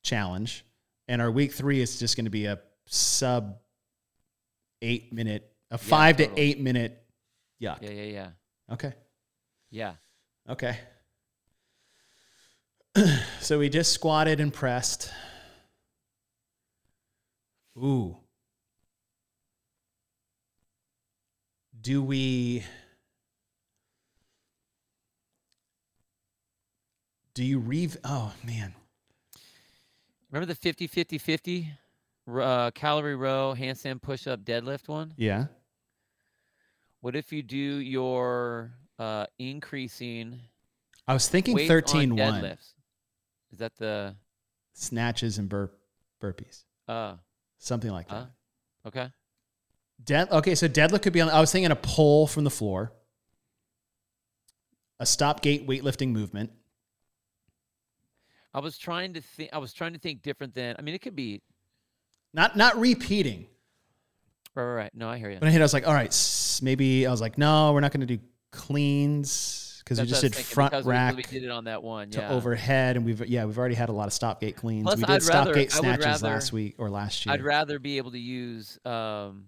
[0.03, 0.65] challenge,
[1.07, 3.57] and our week three is just going to be a sub
[4.81, 7.01] eight minute, a five to eight minute
[7.61, 7.81] yuck.
[7.81, 8.27] Yeah, yeah, yeah,
[8.73, 8.93] Okay.
[9.71, 9.93] yeah.
[10.49, 10.77] Okay.
[13.41, 15.11] so we just squatted and pressed.
[17.77, 18.15] Ooh.
[21.81, 22.63] Do we
[27.35, 28.73] Do you re Oh man.
[30.31, 31.71] Remember the 50 50 50
[32.33, 35.13] uh, calorie row, handstand push up, deadlift one?
[35.17, 35.45] Yeah.
[37.01, 40.39] What if you do your uh, increasing
[41.07, 42.73] I was thinking weight 13 on 1 deadlifts?
[43.51, 44.15] Is that the
[44.73, 45.71] snatches and bur-
[46.21, 46.63] burpees.
[46.87, 47.15] uh
[47.59, 48.15] Something like that.
[48.15, 49.09] uh okay?
[50.03, 50.29] Dead.
[50.31, 51.29] Okay, so deadlift could be on.
[51.29, 52.91] I was thinking a pull from the floor,
[54.99, 56.51] a stop gate weightlifting movement.
[58.55, 59.49] I was trying to think.
[59.53, 60.75] I was trying to think different than.
[60.79, 61.41] I mean, it could be.
[62.33, 63.47] Not not repeating.
[64.55, 64.91] Right, right, right.
[64.95, 65.37] No, I hear you.
[65.39, 65.59] But I hit.
[65.61, 68.17] I was like, all right, s- maybe I was like, no, we're not going to
[68.17, 68.21] do
[68.51, 72.09] cleans because we just did thinking, front rack We, did it on that one.
[72.11, 74.83] to overhead, and we've yeah we've already had a lot of stop gate cleans.
[74.83, 77.33] Plus, we did I'd stop rather- gate snatches rather- last week or last year.
[77.33, 79.47] I'd rather be able to use um,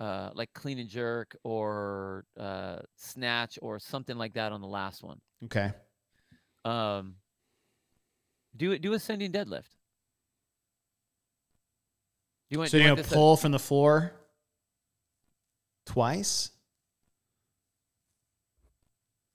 [0.00, 5.02] uh, like clean and jerk or uh, snatch or something like that on the last
[5.02, 5.20] one.
[5.44, 5.72] okay.
[6.64, 7.16] Um,
[8.56, 8.82] do it.
[8.82, 9.70] Do ascending deadlift.
[12.48, 12.70] Do you want?
[12.70, 14.12] So do you're gonna want this pull from the floor
[15.86, 16.50] twice.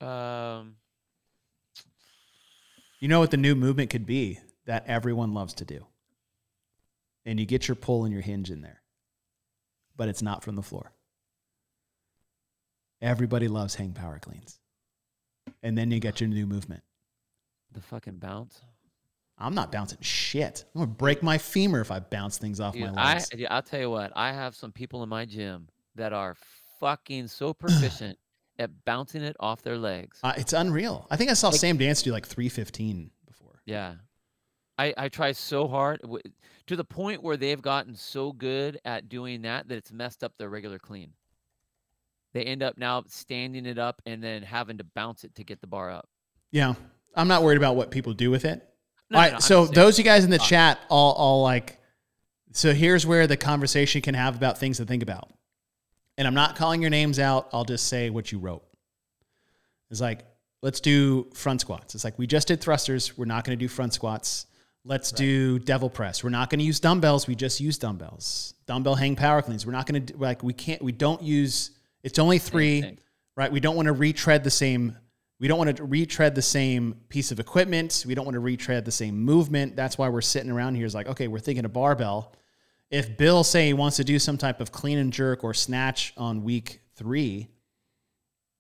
[0.01, 0.75] um,
[2.99, 5.85] You know what the new movement could be that everyone loves to do?
[7.25, 8.81] And you get your pull and your hinge in there,
[9.95, 10.91] but it's not from the floor.
[13.01, 14.59] Everybody loves hang power cleans.
[15.63, 16.83] And then you get your new movement.
[17.71, 18.61] the fucking bounce.
[19.39, 20.65] I'm not bouncing shit.
[20.75, 23.29] I'm to break my femur if I bounce things off Dude, my I, legs.
[23.35, 24.11] yeah, I'll tell you what.
[24.15, 26.35] I have some people in my gym that are
[26.79, 28.17] fucking so proficient
[28.57, 30.19] at bouncing it off their legs.
[30.23, 31.07] Uh, it's unreal.
[31.09, 33.61] I think I saw Like- Sam Dancer do like 315 before.
[33.65, 33.95] Yeah.
[34.77, 36.21] I, I try so hard w-
[36.67, 40.33] to the point where they've gotten so good at doing that that it's messed up
[40.37, 41.11] their regular clean.
[42.33, 45.61] They end up now standing it up and then having to bounce it to get
[45.61, 46.07] the bar up.
[46.51, 46.75] Yeah.
[47.15, 48.65] I'm not worried about what people do with it.
[49.09, 51.77] No, All right, no, so those you guys in the chat, all, all like,
[52.51, 55.29] so here's where the conversation can have about things to think about.
[56.17, 57.49] And I'm not calling your names out.
[57.53, 58.63] I'll just say what you wrote.
[59.89, 60.25] It's like,
[60.61, 61.95] let's do front squats.
[61.95, 63.17] It's like we just did thrusters.
[63.17, 64.45] We're not going to do front squats.
[64.85, 66.23] Let's do devil press.
[66.23, 67.27] We're not going to use dumbbells.
[67.27, 68.53] We just use dumbbells.
[68.65, 69.65] Dumbbell hang power cleans.
[69.65, 70.81] We're not going to like we can't.
[70.81, 71.71] We don't use.
[72.03, 72.97] It's only three
[73.39, 73.51] right?
[73.51, 74.97] We don't want to retread the same.
[75.39, 78.03] We don't want to retread the same piece of equipment.
[78.05, 79.75] We don't want to retread the same movement.
[79.75, 80.85] That's why we're sitting around here.
[80.85, 82.33] Is like, okay, we're thinking a barbell.
[82.91, 86.13] If Bill say he wants to do some type of clean and jerk or snatch
[86.17, 87.47] on week three,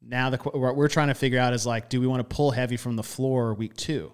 [0.01, 2.51] now the what we're trying to figure out is like, do we want to pull
[2.51, 4.13] heavy from the floor week two?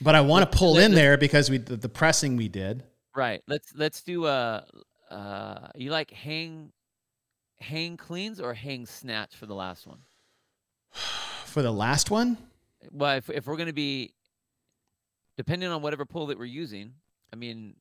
[0.00, 2.84] But I want to pull in there because we the, the pressing we did.
[3.14, 3.42] Right.
[3.48, 4.64] Let's let's do a
[5.10, 6.70] uh you like hang
[7.60, 9.98] hang cleans or hang snatch for the last one?
[11.44, 12.36] For the last one?
[12.92, 14.12] Well, if, if we're going to be,
[15.38, 16.92] depending on whatever pull that we're using,
[17.32, 17.76] I mean.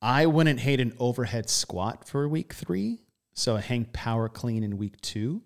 [0.00, 3.00] I wouldn't hate an overhead squat for week three.
[3.34, 5.42] So a hang power clean in week two.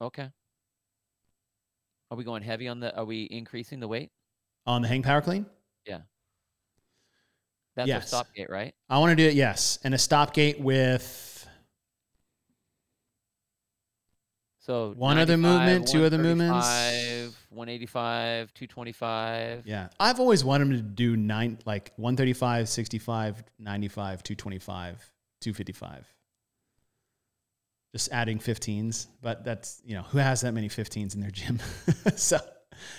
[0.00, 0.30] Okay.
[2.10, 2.96] Are we going heavy on the?
[2.96, 4.10] Are we increasing the weight
[4.66, 5.46] on the hang power clean?
[5.86, 6.00] Yeah.
[7.78, 8.02] That's Yes.
[8.02, 8.74] our stop gate, right?
[8.90, 9.78] I want to do it, yes.
[9.84, 11.48] And a stop gate with
[14.58, 16.66] So One other movement, two other movements.
[16.66, 19.62] 135, 185, 225.
[19.64, 19.88] Yeah.
[19.98, 25.10] I've always wanted him to do nine like 135, 65, 95, 225,
[25.40, 26.14] 255.
[27.94, 31.60] Just adding 15s, but that's, you know, who has that many 15s in their gym?
[32.16, 32.38] so,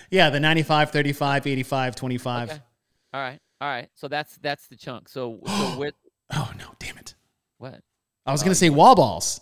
[0.09, 2.49] yeah, the 95, 35, 85, 25.
[2.49, 2.59] Okay.
[3.13, 3.39] All right.
[3.61, 3.89] All right.
[3.95, 5.09] So that's that's the chunk.
[5.09, 5.93] So so with
[6.31, 7.15] Oh, no, damn it.
[7.57, 7.81] what?
[8.25, 9.41] I was Oh, going to say wall balls.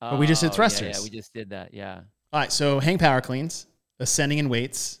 [0.00, 0.96] But we just did Oh, yeah, thrusters.
[0.98, 1.72] Yeah, we just did that.
[1.74, 2.00] Yeah.
[2.32, 3.66] All right, so hang power cleans,
[3.98, 5.00] ascending in weights,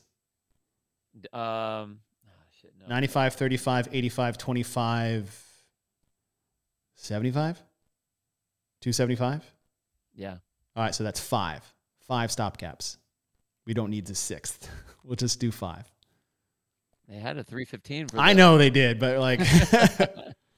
[1.32, 2.00] Um.
[2.26, 2.86] ah, shit, no.
[2.88, 5.44] 95, 35, 85, 25,
[6.96, 7.56] 75?
[8.80, 9.44] 275?
[10.14, 10.36] Yeah.
[10.76, 11.62] All right, so that's five.
[12.06, 12.98] Five stop caps.
[13.66, 14.68] We don't need the sixth.
[15.02, 15.90] We'll just do five.
[17.10, 19.40] They had a 315 for I the- know they did, but like,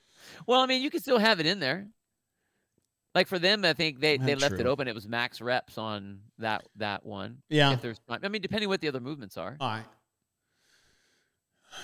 [0.46, 1.86] Well, I mean, you can still have it in there.
[3.14, 4.70] Like for them, I think they, they Not left it true.
[4.70, 4.88] open.
[4.88, 7.38] It was max reps on that that one.
[7.48, 7.72] yeah.
[7.72, 8.20] If there's time.
[8.22, 9.56] I mean, depending what the other movements are.
[9.60, 9.84] All right.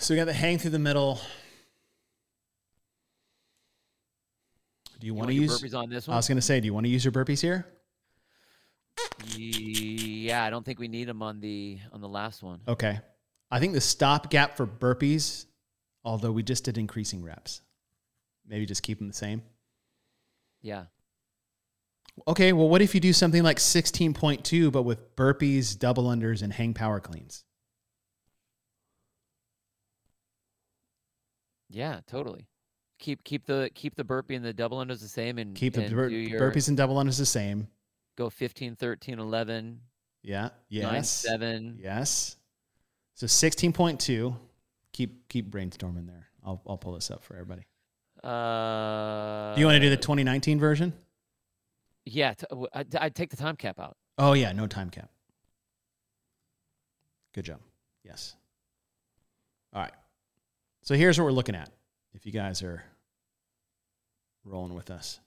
[0.00, 1.20] So we got the hang through the middle.
[5.00, 5.62] Do you, You want to your use?
[5.62, 6.16] burpees on this I one?
[6.16, 7.66] was going to say, do you want to use your burpees here?
[9.36, 12.60] Yeah, I don't think we need them on the on the last one.
[12.66, 12.98] Okay.
[13.50, 15.46] I think the stop gap for burpees,
[16.04, 17.62] although we just did increasing reps,
[18.46, 19.42] maybe just keep them the same.
[20.60, 20.84] Yeah.
[22.26, 26.52] Okay, well, what if you do something like 16.2, but with burpees, double unders, and
[26.52, 27.44] hang power cleans?
[31.70, 32.46] Yeah, totally.
[32.98, 35.82] Keep keep the keep the burpee and the double unders the same and Keep the
[35.84, 37.68] and bur- do your, burpees and double unders the same.
[38.16, 39.80] go 15, 13, 11,
[40.24, 40.42] Yeah.
[40.42, 41.08] 9, Yes.
[41.10, 41.78] 7.
[41.80, 42.36] Yes.
[43.18, 44.36] So 16.2.
[44.92, 46.28] Keep keep brainstorming there.
[46.46, 47.66] I'll I'll pull this up for everybody.
[48.22, 50.92] Uh Do you want to do the 2019 version?
[52.04, 53.96] Yeah, t- w- I'd, take the time cap out.
[54.18, 55.10] Oh yeah, no time cap.
[57.34, 57.58] Good job.
[58.04, 58.36] Yes.
[59.72, 59.92] All right.
[60.82, 61.70] So here's what we're looking at.
[62.14, 62.84] If you guys are
[64.44, 65.18] rolling with us.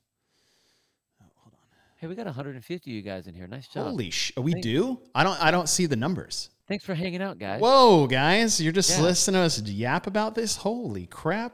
[1.21, 1.59] Oh, hold on.
[1.97, 3.47] Hey, we got 150 of you guys in here.
[3.47, 3.87] Nice job.
[3.87, 4.31] Holy sh!
[4.37, 4.99] We Thank- do?
[5.13, 5.43] I don't.
[5.43, 6.49] I don't see the numbers.
[6.71, 7.59] Thanks for hanging out, guys.
[7.59, 8.61] Whoa, guys!
[8.61, 9.01] You're just Yeah.
[9.01, 10.55] listening to us yap about this.
[10.55, 11.53] Holy crap!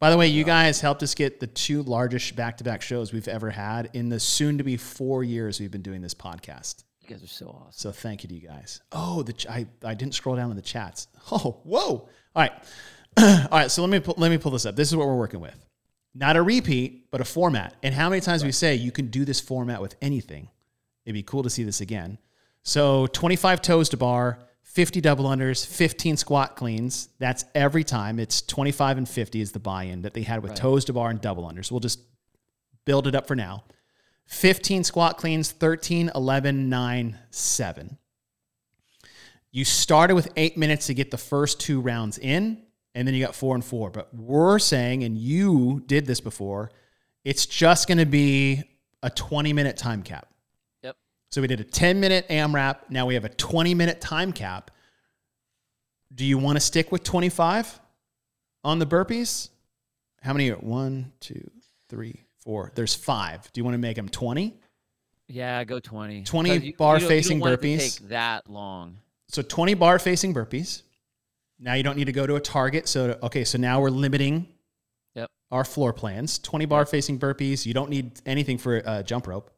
[0.00, 3.50] By the way, you guys helped us get the two largest back-to-back shows we've ever
[3.50, 6.84] had in the soon-to-be four years we've been doing this podcast.
[7.02, 7.72] You guys are so awesome.
[7.72, 8.80] So thank you to you guys.
[8.90, 11.08] Oh, the ch- I, I didn't scroll down in the chats.
[11.30, 11.84] Oh, whoa!
[11.84, 12.52] All right,
[13.18, 13.70] all right.
[13.70, 14.76] So let me pull, let me pull this up.
[14.76, 15.62] This is what we're working with.
[16.14, 17.74] Not a repeat, but a format.
[17.82, 20.48] And how many times we say you can do this format with anything?
[21.04, 22.16] It'd be cool to see this again.
[22.66, 27.08] So 25 toes to bar, 50 double unders, 15 squat cleans.
[27.20, 28.18] That's every time.
[28.18, 30.58] It's 25 and 50 is the buy-in that they had with Right.
[30.58, 31.70] toes to bar and double unders.
[31.70, 32.00] We'll just
[32.84, 33.62] build it up for now.
[34.26, 37.98] 15 squat cleans, 13, 11, 9, 7.
[39.52, 42.64] You started with eight minutes to get the first two rounds in,
[42.96, 43.90] and then you got four and four.
[43.90, 46.72] But we're saying, and you did this before,
[47.22, 48.64] it's just going to be
[49.04, 50.26] a 20 minute time cap.
[51.36, 52.76] So we did a 10 minute AMRAP.
[52.88, 54.70] Now we have a 20 minute time cap.
[56.14, 57.78] Do you want to stick with 25
[58.64, 59.50] on the burpees?
[60.22, 60.50] How many?
[60.50, 61.50] are- One, two,
[61.90, 62.72] three, four.
[62.74, 63.52] There's five.
[63.52, 64.56] Do you want to make them 20?
[65.28, 66.22] Yeah, go 20.
[66.22, 67.98] 20 you- bar you facing want it to burpees.
[67.98, 68.96] take that long.
[69.28, 70.84] So 20 bar facing burpees.
[71.58, 72.88] Now you don't need to go to a target.
[72.88, 74.46] So, okay, so now we're limiting
[75.14, 75.30] Yep.
[75.50, 76.38] our floor plans.
[76.38, 77.66] 20 bar facing burpees.
[77.66, 79.50] You don't need anything for a jump rope.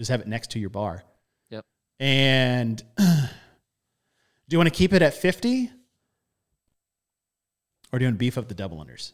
[0.00, 1.02] Just have it next to your bar.
[1.50, 1.66] Yep.
[1.98, 3.04] And do
[4.48, 5.70] you want to keep it at 50?
[7.92, 9.12] Or do you want to beef up the double unders?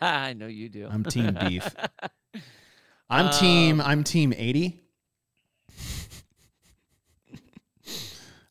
[0.00, 0.88] I know you do.
[0.90, 1.74] I'm team beef.
[3.10, 4.80] I'm team um, I'm team 80.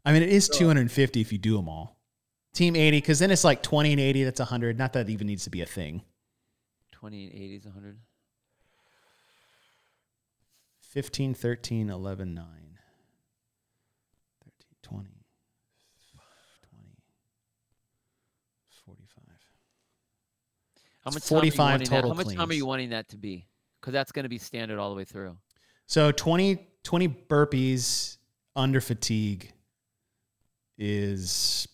[0.06, 1.98] I mean, it is 250 if you do them all.
[2.54, 4.78] Team 80, because then it's like 20 and 80, that's 100.
[4.78, 6.04] Not that it even needs to be a thing.
[6.92, 7.98] 20 and 80 is 100.
[10.94, 12.46] 15, 13, 11, 9,
[14.44, 14.54] 13,
[14.84, 15.10] 20,
[16.70, 16.86] 20,
[18.86, 19.24] 45.
[21.04, 22.90] How much time are you 45 wanting that- total How much time are you wanting
[22.92, 23.48] that to be?
[23.82, 25.36] Because that's going to be standard all the way through.
[25.88, 28.18] So 20, 20 burpees
[28.56, 29.52] under fatigue
[30.78, 31.68] is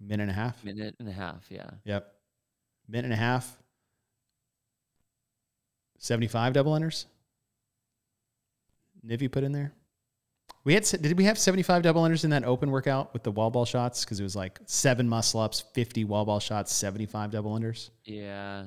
[0.00, 0.64] minute and a half.
[0.64, 1.44] Minute and a half.
[1.50, 1.68] Yeah.
[1.84, 2.10] Yep.
[2.88, 3.58] Minute and a half.
[5.98, 7.04] 75 double unders.
[9.06, 9.72] Nivi put in there?
[10.64, 13.50] We had did we have 75 double unders in that open workout with the wall
[13.50, 14.04] ball shots?
[14.04, 17.90] Because it was like seven muscle ups, 50 wall ball shots, 75 double unders.
[18.04, 18.64] Yeah.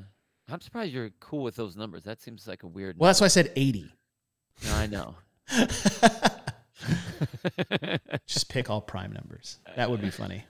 [0.49, 2.03] I'm surprised you're cool with those numbers.
[2.03, 2.97] That seems like a weird.
[2.97, 3.93] Well, that's why I said 80.
[4.65, 5.15] No, I know.
[8.27, 9.59] Just pick all prime numbers.
[9.75, 10.45] That would be funny.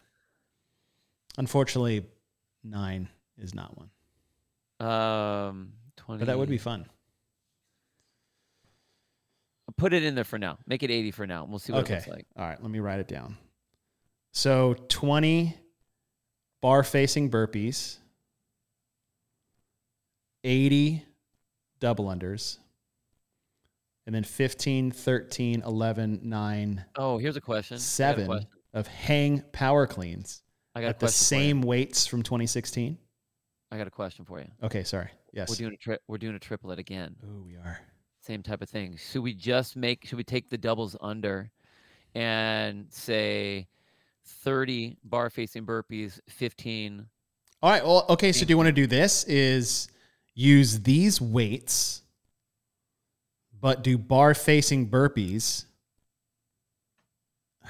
[1.37, 2.05] Unfortunately,
[2.63, 3.89] nine is not one,
[4.87, 6.19] um, 20.
[6.19, 6.85] but that would be fun.
[9.77, 10.57] Put it in there for now.
[10.67, 11.45] Make it 80 for now.
[11.45, 11.93] We'll see what Okay.
[11.95, 12.25] it looks like.
[12.35, 13.37] All right, let me write it down.
[14.31, 15.55] So 20
[16.61, 17.97] bar facing burpees,
[20.43, 21.05] 80
[21.79, 22.57] double unders,
[24.05, 27.75] and then 15, 13, 11, 9, Oh, here's a question.
[27.75, 28.49] Got a 7 question.
[28.73, 30.43] of hang power cleans
[30.75, 31.47] I got at the question for you.
[31.49, 32.97] same weights from 2016.
[33.71, 34.47] I got a question for you.
[34.63, 35.09] Okay, sorry.
[35.31, 35.49] Yes.
[35.49, 37.15] We're doing a tri- We're doing a triplet again.
[37.23, 37.79] oh, we are.
[38.21, 38.97] Same type of thing.
[38.97, 40.05] Should we just make?
[40.05, 41.49] Should we take the doubles under,
[42.13, 43.67] and say,
[44.25, 47.05] 30 bar facing burpees, 15
[47.63, 47.83] All right.
[47.83, 48.31] Well, okay.
[48.31, 49.23] So do you want to do this?
[49.23, 49.87] Is
[50.35, 52.01] use these weights,
[53.59, 55.65] but do bar facing burpees.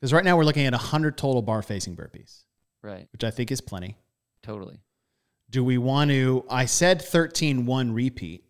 [0.00, 2.42] Because right now we're looking at 100 total bar facing burpees,
[2.82, 3.06] Right.
[3.12, 3.96] which I think is plenty.
[4.42, 4.80] Totally.
[5.52, 6.46] Do we want to?
[6.48, 8.42] I said 13 1 repeat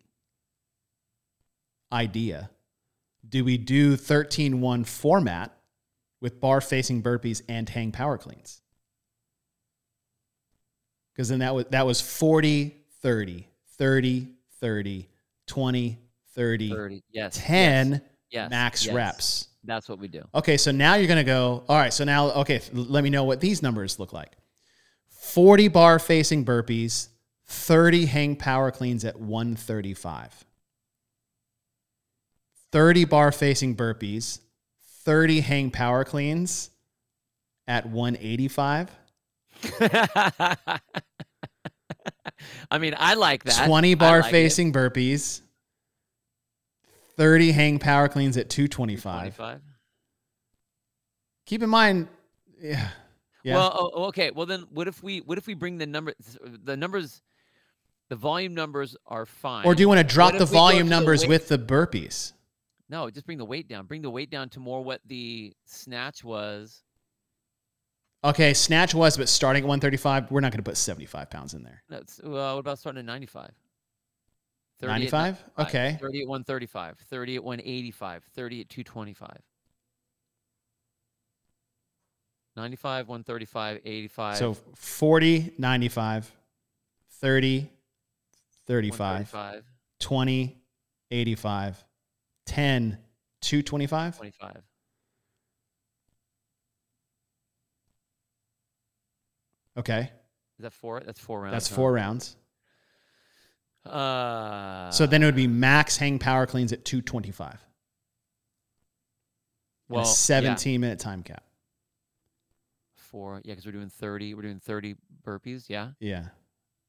[1.91, 2.49] idea.
[3.27, 5.51] Do we do 13 1 format
[6.21, 8.61] with bar facing burpees and hang power cleans?
[11.13, 13.47] Because then that was that was 40 30
[13.77, 14.27] 30
[14.61, 15.09] 30
[15.45, 15.99] 20
[16.35, 17.03] 30 30.
[17.11, 17.37] Yes.
[17.37, 18.01] 10 Yes.
[18.29, 18.95] yes, max yes.
[18.95, 19.47] reps.
[19.65, 20.23] That's what we do.
[20.33, 23.23] Okay, so now you're going to go, all right, so now, okay, let me know
[23.25, 24.31] what these numbers look like
[25.33, 27.07] 40 bar facing burpees,
[27.47, 30.45] 30 hang power cleans at 135.
[32.71, 34.41] 30 bar facing burpees,
[35.05, 36.69] 30 hang power cleans
[37.67, 38.91] at 185.
[42.69, 43.65] I mean, I like that.
[43.65, 44.31] 20 bar like it.
[44.31, 45.41] facing burpees,
[47.17, 49.35] 30 hang power cleans at 225.
[49.35, 49.61] 25.
[51.47, 52.07] Keep in mind,
[52.61, 52.89] yeah.
[53.43, 53.55] Yeah.
[53.55, 54.31] Well, oh, oh, okay.
[54.31, 56.13] Well, then, what if we what if we bring the number
[56.43, 57.21] uh, the numbers,
[58.09, 59.65] the volume numbers are fine.
[59.65, 61.49] or do you want to drop the if we go volume to the numbers with
[61.49, 62.33] the burpees?
[62.89, 63.85] No, just bring the weight down.
[63.85, 66.83] Bring the weight down to more what the snatch was.
[68.25, 71.63] Okay, snatch was, but starting at 135, we're not going to put 75 pounds in
[71.63, 71.83] there.
[71.89, 72.55] That's well.
[72.55, 73.51] What about starting at 95?
[74.79, 75.21] 30 at 95?
[75.57, 75.97] 95, Okay.
[75.99, 79.37] 30 at 135, 30 at 185, 30 at 225.
[82.55, 84.37] 95, 135, 85.
[84.37, 86.31] So 40, 95,
[87.09, 87.69] 30,
[88.67, 88.99] 35,
[89.33, 89.63] 135,
[89.99, 90.57] 20,
[91.11, 91.85] 85,
[92.45, 92.97] 10,
[93.41, 94.17] 225.
[94.17, 94.57] 25.
[99.75, 100.11] Okay,
[100.59, 100.99] Is that four?
[101.03, 101.53] That's four rounds.
[101.53, 101.75] that's huh?
[101.75, 102.35] four rounds.
[103.85, 107.65] Uh, So then it would be max hang power cleans at 225.
[109.89, 111.43] well, a yeah, 17 minute time cap.
[113.13, 113.41] Four.
[113.45, 114.33] Yeah, because we're doing 30.
[114.33, 114.95] We're doing 30
[115.25, 115.65] burpees.
[115.69, 115.89] Yeah.
[115.99, 116.25] Yeah.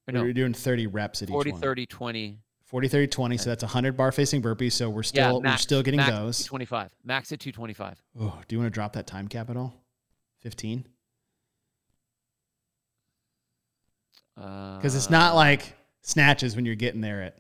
[0.09, 1.61] Or no, We're doing 30 reps at 40, each one.
[1.63, 2.39] 30, 20.
[2.65, 3.37] 40, 30, 20.
[3.37, 4.73] So that's 100 bar facing burpees.
[4.73, 6.39] So we're still, yeah, we're still getting max those.
[6.45, 6.91] 225.
[7.05, 8.03] Max at 225.
[8.19, 9.75] Oh, do you want to drop that time cap at all?
[10.41, 10.87] 15?
[14.35, 17.39] Because Because it's not uh, like snatches when you're getting there at.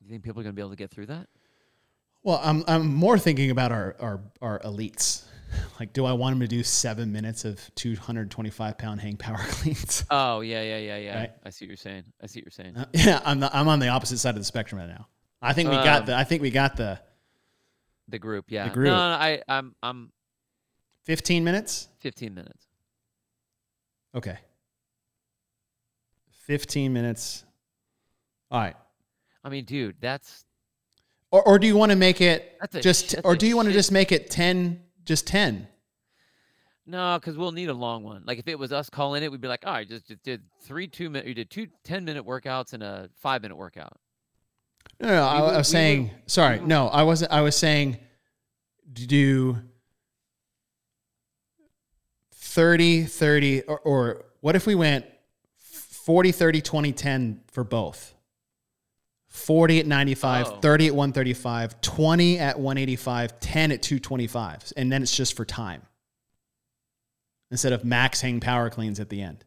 [0.00, 1.28] You think people are going to be able to get through that?
[2.24, 5.22] Well, I'm, I'm more thinking about our, our, our elites.
[5.78, 10.04] Like, do I want them to do seven minutes of 225 pound hang power cleans?
[10.10, 11.18] Oh, yeah, yeah, yeah, yeah.
[11.20, 11.30] Right.
[11.44, 12.02] I see what you're saying.
[12.20, 12.76] I see what you're saying.
[12.76, 15.06] Uh, yeah, I'm, the, I'm on the opposite side of the spectrum right now.
[15.40, 16.98] I think we got Um, the, I think we got the
[18.08, 18.64] The group, yeah.
[18.64, 18.86] the group.
[18.88, 20.10] No, no, I, I'm, I'm
[21.04, 21.86] 15 minutes.
[22.00, 22.66] 15 minutes.
[24.16, 24.38] Okay.
[26.46, 27.44] 15 minutes.
[28.50, 28.76] All right.
[29.44, 30.44] I mean, dude, that's
[31.34, 33.72] Or, or do you want to make it just, sh- or do you want to
[33.74, 35.66] just make it 10, just 10?
[36.86, 38.22] no, because we'll need a long one.
[38.24, 40.42] Like if it was us calling it, we'd be like, all right, just, just did
[40.62, 43.98] three two minute, you did two 10 minute workouts and a five minute workout.
[45.00, 47.56] No, no, I, would- I was saying, would- sorry, would- no, I wasn't, I was
[47.56, 47.98] saying
[48.92, 49.56] do
[52.32, 55.04] 30, 30, or, or what if we went
[55.58, 58.13] 40, 30, 20, 10 for both?
[59.34, 60.60] 40 at 95, Oh.
[60.60, 64.72] 30 at 135, 20 at 185, 10 at 225.
[64.76, 65.82] And then it's just for time
[67.50, 69.44] instead of max hang power cleans at the end.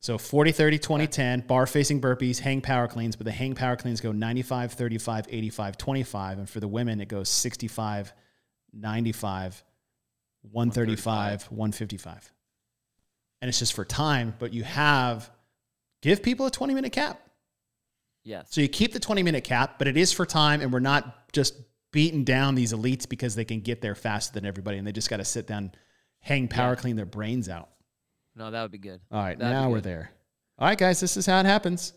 [0.00, 3.76] So 40, 30, 20, 10, bar facing burpees, hang power cleans, but the hang power
[3.76, 6.38] cleans go 95, 35, 85, 25.
[6.38, 8.12] And for the women, it goes 65,
[8.74, 9.64] 95,
[10.42, 12.32] 135, 155.
[13.40, 15.30] And it's just for time, but you have
[16.02, 17.22] give people a 20 minute cap.
[18.26, 18.48] Yes.
[18.50, 21.32] So you keep the 20 minute cap, but it is for time, and we're not
[21.32, 21.54] just
[21.92, 25.08] beating down these elites because they can get there faster than everybody and they just
[25.08, 25.70] got to sit down,
[26.18, 26.80] hang power Yeah.
[26.80, 27.70] clean their brains out.
[28.34, 29.00] No, that would be good.
[29.12, 30.10] All right, That'd now we're there.
[30.58, 31.92] All right, guys, this is how it happens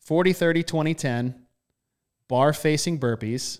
[0.00, 1.46] 40, 30, 20, 10,
[2.28, 3.58] bar facing burpees,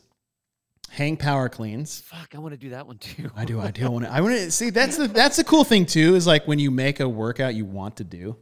[0.88, 2.00] hang power cleans.
[2.02, 3.28] Fuck, I want to do that one too.
[3.36, 5.44] I do, I do I want to, I want to see that's the, that's the
[5.44, 8.36] cool thing too, is like when you make a workout you want to do.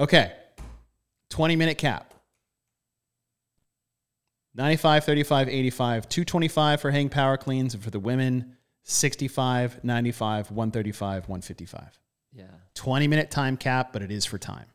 [0.00, 0.32] Okay,
[1.32, 2.12] 20 minute cap.
[4.54, 7.72] 95, 35, 85, 225 for hang power cleans.
[7.72, 11.98] And for the women, 65, 95, 135, 155.
[12.34, 12.44] Yeah.
[12.74, 14.66] 20 minute time cap, but it is for time.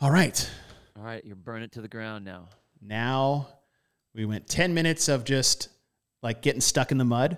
[0.00, 0.50] All right.
[0.98, 2.48] All right, you're burning it to the ground now.
[2.80, 3.46] Now
[4.16, 5.68] we went 10 minutes of just
[6.24, 7.36] like getting stuck in the mud,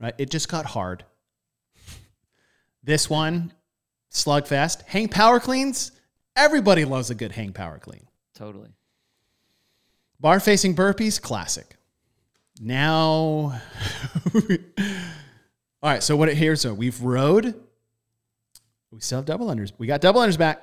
[0.00, 0.14] right?
[0.18, 1.04] It just got hard.
[2.82, 3.52] This one,
[4.10, 5.92] slugfest, hang power cleans.
[6.38, 8.06] Everybody loves a good hang power clean.
[8.34, 8.68] Totally.
[10.20, 11.76] Bar facing burpees, classic.
[12.60, 12.80] Now,
[14.34, 14.40] all
[15.82, 16.02] right.
[16.02, 16.28] So what?
[16.28, 16.54] It here?
[16.54, 17.54] so we've rode.
[18.92, 19.72] We still have double unders.
[19.78, 20.62] We got double unders back.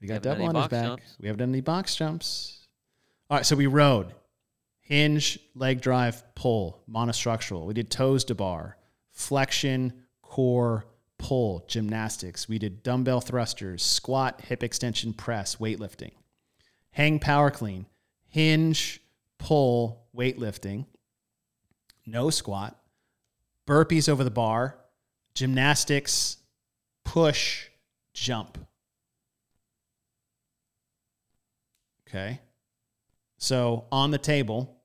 [0.00, 0.84] We got double unders back.
[0.84, 1.16] jumps.
[1.20, 2.66] We haven't done any box jumps.
[3.30, 3.46] All right.
[3.46, 4.14] So we rode
[4.80, 7.66] hinge, leg drive, pull, monostructural.
[7.66, 8.78] We did toes to bar,
[9.12, 9.92] flexion,
[10.22, 10.86] core,
[11.18, 12.48] pull, gymnastics.
[12.48, 16.12] We did dumbbell thrusters, squat, hip extension, press, weightlifting
[16.98, 17.86] hang power clean,
[18.28, 19.00] hinge,
[19.38, 20.84] pull, weightlifting,
[22.04, 22.76] no squat,
[23.68, 24.76] burpees over the bar,
[25.34, 26.38] gymnastics,
[27.04, 27.68] push,
[28.12, 28.58] jump.
[32.08, 32.40] Okay.
[33.36, 34.77] So on the table,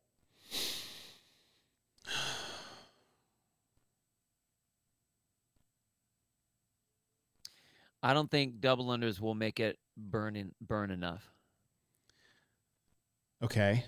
[8.03, 11.23] I don't think double unders will make it burn in, burn enough,
[13.41, 13.85] okay.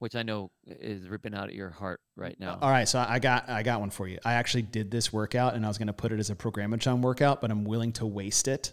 [0.00, 2.58] which I know is ripping out at your heart right uh, now.
[2.60, 4.18] All right, so I got I got one for you.
[4.24, 7.00] I actually did this workout and I was going to put it as a programmation
[7.00, 8.72] workout, but I'm willing to waste it.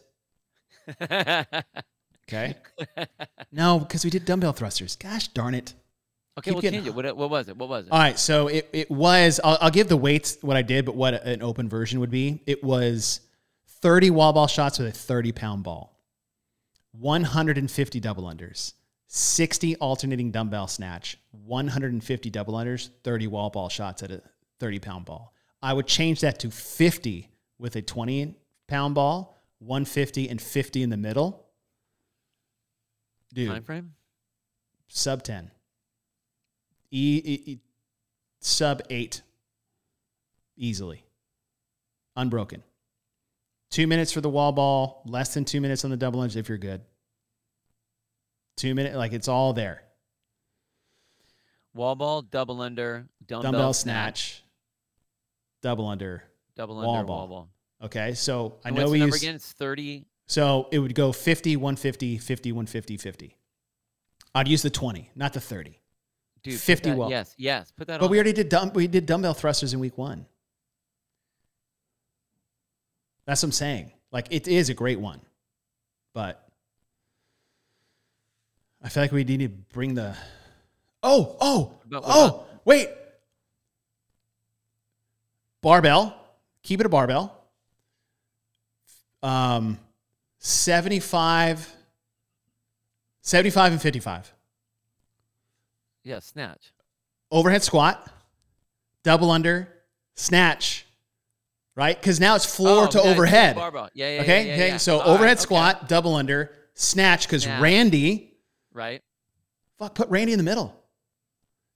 [2.28, 2.56] Okay.
[3.52, 4.96] no, because we did dumbbell thrusters.
[4.98, 5.74] Gosh darn it.
[6.38, 6.94] okay, Keep we'll change it.
[6.94, 7.58] What, what was it?
[7.58, 7.92] What was it?
[7.92, 10.96] All right, so it, it was, I'll, I'll give the weights what I did, but
[10.96, 12.44] what an open version would be.
[12.46, 13.22] It was
[13.82, 16.00] 30 wall ball shots with a 30 pound ball,
[16.94, 18.74] 150 double unders,
[19.08, 24.22] 60 alternating dumbbell snatch, 150 double unders, 30 wall ball shots at a
[24.60, 25.34] 30 pound ball.
[25.62, 27.30] I would change that to 50
[27.60, 28.36] with a 20
[28.68, 31.46] pound ball, 150 and 50 in the middle.
[33.34, 33.94] Dude, Time frame?
[34.88, 35.52] sub 10
[36.92, 37.60] e, e- e-
[38.40, 39.22] sub 8
[40.56, 41.04] easily.
[42.16, 42.64] Unbroken
[43.70, 46.48] two minutes for the wall ball less than two minutes on the double lunge if
[46.50, 46.82] you're good
[48.56, 49.84] two minute like it's all there
[51.74, 54.44] Wall ball, double under, dumbbell, dumbbell, snatch, snatch,
[55.62, 56.24] double under
[56.56, 57.18] double wall under, ball.
[57.20, 57.86] wall ball.
[57.86, 59.36] okay so i And know we number use again?
[59.36, 60.06] It's 30.
[60.26, 63.38] so it would go 50 150 50 150 50
[64.36, 65.80] i'd use the 20 not the 30
[66.44, 67.10] Dude, 50 that- wall.
[67.10, 67.72] Yes, yes.
[67.76, 68.00] Put that on.
[68.00, 68.12] but on.
[68.12, 70.26] we already did dumb, we did dumbbell thrusters in week one
[73.28, 73.92] That's what I'm saying.
[74.12, 75.22] Like it is a great one,
[76.14, 76.48] but
[78.82, 80.16] I feel like we need to bring the.
[81.04, 82.46] Oh, oh, oh!
[82.66, 82.90] Wait.
[85.62, 86.16] Barbell.
[86.64, 87.34] Keep it a barbell.
[89.22, 89.78] Um,
[90.40, 91.74] 75,
[93.22, 94.34] 75 and 55.
[96.04, 96.74] yeah, snatch.
[97.32, 98.10] Overhead squat,
[99.04, 99.68] double under,
[100.16, 100.87] snatch,
[101.78, 101.98] right?
[101.98, 103.56] Because now it's floor Oh, to yeah, overhead.
[103.56, 103.90] Barbell.
[103.94, 104.78] Yeah, yeah, okay, yeah, yeah, okay.
[104.80, 105.44] So All right, overhead okay.
[105.44, 107.26] squat, double under, snatch.
[107.28, 107.48] Because.
[107.48, 108.34] Randy,
[108.74, 109.02] Right.
[109.80, 110.74] fuck, put Randy in the middle.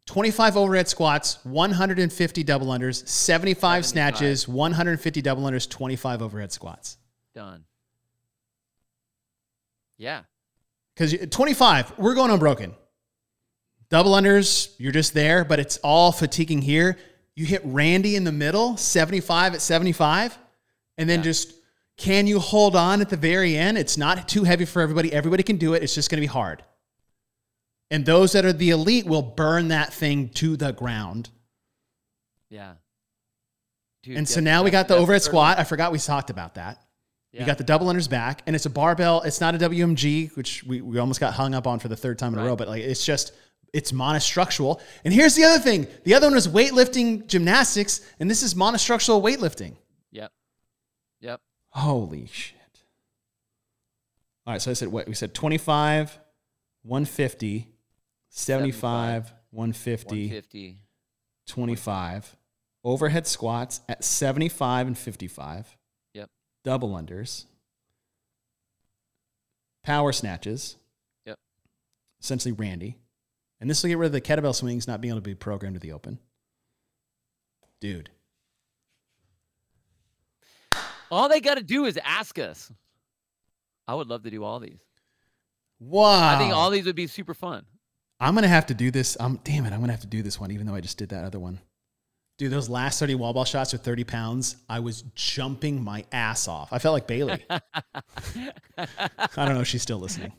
[0.08, 3.86] 25 overhead squats, 150 double unders, 75 75.
[3.86, 6.98] snatches, 150 double unders, 25 overhead squats.
[7.34, 7.64] Done.
[9.98, 10.24] Yeah.
[10.96, 12.74] Because 25, we're going unbroken.
[13.90, 16.98] Double unders, you're just there, but it's all fatiguing here.
[17.36, 20.38] You hit Randy in the middle, 75 at 75,
[20.98, 21.24] and then Yeah.
[21.24, 21.54] just
[21.98, 23.78] can you hold on at the very end?
[23.78, 25.14] It's not too heavy for everybody.
[25.14, 25.84] Everybody can do it.
[25.84, 26.64] It's just going to be hard.
[27.92, 31.30] And those that are the elite will burn that thing to the ground.
[32.50, 32.74] Yeah.
[34.04, 35.60] Dude, and so now we got the overhead squat.
[35.60, 36.82] I forgot we talked about that.
[37.34, 37.42] Yeah.
[37.42, 39.22] You got the double unders back, and it's a barbell.
[39.22, 42.18] It's not a WMG, which we, we almost got hung up on for the third
[42.18, 43.32] time in a row, but like it's just
[43.74, 44.82] it's monostructural.
[45.06, 49.22] And here's the other thing: the other one was weightlifting gymnastics, and this is monostructural
[49.22, 49.76] weightlifting.
[50.12, 50.32] Yep.
[51.22, 51.42] Yep.
[51.70, 52.58] Holy shit!
[54.46, 56.20] All right, so I said what we said: 25,
[56.84, 57.68] 150,
[58.30, 60.78] 75, 150, 150.
[61.48, 62.38] 25.
[62.84, 65.78] Overhead squats at 75 and 55.
[66.14, 66.30] Yep.
[66.64, 67.46] Double unders.
[69.84, 70.78] Power snatches.
[71.26, 71.38] Yep.
[72.22, 72.98] Essentially Randy.
[73.62, 75.76] And this will get rid of the kettlebell swings not being able to be programmed
[75.76, 76.20] to the open.
[77.80, 78.10] Dude.
[81.12, 82.72] All they got to do is ask us.
[83.88, 84.80] I would love to do all these.
[85.80, 86.36] Wow.
[86.36, 87.66] I think all these would be super fun.
[88.20, 89.18] I'm gonna have to do this.
[89.20, 91.10] I'm, damn it, I'm gonna have to do this one, even though I just did
[91.10, 91.60] that other one.
[92.38, 96.48] Dude, those last 30 wall ball shots with 30 pounds, I was jumping my ass
[96.48, 96.72] off.
[96.72, 97.44] I felt like Bailey.
[97.50, 97.64] I
[99.36, 100.34] don't know if she's still listening.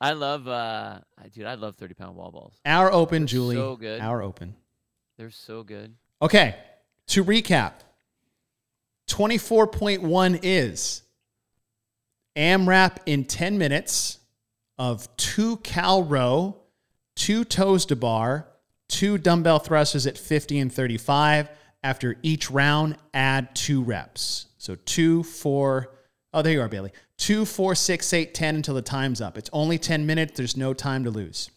[0.00, 2.60] I love, uh, I- dude, I love 30 pound wall balls.
[2.64, 3.56] Hour open, They're Julie.
[3.56, 4.00] so good.
[4.00, 4.54] Hour open.
[5.16, 5.96] They're so good.
[6.22, 6.56] Okay,
[7.08, 7.72] to recap
[9.08, 11.02] 24.1 is
[12.36, 14.18] AMRAP in 10 minutes
[14.78, 16.56] of two cal row,
[17.16, 18.46] two toes to bar,
[18.88, 21.48] two dumbbell thrusters at 50 and 35.
[21.82, 24.46] After each round, add two reps.
[24.58, 25.94] So two, four,
[26.32, 26.92] oh, there you are, Bailey.
[27.18, 29.36] Two, four, six, eight, 10 until the time's up.
[29.36, 30.36] It's only 10 minutes.
[30.36, 31.50] There's no time to lose.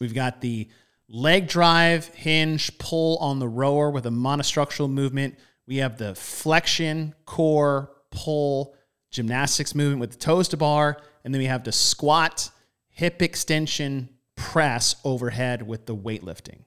[0.00, 0.68] We've got the
[1.08, 5.38] leg drive, hinge, pull on the rower with a monostructural movement.
[5.66, 8.74] We have the flexion, core, pull,
[9.10, 11.00] gymnastics movement with the toes to bar.
[11.24, 12.50] And then we have the squat,
[12.88, 16.64] hip extension, press overhead with the weightlifting.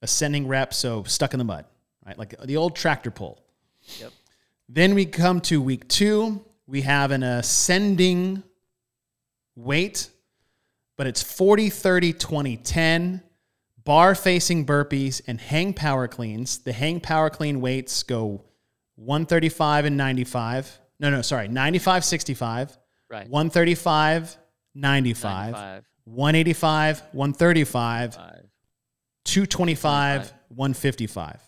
[0.00, 1.64] Ascending rep, so stuck in the mud,
[2.06, 2.16] right?
[2.16, 3.42] Like the old tractor pull.
[3.98, 4.12] Yep.
[4.68, 6.44] Then we come to week two.
[6.66, 8.42] We have an ascending
[9.54, 10.08] weight,
[10.96, 13.22] but it's 40, 30, 20, 10,
[13.84, 16.58] bar facing burpees, and hang power cleans.
[16.58, 18.44] The hang power clean weights go
[18.96, 20.78] 135 and 95.
[21.00, 22.78] No, no, sorry, 95, 65,
[23.10, 23.28] Right.
[23.28, 24.36] 135,
[24.74, 28.40] 95, 95, 185, 135, five.
[29.24, 31.40] 225, 155.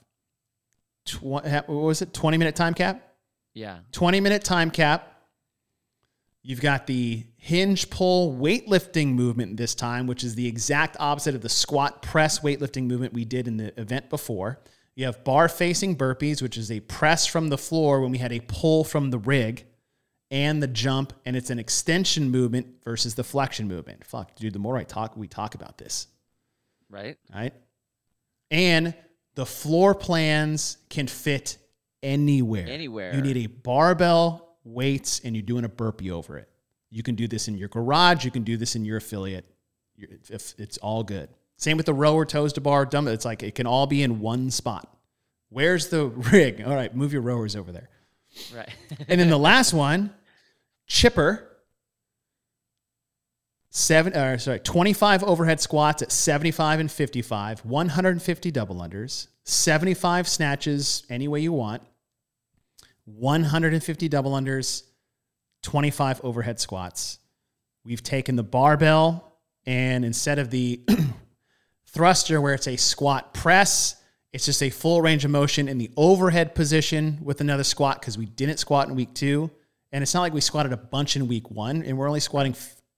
[1.07, 2.13] Tw- what was it?
[2.13, 3.06] 20 minute time cap?
[3.57, 3.78] Yeah.
[3.93, 5.15] 20 minute time cap.
[6.43, 11.41] You've got the hinge pull weightlifting movement this time, which is the exact opposite of
[11.41, 14.61] the squat press weightlifting movement we did in the event before.
[14.95, 18.31] You have bar facing burpees, which is a press from the floor when we had
[18.31, 19.65] a pull from the rig,
[20.31, 24.05] and the jump, and it's an extension movement versus the flexion movement.
[24.05, 26.09] Fuck, dude, the more I talk, we talk about this
[26.91, 27.16] Right.
[27.35, 27.55] right?
[28.51, 28.95] And
[29.35, 31.59] the floor plans can fit
[32.02, 32.66] anywhere.
[32.68, 33.14] Anywhere.
[33.14, 36.48] You need a barbell, weights, and you're doing a burpee over it.
[36.90, 38.24] You can do this in your garage.
[38.24, 39.44] You can do this in your affiliate.
[39.98, 41.28] If it's all good.
[41.56, 43.14] Same with the rower, toes to bar, dumbbell.
[43.14, 44.94] It's like it can all be in one spot.
[45.48, 46.62] Where's the rig?
[46.62, 47.89] All right, move your rowers over there.
[48.55, 48.68] Right.
[49.09, 50.12] And then the last one,
[50.86, 51.56] chipper.
[53.78, 61.03] Seven, uh, sorry, 25 overhead squats at 75 and 55, 150 double unders, 75 snatches
[61.11, 61.82] any way you want,
[63.05, 64.85] 150 double unders,
[65.62, 67.19] 25 overhead squats.
[67.85, 69.36] We've taken the barbell
[69.66, 70.81] and instead of the
[71.86, 73.97] thruster where it's a squat press,
[74.32, 78.16] it's just a full range of motion in the overhead position with another squat because
[78.16, 79.51] we didn't squat in week two.
[79.93, 82.55] And it's not like we squatted a bunch in week one, and we're only squatting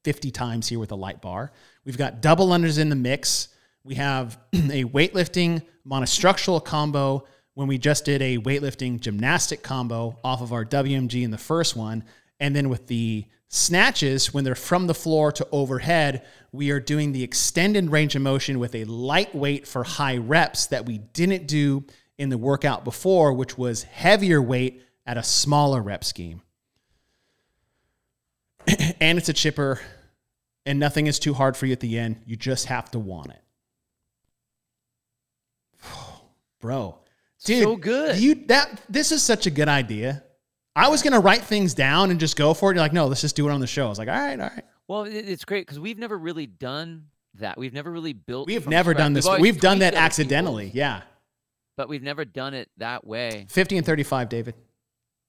[0.08, 1.52] 50 times here with a light bar.
[1.84, 3.48] We've got double unders in the mix.
[3.84, 10.40] We have a weightlifting monostructural combo when we just did a weightlifting gymnastic combo off
[10.40, 12.04] of our WMG in the first one.
[12.40, 17.12] And then with the snatches, when they're from the floor to overhead, we are doing
[17.12, 21.46] the extended range of motion with a light weight for high reps that we didn't
[21.46, 21.84] do
[22.16, 26.40] in the workout before, which was heavier weight at a smaller rep scheme.
[29.00, 29.80] and it's a chipper,
[30.68, 32.20] and nothing is too hard for you at the end.
[32.26, 33.42] You just have to want it.
[36.60, 36.98] Bro,
[37.44, 38.18] dude, So good.
[38.18, 40.22] You that this is such a good idea.
[40.76, 42.74] I was gonna write things down and just go for it.
[42.74, 43.86] You're like, no, let's just do it on the show.
[43.86, 44.64] I was like, all right, all right.
[44.86, 47.58] Well, it's great because we've never really done that.
[47.58, 48.46] We've never really built.
[48.46, 49.04] We've never scratch.
[49.04, 49.26] done this.
[49.26, 50.64] always We've done that accidentally.
[50.66, 51.02] people's, Yeah.
[51.76, 53.46] but we've never done it that way.
[53.48, 54.54] 50 and 35, David,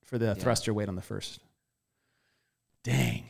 [0.06, 1.40] for the thruster weight on the first.
[2.84, 3.30] Dang.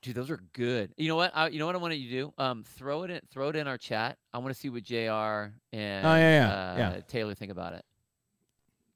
[0.00, 0.92] Dude, those are good.
[0.96, 1.32] You know what?
[1.34, 2.32] I, you know what I want you to do?
[2.38, 4.16] Um, throw it in, throw it in our chat.
[4.32, 4.94] I want to see what Jr.
[5.72, 7.00] and Oh, yeah, yeah, uh, yeah.
[7.08, 7.84] Taylor think about it.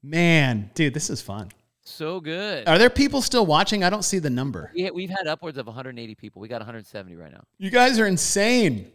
[0.03, 1.51] Man, dude, this is fun.
[1.85, 2.69] So good.
[2.69, 3.83] Are there people still watching?
[3.83, 4.71] I don't see the number.
[4.75, 6.41] Yeah, we've had upwards of 180 people.
[6.41, 7.43] We got 170 right now.
[7.59, 8.93] You guys are insane.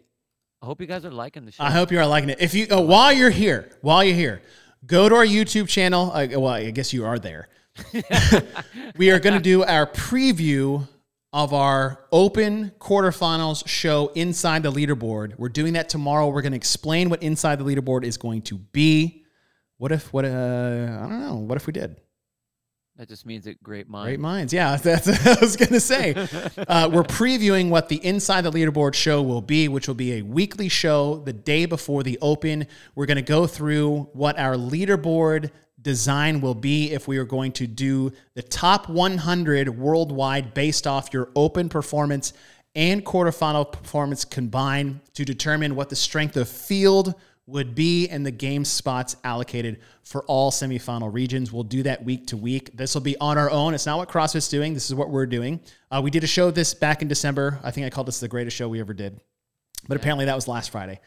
[0.61, 1.63] I hope you guys are liking the show.
[1.63, 2.39] I hope you are liking it.
[2.39, 4.41] If you uh, while you're here, while you're here,
[4.85, 6.11] go to our YouTube channel.
[6.13, 7.49] Uh, well, I guess you are there.
[8.97, 10.87] we are going to do our preview
[11.37, 15.37] of our open quarterfinals show inside the leaderboard.
[15.37, 16.29] We're doing that tomorrow.
[16.29, 19.23] We're going to explain what inside the leaderboard is going to be.
[19.77, 21.35] What if what uh I don't know.
[21.35, 22.01] What if we did?
[22.95, 24.07] That just means that great minds.
[24.07, 24.51] Great minds.
[24.51, 26.15] Yeah, that's what I was going to say.
[26.67, 30.21] Uh, we're previewing what the Inside the Leaderboard show will be, which will be a
[30.21, 32.67] weekly show the day before the Open.
[32.95, 35.51] We're going to go through what our leaderboard
[35.87, 41.13] design will be if we are going to do the top 100 worldwide based off
[41.13, 42.33] your Open performance
[42.75, 47.15] and quarterfinal performance combined to determine what the strength of field
[47.45, 51.53] would be and the game spots allocated for all semifinal regions.
[51.53, 52.75] We'll do that week to week.
[52.75, 53.73] This will be on our own.
[53.73, 54.73] It's not what CrossFit's doing.
[54.73, 55.61] This is what we're doing.
[55.89, 57.61] Uh, we did a show this back in December.
[57.63, 59.21] I think I called this the greatest show we ever did.
[59.87, 60.01] But yeah.
[60.01, 60.99] apparently that was last Friday.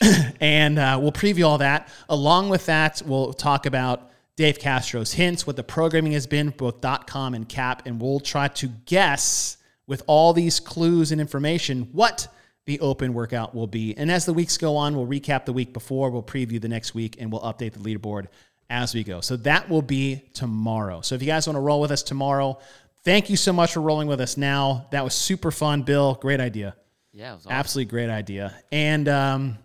[0.00, 0.36] Right.
[0.40, 1.88] and uh, we'll preview all that.
[2.08, 4.09] Along with that, we'll talk about
[4.40, 8.48] Dave Castro's hints, what the programming has been, both .com and cap, and we'll try
[8.48, 9.56] to guess
[9.86, 12.26] with all these clues and information what–
[12.70, 13.96] the open workout will be.
[13.96, 16.94] And as the weeks go on, we'll recap the week before, we'll preview the next
[16.94, 18.26] week, and we'll update the leaderboard
[18.68, 19.20] as we go.
[19.20, 21.00] So that will be tomorrow.
[21.00, 22.58] So if you guys want to roll with us tomorrow,
[23.02, 24.86] thank you so much for rolling with us now.
[24.92, 26.14] That was super fun, Bill.
[26.14, 26.76] Great idea.
[27.12, 27.50] Yeah, awesome.
[27.50, 28.54] absolutely great idea.
[28.70, 29.58] And um,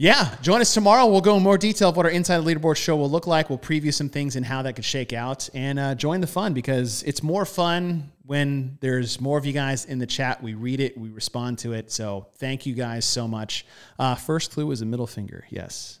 [0.00, 1.06] yeah, join us tomorrow.
[1.06, 3.50] We'll go in more detail of what our Inside the Leaderboard show will look like.
[3.50, 5.46] We'll preview some things and how that could shake out.
[5.52, 9.84] And uh, join the fun because it's more fun when there's more of you guys
[9.84, 10.42] in the chat.
[10.42, 11.92] We read it, we respond to it.
[11.92, 13.66] So thank you guys so much.
[13.98, 15.44] Uh, first clue is a middle finger.
[15.50, 15.98] Yes.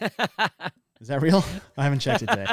[1.02, 1.44] Is that real?
[1.76, 2.46] I haven't checked it today.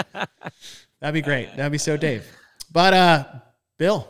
[1.00, 1.56] That'd be great.
[1.56, 2.26] That'd be so Dave.
[2.74, 3.26] But uh,
[3.78, 4.06] Bill,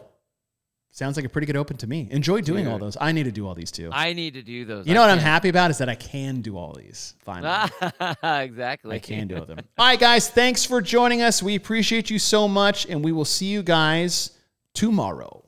[0.99, 2.09] Sounds like a pretty good open to me.
[2.11, 2.73] Enjoy doing Dude.
[2.73, 2.97] all those.
[2.99, 3.89] I need to do all these too.
[3.93, 4.85] I need to do those.
[4.85, 5.11] You know I what.
[5.13, 7.15] I'm happy about is that I can do all these.
[7.19, 7.69] Finally.
[8.43, 8.97] exactly.
[8.97, 9.59] I can do them.
[9.77, 10.29] all right, guys.
[10.29, 11.41] Thanks for joining us.
[11.41, 14.31] We appreciate you so much, and we will see you guys
[14.73, 15.45] tomorrow.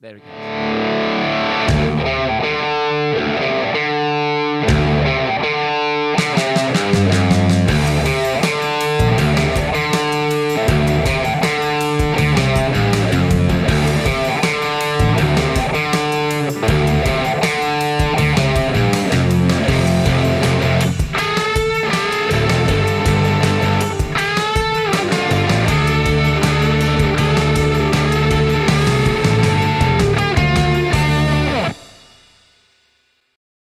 [0.00, 0.26] There we go.